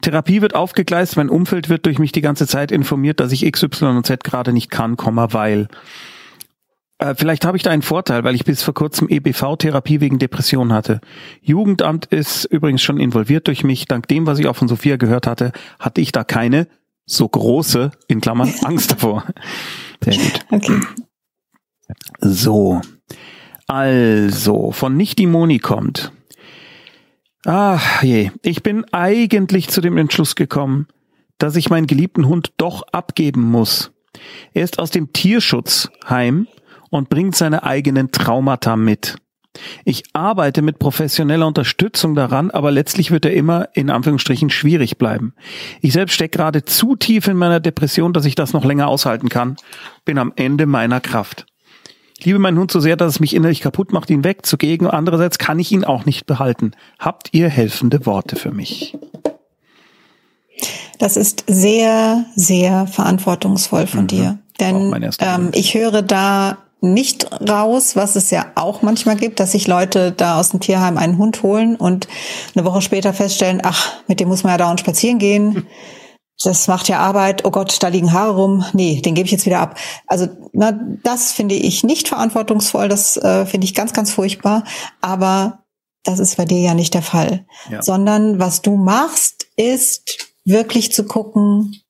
Therapie 0.01 0.41
wird 0.41 0.53
aufgegleist, 0.53 1.15
mein 1.15 1.29
Umfeld 1.29 1.69
wird 1.69 1.85
durch 1.85 1.97
mich 1.97 2.11
die 2.11 2.21
ganze 2.21 2.45
Zeit 2.45 2.71
informiert, 2.71 3.21
dass 3.21 3.31
ich 3.31 3.45
X, 3.45 3.63
Y 3.63 3.95
und 3.95 4.05
Z 4.05 4.23
gerade 4.25 4.51
nicht 4.51 4.69
kann, 4.69 4.97
Komma, 4.97 5.29
weil. 5.31 5.69
Äh, 7.03 7.15
vielleicht 7.15 7.43
habe 7.43 7.57
ich 7.57 7.63
da 7.63 7.69
einen 7.69 7.81
Vorteil, 7.81 8.23
weil 8.23 8.35
ich 8.35 8.45
bis 8.45 8.63
vor 8.63 8.73
kurzem 8.73 9.09
EBV-Therapie 9.09 9.99
wegen 9.99 10.19
Depression 10.19 10.71
hatte. 10.71 11.01
Jugendamt 11.41 12.05
ist 12.05 12.45
übrigens 12.45 12.81
schon 12.81 12.97
involviert 12.97 13.47
durch 13.47 13.63
mich. 13.63 13.85
Dank 13.85 14.07
dem, 14.07 14.25
was 14.25 14.39
ich 14.39 14.47
auch 14.47 14.55
von 14.55 14.69
Sophia 14.69 14.95
gehört 14.95 15.27
hatte, 15.27 15.51
hatte 15.79 15.99
ich 15.99 16.13
da 16.13 16.23
keine 16.23 16.67
so 17.05 17.27
große, 17.27 17.91
in 18.07 18.21
Klammern, 18.21 18.53
Angst 18.63 18.91
davor. 18.91 19.25
Sehr 20.01 20.15
gut. 20.15 20.39
Okay. 20.49 20.79
So. 22.21 22.81
Also, 23.67 24.71
von 24.71 24.95
nicht 24.95 25.19
die 25.19 25.27
Moni 25.27 25.59
kommt. 25.59 26.13
Ach 27.45 28.01
je, 28.01 28.31
ich 28.41 28.63
bin 28.63 28.85
eigentlich 28.93 29.67
zu 29.67 29.81
dem 29.81 29.97
Entschluss 29.97 30.35
gekommen, 30.35 30.87
dass 31.37 31.57
ich 31.57 31.69
meinen 31.69 31.87
geliebten 31.87 32.27
Hund 32.27 32.53
doch 32.55 32.83
abgeben 32.93 33.41
muss. 33.41 33.91
Er 34.53 34.63
ist 34.63 34.79
aus 34.79 34.91
dem 34.91 35.11
Tierschutzheim 35.11 36.47
und 36.93 37.09
bringt 37.09 37.35
seine 37.35 37.63
eigenen 37.63 38.11
Traumata 38.11 38.75
mit. 38.75 39.15
Ich 39.83 40.03
arbeite 40.13 40.61
mit 40.61 40.77
professioneller 40.77 41.47
Unterstützung 41.47 42.13
daran, 42.13 42.51
aber 42.51 42.69
letztlich 42.69 43.09
wird 43.09 43.25
er 43.25 43.33
immer 43.33 43.67
in 43.73 43.89
Anführungsstrichen 43.89 44.51
schwierig 44.51 44.99
bleiben. 44.99 45.33
Ich 45.81 45.93
selbst 45.93 46.13
stecke 46.13 46.37
gerade 46.37 46.65
zu 46.65 46.95
tief 46.95 47.27
in 47.27 47.35
meiner 47.35 47.59
Depression, 47.59 48.13
dass 48.13 48.25
ich 48.25 48.35
das 48.35 48.53
noch 48.53 48.63
länger 48.63 48.89
aushalten 48.89 49.29
kann. 49.29 49.55
Bin 50.05 50.19
am 50.19 50.33
Ende 50.35 50.67
meiner 50.67 51.01
Kraft. 51.01 51.47
Ich 52.19 52.25
liebe 52.25 52.37
meinen 52.37 52.59
Hund 52.59 52.69
so 52.69 52.79
sehr, 52.79 52.95
dass 52.95 53.13
es 53.15 53.19
mich 53.19 53.35
innerlich 53.35 53.61
kaputt 53.61 53.91
macht, 53.91 54.11
ihn 54.11 54.23
wegzugeben. 54.23 54.87
Andererseits 54.87 55.39
kann 55.39 55.57
ich 55.57 55.71
ihn 55.71 55.83
auch 55.83 56.05
nicht 56.05 56.27
behalten. 56.27 56.73
Habt 56.99 57.29
ihr 57.31 57.49
helfende 57.49 58.05
Worte 58.05 58.35
für 58.35 58.51
mich? 58.51 58.95
Das 60.99 61.17
ist 61.17 61.43
sehr, 61.47 62.25
sehr 62.35 62.85
verantwortungsvoll 62.85 63.87
von 63.87 64.03
Mhm. 64.03 64.07
dir. 64.07 64.39
Denn 64.59 65.11
ähm, 65.19 65.49
ich 65.53 65.73
höre 65.73 66.03
da 66.03 66.59
nicht 66.83 67.31
raus, 67.49 67.95
was 67.95 68.17
es 68.17 68.29
ja 68.29 68.51
auch 68.55 68.81
manchmal 68.81 69.15
gibt, 69.15 69.39
dass 69.39 69.53
sich 69.53 69.67
Leute 69.67 70.11
da 70.11 70.37
aus 70.37 70.49
dem 70.49 70.59
Tierheim 70.59 70.97
einen 70.97 71.17
Hund 71.17 71.41
holen 71.41 71.77
und 71.77 72.09
eine 72.53 72.65
Woche 72.65 72.81
später 72.81 73.13
feststellen, 73.13 73.61
ach, 73.63 73.93
mit 74.07 74.19
dem 74.19 74.27
muss 74.27 74.43
man 74.43 74.51
ja 74.51 74.57
dauernd 74.57 74.81
spazieren 74.81 75.17
gehen. 75.17 75.65
Das 76.43 76.67
macht 76.67 76.89
ja 76.89 76.99
Arbeit. 76.99 77.45
Oh 77.45 77.51
Gott, 77.51 77.81
da 77.81 77.87
liegen 77.87 78.11
Haare 78.11 78.35
rum. 78.35 78.65
Nee, 78.73 78.99
den 78.99 79.15
gebe 79.15 79.25
ich 79.25 79.31
jetzt 79.31 79.45
wieder 79.45 79.59
ab. 79.59 79.77
Also, 80.07 80.27
na, 80.51 80.77
das 81.03 81.31
finde 81.31 81.55
ich 81.55 81.85
nicht 81.85 82.09
verantwortungsvoll. 82.09 82.89
Das 82.89 83.15
äh, 83.15 83.45
finde 83.45 83.63
ich 83.65 83.75
ganz, 83.75 83.93
ganz 83.93 84.11
furchtbar. 84.11 84.65
Aber 84.99 85.63
das 86.03 86.19
ist 86.19 86.35
bei 86.35 86.43
dir 86.43 86.59
ja 86.59 86.73
nicht 86.73 86.93
der 86.95 87.01
Fall. 87.01 87.45
Ja. 87.69 87.81
Sondern 87.81 88.39
was 88.39 88.61
du 88.61 88.75
machst, 88.75 89.47
ist 89.55 90.33
wirklich 90.43 90.91
zu 90.91 91.05
gucken, 91.05 91.81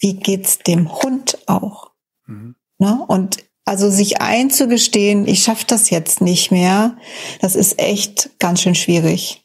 wie 0.00 0.14
geht's 0.14 0.58
dem 0.58 0.92
Hund 0.92 1.38
auch. 1.46 1.92
Mhm. 2.26 2.56
Ne? 2.78 3.04
Und 3.06 3.44
also 3.64 3.90
sich 3.90 4.20
einzugestehen, 4.20 5.26
ich 5.26 5.42
schaffe 5.42 5.64
das 5.66 5.90
jetzt 5.90 6.20
nicht 6.20 6.50
mehr, 6.50 6.96
das 7.40 7.56
ist 7.56 7.78
echt 7.78 8.30
ganz 8.38 8.60
schön 8.60 8.74
schwierig. 8.74 9.44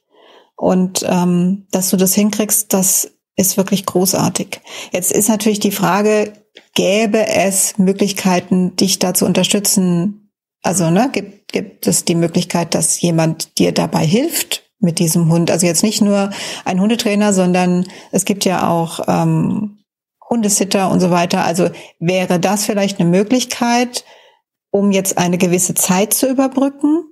Und 0.55 1.05
ähm, 1.07 1.67
dass 1.71 1.89
du 1.89 1.97
das 1.97 2.13
hinkriegst, 2.15 2.73
das 2.73 3.11
ist 3.37 3.55
wirklich 3.55 3.85
großartig. 3.85 4.59
Jetzt 4.91 5.13
ist 5.13 5.29
natürlich 5.29 5.61
die 5.61 5.71
Frage, 5.71 6.33
gäbe 6.75 7.25
es 7.27 7.77
Möglichkeiten, 7.77 8.75
dich 8.75 8.99
da 8.99 9.13
zu 9.13 9.25
unterstützen? 9.25 10.31
Also 10.61 10.89
ne, 10.89 11.09
gibt, 11.13 11.53
gibt 11.53 11.87
es 11.87 12.03
die 12.03 12.15
Möglichkeit, 12.15 12.75
dass 12.75 12.99
jemand 12.99 13.57
dir 13.57 13.71
dabei 13.71 14.05
hilft 14.05 14.69
mit 14.79 14.99
diesem 14.99 15.31
Hund? 15.31 15.51
Also 15.51 15.65
jetzt 15.65 15.83
nicht 15.83 16.01
nur 16.01 16.31
ein 16.65 16.81
Hundetrainer, 16.81 17.31
sondern 17.31 17.87
es 18.11 18.25
gibt 18.25 18.43
ja 18.43 18.69
auch 18.69 18.99
ähm, 19.07 19.77
Hundesitter 20.29 20.91
und 20.91 20.99
so 20.99 21.09
weiter. 21.09 21.43
Also 21.43 21.69
wäre 21.99 22.39
das 22.39 22.65
vielleicht 22.65 22.99
eine 22.99 23.09
Möglichkeit, 23.09 24.05
um 24.71 24.91
jetzt 24.91 25.17
eine 25.17 25.37
gewisse 25.37 25.73
Zeit 25.73 26.13
zu 26.13 26.29
überbrücken? 26.29 27.05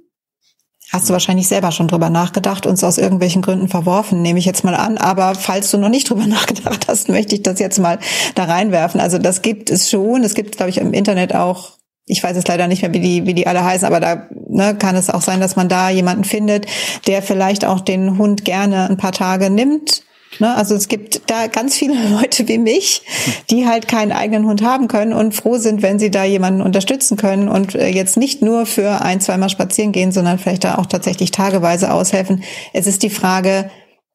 Hast 0.94 1.10
du 1.10 1.14
wahrscheinlich 1.14 1.50
selber 1.50 1.72
schon 1.72 1.90
drüber 1.90 2.10
nachgedacht 2.10 2.66
und 2.66 2.76
es 2.76 2.84
aus 2.84 2.98
irgendwelchen 2.98 3.42
Gründen 3.42 3.68
verworfen, 3.68 4.22
nehme 4.22 4.40
ich 4.40 4.46
jetzt 4.46 4.64
mal 4.64 4.76
an. 4.76 4.98
Aber 4.98 5.36
falls 5.36 5.70
du 5.72 5.78
noch 5.78 5.90
nicht 5.90 6.10
drüber 6.10 6.28
nachgedacht 6.28 6.88
hast, 6.88 7.10
möchte 7.10 7.36
ich 7.36 7.44
das 7.44 7.60
jetzt 7.60 7.80
mal 7.80 8.00
da 8.36 8.46
reinwerfen. 8.46 9.02
Also 9.02 9.18
das 9.18 9.42
gibt 9.42 9.70
es 9.70 9.90
schon. 9.90 10.24
Es 10.24 10.34
gibt, 10.34 10.56
glaube 10.56 10.70
ich, 10.70 10.78
im 10.78 10.94
Internet 10.94 11.36
auch, 11.36 11.74
ich 12.06 12.24
weiß 12.24 12.38
jetzt 12.38 12.48
leider 12.48 12.68
nicht 12.68 12.84
mehr, 12.84 12.94
wie 12.94 13.02
die, 13.02 13.26
wie 13.26 13.34
die 13.34 13.48
alle 13.48 13.66
heißen, 13.66 13.86
aber 13.86 14.00
da 14.00 14.28
ne, 14.48 14.76
kann 14.76 14.96
es 14.96 15.10
auch 15.10 15.22
sein, 15.22 15.42
dass 15.42 15.58
man 15.58 15.68
da 15.68 15.90
jemanden 15.90 16.24
findet, 16.24 16.68
der 17.06 17.22
vielleicht 17.22 17.66
auch 17.66 17.82
den 17.82 18.18
Hund 18.18 18.46
gerne 18.46 18.90
ein 18.90 18.98
paar 18.98 19.12
Tage 19.12 19.50
nimmt. 19.50 20.04
Ne, 20.40 20.56
also 20.56 20.76
es 20.76 20.88
gibt 20.88 21.30
da 21.32 21.48
ganz 21.48 21.76
viele 21.76 21.96
Leute 22.10 22.48
wie 22.48 22.58
mich, 22.58 23.02
die 23.50 23.68
halt 23.68 23.88
keinen 23.88 24.12
eigenen 24.12 24.46
Hund 24.46 24.62
haben 24.62 24.88
können 24.88 25.14
und 25.14 25.34
froh 25.34 25.58
sind, 25.58 25.82
wenn 25.82 26.00
sie 26.00 26.12
da 26.12 26.24
jemanden 26.24 26.62
unterstützen 26.62 27.18
können 27.18 27.50
und 27.50 27.76
äh, 27.76 27.88
jetzt 27.88 28.18
nicht 28.18 28.42
nur 28.42 28.66
für 28.66 29.02
ein, 29.02 29.20
zweimal 29.20 29.50
spazieren 29.50 29.92
gehen, 29.92 30.12
sondern 30.12 30.38
vielleicht 30.38 30.64
da 30.64 30.78
auch 30.78 30.86
tatsächlich 30.86 31.32
tageweise 31.32 31.92
aushelfen. 31.92 32.44
Es 32.74 32.88
ist 32.88 33.04
die 33.04 33.10
Frage, 33.10 33.72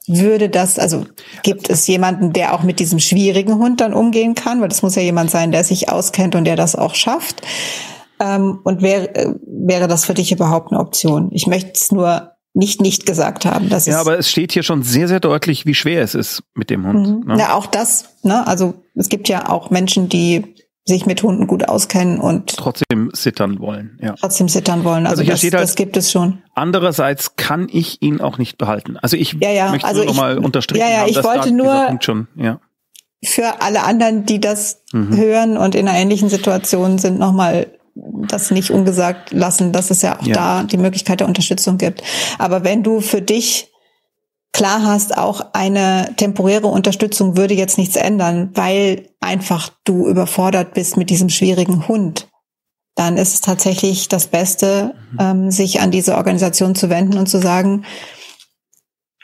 würde 0.07 0.49
das, 0.49 0.79
also 0.79 1.05
gibt 1.43 1.71
es 1.71 1.87
jemanden, 1.87 2.33
der 2.33 2.55
auch 2.55 2.63
mit 2.63 2.81
diesem 2.81 2.99
schwierigen 2.99 3.59
Hund 3.59 3.81
dann 3.81 3.95
umgehen 3.95 4.35
kann, 4.35 4.61
weil 4.61 4.69
das 4.69 4.83
muss 4.83 4.97
ja 4.97 5.03
jemand 5.03 5.31
sein, 5.31 5.53
der 5.53 5.65
sich 5.65 5.91
auskennt 5.91 6.35
und 6.35 6.45
der 6.45 6.57
das 6.57 6.77
auch 6.77 6.95
schafft. 6.95 7.43
Ähm, 8.21 8.61
und 8.65 8.83
wäre, 8.83 9.15
äh, 9.15 9.35
wäre 9.47 9.89
das 9.89 10.05
für 10.05 10.15
dich 10.15 10.33
überhaupt 10.33 10.73
eine 10.73 10.81
Option? 10.81 11.31
Ich 11.33 11.47
möchte 11.47 11.73
es 11.75 11.93
nur 11.93 12.32
nicht 12.55 12.80
nicht 12.80 13.07
gesagt 13.07 13.44
haben. 13.46 13.68
Das 13.70 13.86
Ja, 13.86 14.00
aber 14.00 14.18
es 14.18 14.30
steht 14.30 14.53
hier 14.53 14.62
schon 14.62 14.82
sehr, 14.82 15.09
sehr 15.09 15.20
deutlich, 15.20 15.64
wie 15.66 15.74
schwer 15.74 16.03
es 16.03 16.14
ist 16.14 16.42
mit 16.55 16.68
dem 16.70 16.86
Hund. 16.86 17.24
Mhm. 17.24 17.32
Ne? 17.32 17.38
Ja, 17.38 17.55
auch 17.55 17.66
das, 17.66 18.11
ne? 18.22 18.46
Also 18.46 18.74
es 18.94 19.09
gibt 19.09 19.28
ja 19.28 19.48
auch 19.48 19.70
Menschen, 19.70 20.09
die 20.09 20.55
sich 20.84 21.07
mit 21.07 21.22
Hunden 21.22 21.46
gut 21.46 21.68
auskennen 21.68 22.18
und 22.20 22.57
Trotzdem 22.57 23.11
sittern 23.14 23.61
wollen. 23.61 23.98
Ja. 24.03 24.16
trotzdem 24.20 24.48
sittern 24.48 24.82
wollen. 24.84 25.07
Also, 25.07 25.20
Also 25.22 25.30
das, 25.30 25.42
halt- 25.42 25.55
das 25.55 25.74
gibt 25.76 25.96
es 25.96 26.11
schon. 26.11 26.42
Andererseits 26.55 27.36
kann 27.36 27.68
ich 27.70 28.03
ihn 28.03 28.20
auch 28.20 28.36
nicht 28.36 28.59
behalten. 28.59 28.96
Also 28.96 29.16
ich 29.16 29.34
Ja, 29.40 29.50
ja, 29.50 29.70
möchte 29.70 29.86
also 29.86 30.00
nur 30.00 30.07
noch 30.07 30.12
ich- 30.14 30.20
mal 30.20 30.38
unterstrichen 30.38 30.84
ja, 30.84 30.90
ja, 30.90 30.96
haben, 31.03 31.09
ich 31.09 31.22
wollte 31.22 31.53
nur- 31.53 31.98
schon, 32.00 32.26
ja. 32.36 32.59
Für 33.24 33.62
alle 33.62 33.84
anderen, 33.84 34.26
die 34.26 34.40
das 34.40 34.82
Mhm. 34.92 35.16
hören 35.16 35.57
und 35.57 35.76
in 35.76 35.86
einer 35.86 35.96
ähnlichen 35.96 36.28
Situation 36.28 36.98
sind, 36.98 37.16
nochmal 37.20 37.68
das 37.95 38.51
nicht 38.51 38.70
ungesagt 38.70 39.32
lassen, 39.32 39.72
dass 39.72 39.90
es 39.90 40.03
ja 40.03 40.18
auch 40.18 40.26
Ja. 40.26 40.34
da 40.34 40.62
die 40.62 40.78
Möglichkeit 40.78 41.20
der 41.20 41.28
Unterstützung 41.28 41.78
gibt. 41.78 42.03
Aber 42.38 42.64
wenn 42.64 42.82
du 42.82 43.01
für 43.01 43.20
dich 43.22 43.72
klar 44.53 44.82
hast, 44.84 45.16
auch 45.16 45.40
eine 45.53 46.12
temporäre 46.16 46.66
Unterstützung 46.66 47.36
würde 47.36 47.55
jetzt 47.55 47.78
nichts 47.78 47.97
ändern, 47.97 48.51
weil 48.55 49.09
einfach 49.20 49.70
du 49.84 50.07
überfordert 50.07 50.74
bist 50.74 50.97
mit 50.97 51.11
diesem 51.11 51.30
schwierigen 51.30 51.88
Hund. 51.88 52.28
Dann 52.95 53.16
ist 53.16 53.34
es 53.34 53.40
tatsächlich 53.40 54.09
das 54.09 54.26
Beste, 54.26 54.95
mhm. 55.12 55.18
ähm, 55.20 55.51
sich 55.51 55.80
an 55.80 55.90
diese 55.90 56.16
Organisation 56.16 56.74
zu 56.74 56.90
wenden 56.90 57.16
und 57.16 57.26
zu 57.26 57.38
sagen, 57.38 57.84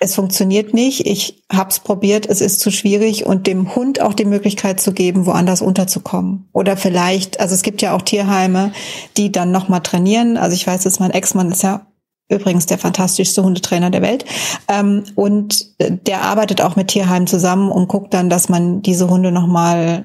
es 0.01 0.15
funktioniert 0.15 0.75
nicht, 0.75 1.07
ich 1.07 1.45
hab's 1.53 1.81
probiert, 1.81 2.27
es 2.27 2.41
ist 2.41 2.61
zu 2.61 2.71
schwierig 2.71 3.27
und 3.27 3.47
dem 3.47 3.75
Hund 3.75 4.01
auch 4.01 4.15
die 4.15 4.25
Möglichkeit 4.25 4.81
zu 4.81 4.93
geben, 4.93 5.27
woanders 5.27 5.61
unterzukommen. 5.61 6.49
Oder 6.53 6.77
vielleicht, 6.77 7.41
also 7.41 7.55
es 7.55 7.63
gibt 7.63 7.83
ja 7.83 7.95
auch 7.95 8.03
Tierheime, 8.03 8.73
die 9.17 9.33
dann 9.33 9.51
nochmal 9.51 9.81
trainieren. 9.81 10.37
Also 10.37 10.55
ich 10.55 10.67
weiß 10.67 10.85
jetzt, 10.85 11.01
mein 11.01 11.11
Ex-Mann 11.11 11.51
ist 11.51 11.63
ja 11.63 11.87
übrigens 12.29 12.67
der 12.67 12.79
fantastischste 12.79 13.43
Hundetrainer 13.43 13.91
der 13.91 14.03
Welt. 14.03 14.25
Ähm, 14.69 15.05
und 15.15 15.67
der 15.81 16.23
arbeitet 16.23 16.61
auch 16.61 16.77
mit 16.77 16.89
Tierheimen 16.89 17.27
zusammen 17.27 17.71
und 17.71 17.89
guckt 17.89 18.15
dann, 18.15 18.31
dass 18.31 18.49
man 18.49 18.83
diese 18.83 19.09
Hunde 19.09 19.33
nochmal 19.33 20.05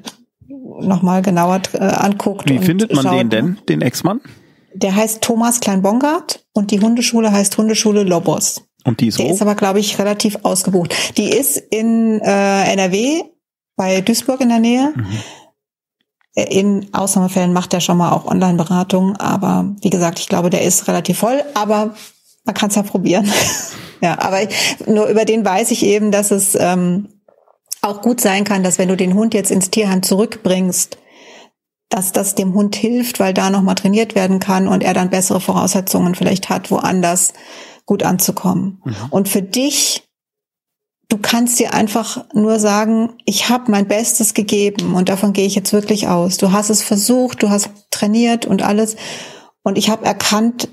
noch 0.79 1.01
mal 1.01 1.21
genauer 1.21 1.61
äh, 1.73 1.79
anguckt. 1.79 2.49
Wie 2.49 2.57
findet 2.57 2.93
man 2.93 3.03
schaut, 3.03 3.19
den 3.19 3.29
denn, 3.29 3.57
den 3.69 3.81
Ex-Mann? 3.81 4.21
Der 4.73 4.95
heißt 4.95 5.21
Thomas 5.21 5.59
Klein-Bongard 5.59 6.45
und 6.53 6.71
die 6.71 6.79
Hundeschule 6.79 7.31
heißt 7.31 7.57
Hundeschule 7.57 8.03
Lobos. 8.03 8.63
Und 8.85 8.99
die 8.99 9.07
ist 9.07 9.19
Der 9.19 9.27
wo? 9.27 9.33
ist 9.33 9.41
aber, 9.41 9.55
glaube 9.55 9.79
ich, 9.79 9.97
relativ 9.99 10.39
ausgebucht. 10.43 11.17
Die 11.17 11.29
ist 11.29 11.57
in 11.57 12.19
äh, 12.21 12.73
NRW, 12.73 13.23
bei 13.75 14.01
Duisburg 14.01 14.41
in 14.41 14.49
der 14.49 14.59
Nähe. 14.59 14.93
Mhm. 14.95 15.19
In 16.35 16.93
Ausnahmefällen 16.93 17.53
macht 17.53 17.73
er 17.73 17.79
schon 17.79 17.97
mal 17.97 18.11
auch 18.11 18.25
Online-Beratung, 18.25 19.17
aber 19.17 19.75
wie 19.81 19.91
gesagt, 19.91 20.19
ich 20.19 20.27
glaube, 20.27 20.49
der 20.49 20.63
ist 20.63 20.87
relativ 20.87 21.19
voll, 21.19 21.43
aber 21.53 21.93
man 22.43 22.55
kann 22.55 22.69
es 22.69 22.75
ja 22.75 22.81
probieren. 22.81 23.31
ja, 24.01 24.19
aber 24.19 24.39
nur 24.87 25.07
über 25.07 25.25
den 25.25 25.45
weiß 25.45 25.69
ich 25.71 25.85
eben, 25.85 26.11
dass 26.11 26.31
es 26.31 26.55
ähm, 26.55 27.09
auch 27.81 28.01
gut 28.01 28.19
sein 28.19 28.45
kann, 28.45 28.63
dass 28.63 28.79
wenn 28.79 28.89
du 28.89 28.97
den 28.97 29.13
Hund 29.13 29.35
jetzt 29.35 29.51
ins 29.51 29.69
Tierheim 29.69 30.01
zurückbringst, 30.01 30.97
dass 31.89 32.11
das 32.11 32.33
dem 32.33 32.55
Hund 32.55 32.75
hilft, 32.75 33.19
weil 33.19 33.35
da 33.35 33.51
nochmal 33.51 33.75
trainiert 33.75 34.15
werden 34.15 34.39
kann 34.39 34.67
und 34.67 34.83
er 34.83 34.95
dann 34.95 35.11
bessere 35.11 35.39
Voraussetzungen 35.39 36.15
vielleicht 36.15 36.49
hat, 36.49 36.71
woanders 36.71 37.33
gut 37.85 38.03
anzukommen. 38.03 38.81
Mhm. 38.83 38.95
Und 39.09 39.29
für 39.29 39.41
dich, 39.41 40.03
du 41.09 41.17
kannst 41.17 41.59
dir 41.59 41.73
einfach 41.73 42.25
nur 42.33 42.59
sagen, 42.59 43.13
ich 43.25 43.49
habe 43.49 43.71
mein 43.71 43.87
Bestes 43.87 44.33
gegeben 44.33 44.95
und 44.95 45.09
davon 45.09 45.33
gehe 45.33 45.45
ich 45.45 45.55
jetzt 45.55 45.73
wirklich 45.73 46.07
aus. 46.07 46.37
Du 46.37 46.51
hast 46.51 46.69
es 46.69 46.81
versucht, 46.81 47.43
du 47.43 47.49
hast 47.49 47.69
trainiert 47.91 48.45
und 48.45 48.61
alles 48.61 48.95
und 49.63 49.77
ich 49.77 49.89
habe 49.89 50.05
erkannt, 50.05 50.69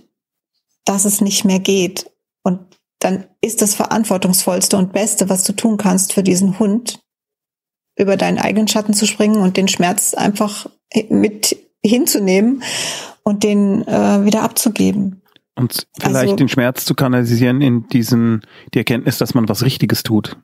dass 0.85 1.05
es 1.05 1.21
nicht 1.21 1.45
mehr 1.45 1.61
geht. 1.61 2.11
Und 2.43 2.61
dann 2.99 3.25
ist 3.41 3.63
das 3.63 3.75
verantwortungsvollste 3.75 4.77
und 4.77 4.93
Beste, 4.93 5.29
was 5.29 5.45
du 5.45 5.53
tun 5.53 5.77
kannst 5.77 6.13
für 6.13 6.23
diesen 6.23 6.59
Hund, 6.59 7.01
über 7.97 8.17
deinen 8.17 8.39
eigenen 8.39 8.69
Schatten 8.69 8.95
zu 8.95 9.07
springen 9.07 9.43
und 9.43 9.57
den 9.57 9.69
Schmerz 9.69 10.15
einfach 10.15 10.69
mit 11.09 11.57
hinzunehmen 11.83 12.63
und 13.23 13.43
den 13.43 13.87
äh, 13.87 14.25
wieder 14.25 14.43
abzugeben. 14.43 15.20
Und 15.61 15.87
vielleicht 16.01 16.17
also, 16.17 16.37
den 16.37 16.49
Schmerz 16.49 16.87
zu 16.87 16.95
kanalisieren 16.95 17.61
in 17.61 17.87
diesen, 17.89 18.41
die 18.73 18.79
Erkenntnis, 18.79 19.19
dass 19.19 19.35
man 19.35 19.47
was 19.47 19.63
Richtiges 19.63 20.03
tut. 20.03 20.39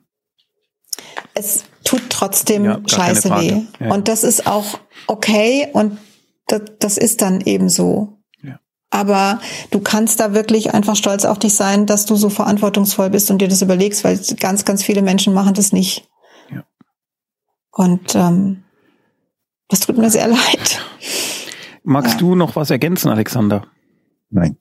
Es 1.33 1.63
tut 1.83 2.03
trotzdem 2.09 2.65
ja, 2.65 2.79
scheiße 2.85 3.31
weh. 3.31 3.63
Ja. 3.79 3.93
Und 3.93 4.07
das 4.07 4.23
ist 4.23 4.45
auch 4.45 4.79
okay 5.07 5.69
und 5.73 5.97
das, 6.45 6.61
das 6.79 6.97
ist 6.99 7.23
dann 7.23 7.41
eben 7.41 7.67
so. 7.67 8.19
Ja. 8.43 8.59
Aber 8.91 9.41
du 9.71 9.79
kannst 9.79 10.19
da 10.19 10.35
wirklich 10.35 10.75
einfach 10.75 10.95
stolz 10.95 11.25
auf 11.25 11.39
dich 11.39 11.55
sein, 11.55 11.87
dass 11.87 12.05
du 12.05 12.15
so 12.15 12.29
verantwortungsvoll 12.29 13.09
bist 13.09 13.31
und 13.31 13.41
dir 13.41 13.47
das 13.47 13.63
überlegst, 13.63 14.03
weil 14.03 14.19
ganz, 14.39 14.65
ganz 14.65 14.83
viele 14.83 15.01
Menschen 15.01 15.33
machen 15.33 15.55
das 15.55 15.71
nicht. 15.71 16.07
Ja. 16.51 16.63
Und 17.71 18.13
ähm, 18.13 18.63
das 19.67 19.79
tut 19.79 19.97
mir 19.97 20.11
sehr 20.11 20.27
leid. 20.27 20.79
Magst 21.83 22.13
ja. 22.13 22.19
du 22.19 22.35
noch 22.35 22.55
was 22.55 22.69
ergänzen, 22.69 23.09
Alexander? 23.09 23.65
Nein 24.29 24.57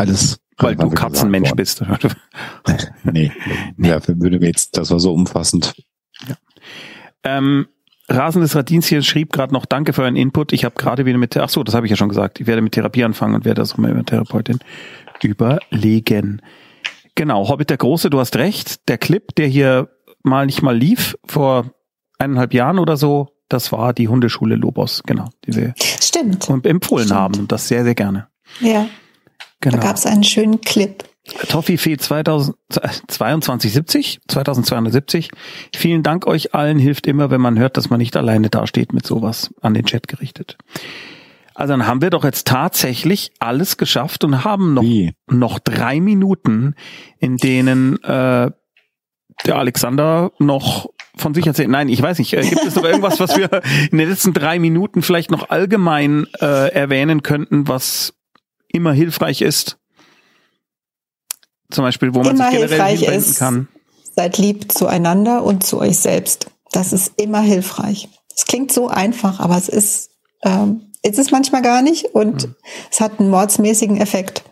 alles. 0.00 0.40
Weil 0.58 0.76
du 0.76 0.90
Katzenmensch 0.90 1.52
bist. 1.52 1.82
nee, 3.04 3.32
nee. 3.76 3.88
Ja, 3.88 4.00
würde 4.06 4.38
mir 4.38 4.46
jetzt, 4.46 4.76
das 4.76 4.90
war 4.90 5.00
so 5.00 5.12
umfassend. 5.14 5.74
Ja. 6.28 6.34
Ähm, 7.24 7.66
Rasendes 8.08 8.54
Radins 8.56 8.86
hier 8.86 9.02
schrieb 9.02 9.32
gerade 9.32 9.54
noch 9.54 9.64
Danke 9.64 9.92
für 9.92 10.02
euren 10.02 10.16
Input. 10.16 10.52
Ich 10.52 10.64
habe 10.64 10.74
gerade 10.76 11.06
wieder 11.06 11.16
mit, 11.16 11.36
ach 11.36 11.48
so, 11.48 11.62
das 11.62 11.74
habe 11.74 11.86
ich 11.86 11.90
ja 11.90 11.96
schon 11.96 12.08
gesagt. 12.08 12.40
Ich 12.40 12.46
werde 12.46 12.60
mit 12.60 12.72
Therapie 12.72 13.04
anfangen 13.04 13.36
und 13.36 13.44
werde 13.44 13.60
das 13.62 13.72
auch 13.72 13.78
mal 13.78 13.94
mit 13.94 14.08
Therapeutin 14.08 14.58
überlegen. 15.22 16.42
Genau, 17.14 17.48
Hobbit 17.48 17.70
der 17.70 17.76
Große, 17.76 18.10
du 18.10 18.18
hast 18.18 18.36
recht. 18.36 18.88
Der 18.88 18.98
Clip, 18.98 19.34
der 19.36 19.46
hier 19.46 19.88
mal 20.22 20.46
nicht 20.46 20.62
mal 20.62 20.76
lief, 20.76 21.16
vor 21.26 21.72
eineinhalb 22.18 22.52
Jahren 22.52 22.78
oder 22.78 22.96
so, 22.96 23.28
das 23.48 23.72
war 23.72 23.92
die 23.92 24.08
Hundeschule 24.08 24.56
Lobos, 24.56 25.02
genau, 25.04 25.28
die 25.46 25.54
wir 25.54 25.74
Stimmt. 25.76 26.48
empfohlen 26.64 27.06
Stimmt. 27.06 27.20
haben 27.20 27.38
und 27.40 27.52
das 27.52 27.68
sehr, 27.68 27.84
sehr 27.84 27.94
gerne. 27.94 28.28
Ja. 28.60 28.86
Genau. 29.60 29.76
Da 29.76 29.82
gab 29.82 29.96
es 29.96 30.06
einen 30.06 30.24
schönen 30.24 30.60
Clip. 30.60 31.04
Toffifee 31.48 31.96
2270, 31.96 34.20
2270. 34.26 35.30
Vielen 35.74 36.02
Dank 36.02 36.26
euch 36.26 36.54
allen, 36.54 36.78
hilft 36.78 37.06
immer, 37.06 37.30
wenn 37.30 37.40
man 37.40 37.58
hört, 37.58 37.76
dass 37.76 37.90
man 37.90 37.98
nicht 37.98 38.16
alleine 38.16 38.48
dasteht 38.48 38.92
mit 38.92 39.06
sowas 39.06 39.54
an 39.60 39.74
den 39.74 39.84
Chat 39.84 40.08
gerichtet. 40.08 40.56
Also 41.54 41.74
dann 41.74 41.86
haben 41.86 42.00
wir 42.00 42.10
doch 42.10 42.24
jetzt 42.24 42.46
tatsächlich 42.46 43.32
alles 43.38 43.76
geschafft 43.76 44.24
und 44.24 44.44
haben 44.44 44.74
noch, 44.74 44.84
noch 45.28 45.58
drei 45.58 46.00
Minuten, 46.00 46.74
in 47.18 47.36
denen 47.36 48.02
äh, 48.02 48.50
der 49.46 49.56
Alexander 49.56 50.32
noch 50.38 50.90
von 51.16 51.34
sich 51.34 51.46
erzählt. 51.46 51.68
Nein, 51.68 51.88
ich 51.88 52.00
weiß 52.00 52.18
nicht. 52.18 52.32
Äh, 52.32 52.48
gibt 52.48 52.64
es 52.64 52.76
noch 52.76 52.84
irgendwas, 52.84 53.20
was 53.20 53.36
wir 53.36 53.50
in 53.90 53.98
den 53.98 54.08
letzten 54.08 54.32
drei 54.32 54.58
Minuten 54.58 55.02
vielleicht 55.02 55.30
noch 55.30 55.50
allgemein 55.50 56.26
äh, 56.40 56.72
erwähnen 56.72 57.22
könnten, 57.22 57.68
was 57.68 58.14
immer 58.72 58.92
hilfreich 58.92 59.42
ist. 59.42 59.78
Zum 61.70 61.84
Beispiel, 61.84 62.14
wo 62.14 62.22
man 62.22 62.34
immer 62.36 62.50
sich 62.50 62.60
generell 62.60 62.96
hinwenden 62.96 63.34
kann. 63.34 63.68
Seid 64.16 64.38
lieb 64.38 64.72
zueinander 64.72 65.44
und 65.44 65.64
zu 65.64 65.78
euch 65.78 65.98
selbst. 65.98 66.46
Das 66.72 66.92
ist 66.92 67.12
immer 67.16 67.40
hilfreich. 67.40 68.08
Es 68.34 68.44
klingt 68.44 68.72
so 68.72 68.88
einfach, 68.88 69.40
aber 69.40 69.56
es 69.56 69.68
ist, 69.68 70.10
ähm, 70.42 70.92
es 71.02 71.18
ist 71.18 71.30
manchmal 71.30 71.62
gar 71.62 71.82
nicht 71.82 72.06
und 72.06 72.48
mhm. 72.48 72.54
es 72.90 73.00
hat 73.00 73.20
einen 73.20 73.30
mordsmäßigen 73.30 73.98
Effekt. 73.98 74.42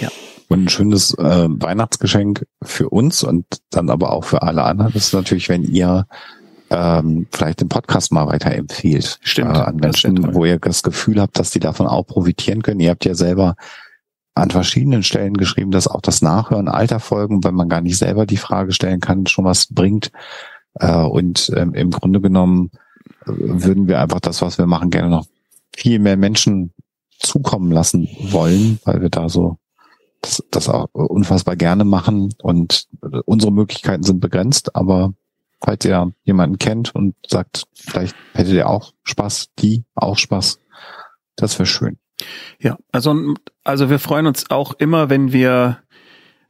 Ja. 0.00 0.08
Und 0.48 0.64
ein 0.64 0.68
schönes 0.68 1.14
äh, 1.14 1.46
Weihnachtsgeschenk 1.48 2.46
für 2.62 2.88
uns 2.88 3.22
und 3.22 3.46
dann 3.70 3.88
aber 3.88 4.12
auch 4.12 4.24
für 4.24 4.42
alle 4.42 4.64
anderen 4.64 4.92
ist 4.94 5.12
natürlich, 5.12 5.48
wenn 5.48 5.64
ihr 5.64 6.06
ähm, 6.70 7.26
vielleicht 7.32 7.60
den 7.60 7.68
Podcast 7.68 8.12
mal 8.12 8.26
weiterempfiehlt. 8.26 9.18
Stimmt. 9.22 9.56
Äh, 9.56 9.60
an 9.60 9.76
Menschen, 9.76 10.34
wo 10.34 10.44
ihr 10.44 10.58
das 10.58 10.82
Gefühl 10.82 11.20
habt, 11.20 11.38
dass 11.38 11.50
die 11.50 11.60
davon 11.60 11.86
auch 11.86 12.06
profitieren 12.06 12.62
können. 12.62 12.80
Ihr 12.80 12.90
habt 12.90 13.04
ja 13.04 13.14
selber 13.14 13.56
an 14.34 14.50
verschiedenen 14.50 15.02
Stellen 15.02 15.34
geschrieben, 15.34 15.72
dass 15.72 15.88
auch 15.88 16.00
das 16.00 16.22
Nachhören 16.22 16.68
alter 16.68 17.00
Folgen, 17.00 17.42
wenn 17.44 17.54
man 17.54 17.68
gar 17.68 17.80
nicht 17.80 17.98
selber 17.98 18.24
die 18.24 18.36
Frage 18.36 18.72
stellen 18.72 19.00
kann, 19.00 19.26
schon 19.26 19.44
was 19.44 19.66
bringt. 19.66 20.12
Äh, 20.74 20.94
und 20.94 21.52
ähm, 21.56 21.74
im 21.74 21.90
Grunde 21.90 22.20
genommen 22.20 22.70
äh, 23.26 23.32
würden 23.32 23.88
wir 23.88 24.00
einfach 24.00 24.20
das, 24.20 24.40
was 24.40 24.56
wir 24.56 24.66
machen, 24.66 24.90
gerne 24.90 25.10
noch 25.10 25.26
viel 25.76 25.98
mehr 25.98 26.16
Menschen 26.16 26.72
zukommen 27.18 27.72
lassen 27.72 28.08
wollen, 28.30 28.78
weil 28.84 29.02
wir 29.02 29.10
da 29.10 29.28
so 29.28 29.58
das, 30.22 30.42
das 30.50 30.68
auch 30.68 30.88
unfassbar 30.92 31.56
gerne 31.56 31.84
machen 31.84 32.34
und 32.42 32.86
unsere 33.24 33.52
Möglichkeiten 33.52 34.02
sind 34.02 34.20
begrenzt, 34.20 34.76
aber 34.76 35.12
falls 35.62 35.84
ihr 35.84 36.12
jemanden 36.24 36.58
kennt 36.58 36.94
und 36.94 37.14
sagt, 37.26 37.64
vielleicht 37.74 38.16
hättet 38.32 38.54
ihr 38.54 38.68
auch 38.68 38.92
Spaß, 39.04 39.50
die 39.58 39.84
auch 39.94 40.18
Spaß, 40.18 40.60
das 41.36 41.58
wäre 41.58 41.66
schön. 41.66 41.98
Ja, 42.58 42.76
also, 42.92 43.34
also 43.64 43.90
wir 43.90 43.98
freuen 43.98 44.26
uns 44.26 44.50
auch 44.50 44.74
immer, 44.74 45.08
wenn 45.08 45.32
wir, 45.32 45.78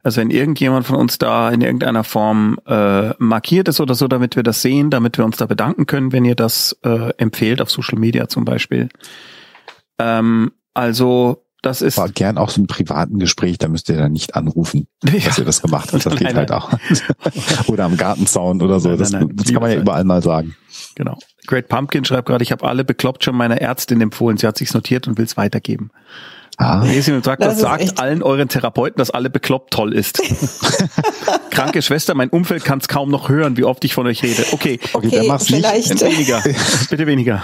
also 0.03 0.19
wenn 0.19 0.29
irgendjemand 0.29 0.85
von 0.85 0.97
uns 0.97 1.17
da 1.17 1.49
in 1.49 1.61
irgendeiner 1.61 2.03
Form 2.03 2.57
äh, 2.65 3.13
markiert 3.17 3.67
ist 3.67 3.79
oder 3.79 3.95
so, 3.95 4.07
damit 4.07 4.35
wir 4.35 4.43
das 4.43 4.61
sehen, 4.61 4.89
damit 4.89 5.17
wir 5.17 5.25
uns 5.25 5.37
da 5.37 5.45
bedanken 5.45 5.85
können, 5.85 6.11
wenn 6.11 6.25
ihr 6.25 6.35
das 6.35 6.77
äh, 6.83 7.13
empfehlt 7.17 7.61
auf 7.61 7.71
Social 7.71 7.99
Media 7.99 8.27
zum 8.27 8.43
Beispiel. 8.43 8.89
Ähm, 9.99 10.51
also 10.73 11.45
das 11.61 11.81
ist. 11.81 11.97
War 11.97 12.09
gern 12.09 12.37
auch 12.37 12.49
so 12.49 12.61
ein 12.61 12.67
privaten 12.67 13.19
Gespräch, 13.19 13.57
da 13.57 13.67
müsst 13.67 13.89
ihr 13.89 13.97
dann 13.97 14.11
nicht 14.11 14.35
anrufen, 14.35 14.87
ja. 15.03 15.19
dass 15.25 15.37
ihr 15.37 15.45
das 15.45 15.61
gemacht 15.61 15.93
habt. 15.93 16.05
Das 16.05 16.15
geht 16.17 16.33
halt 16.33 16.51
auch. 16.51 16.71
oder 17.67 17.85
am 17.85 17.97
Gartenzaun 17.97 18.61
oder 18.61 18.79
so. 18.79 18.89
Nein, 18.89 18.97
das, 18.97 19.11
nein, 19.11 19.27
nein. 19.27 19.35
das 19.35 19.51
kann 19.51 19.61
man 19.61 19.71
ja 19.71 19.77
überall 19.77 20.03
mal 20.03 20.21
sagen. 20.21 20.55
Genau. 20.95 21.17
Great 21.47 21.67
Pumpkin 21.67 22.05
schreibt 22.05 22.27
gerade, 22.27 22.43
ich 22.43 22.51
habe 22.51 22.67
alle 22.67 22.83
bekloppt 22.83 23.23
schon 23.23 23.35
meiner 23.35 23.59
Ärztin 23.59 24.01
empfohlen. 24.01 24.37
Sie 24.37 24.47
hat 24.47 24.57
sich's 24.57 24.73
notiert 24.73 25.07
und 25.07 25.17
will 25.17 25.25
es 25.25 25.37
weitergeben. 25.37 25.91
Das 26.61 27.37
das 27.39 27.53
ist 27.55 27.61
sagt 27.61 27.81
echt- 27.83 27.99
allen 27.99 28.21
euren 28.23 28.47
Therapeuten, 28.47 28.97
dass 28.99 29.09
alle 29.09 29.29
bekloppt 29.29 29.73
toll 29.73 29.93
ist. 29.93 30.21
Kranke 31.49 31.81
Schwester, 31.81 32.13
mein 32.15 32.29
Umfeld 32.29 32.63
kann 32.63 32.79
es 32.79 32.87
kaum 32.87 33.09
noch 33.09 33.29
hören, 33.29 33.57
wie 33.57 33.63
oft 33.63 33.83
ich 33.83 33.93
von 33.93 34.05
euch 34.07 34.23
rede. 34.23 34.43
Okay, 34.51 34.79
Okay, 34.93 35.07
Okay, 35.07 35.09
dann 35.17 35.27
mach's 35.27 35.49
nicht. 35.49 35.65
vielleicht. 35.65 36.01
weniger. 36.01 36.43
Bitte 36.89 37.07
weniger. 37.07 37.43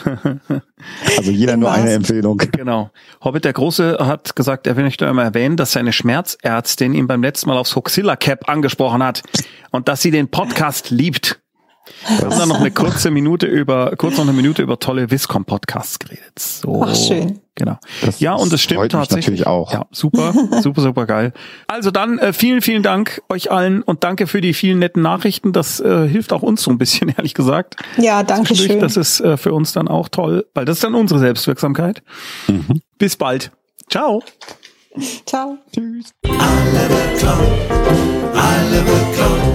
also 1.17 1.31
jeder 1.31 1.53
In 1.55 1.59
nur 1.61 1.71
eine 1.71 1.83
Maßen. 1.83 1.95
Empfehlung. 1.97 2.37
Genau. 2.37 2.91
Hobbit 3.23 3.45
der 3.45 3.53
Große 3.53 3.97
hat 3.99 4.35
gesagt, 4.35 4.67
er 4.67 4.75
möchte 4.75 5.07
einmal 5.07 5.25
erwähnen, 5.25 5.57
dass 5.57 5.71
seine 5.73 5.91
Schmerzärztin 5.93 6.93
ihn 6.93 7.07
beim 7.07 7.21
letzten 7.23 7.49
Mal 7.49 7.57
aufs 7.57 7.75
Hoxilla 7.75 8.15
Cap 8.15 8.47
angesprochen 8.49 9.03
hat 9.03 9.23
und 9.71 9.87
dass 9.87 10.01
sie 10.01 10.11
den 10.11 10.29
Podcast 10.29 10.89
liebt. 10.91 11.39
Wir 12.07 12.29
haben 12.29 12.39
dann 12.39 12.49
noch 12.49 12.59
eine 12.59 12.71
kurze 12.71 13.11
Minute 13.11 13.45
über, 13.45 13.93
kurz 13.97 14.17
noch 14.17 14.23
eine 14.23 14.33
Minute 14.33 14.61
über 14.61 14.79
tolle 14.79 15.09
Viscom 15.09 15.45
Podcasts 15.45 15.99
geredet. 15.99 16.39
So. 16.39 16.83
Ach, 16.83 16.95
schön. 16.95 17.39
Genau. 17.55 17.79
Das 18.01 18.19
ja, 18.19 18.35
und 18.35 18.53
es 18.53 18.61
stimmt 18.61 18.81
freut 18.81 18.93
mich 18.93 18.99
tatsächlich. 18.99 19.39
natürlich 19.39 19.47
auch. 19.47 19.73
Ja, 19.73 19.87
super, 19.91 20.33
super, 20.61 20.81
super 20.81 21.05
geil. 21.07 21.33
Also 21.67 21.89
dann 21.89 22.19
äh, 22.19 22.31
vielen, 22.31 22.61
vielen 22.61 22.83
Dank 22.83 23.23
euch 23.29 23.51
allen 23.51 23.81
und 23.81 24.03
danke 24.03 24.27
für 24.27 24.41
die 24.41 24.53
vielen 24.53 24.77
netten 24.77 25.01
Nachrichten. 25.01 25.53
Das 25.53 25.79
äh, 25.79 26.07
hilft 26.07 26.33
auch 26.33 26.43
uns 26.43 26.61
so 26.61 26.69
ein 26.69 26.77
bisschen, 26.77 27.09
ehrlich 27.17 27.33
gesagt. 27.33 27.75
Ja, 27.97 28.21
danke 28.21 28.55
schön. 28.55 28.79
Das 28.79 28.95
ist 28.95 29.19
äh, 29.21 29.37
für 29.37 29.53
uns 29.53 29.73
dann 29.73 29.87
auch 29.87 30.07
toll, 30.07 30.45
weil 30.53 30.65
das 30.65 30.77
ist 30.77 30.83
dann 30.83 30.93
unsere 30.93 31.19
Selbstwirksamkeit. 31.19 32.03
Mhm. 32.47 32.81
Bis 32.99 33.15
bald. 33.15 33.51
Ciao. 33.89 34.21
Ciao. 35.25 35.57
Tschüss. 35.73 36.13
Alle 36.27 36.87
bekloppt, 36.87 38.35
alle 38.35 38.81
bekloppt. 38.81 39.47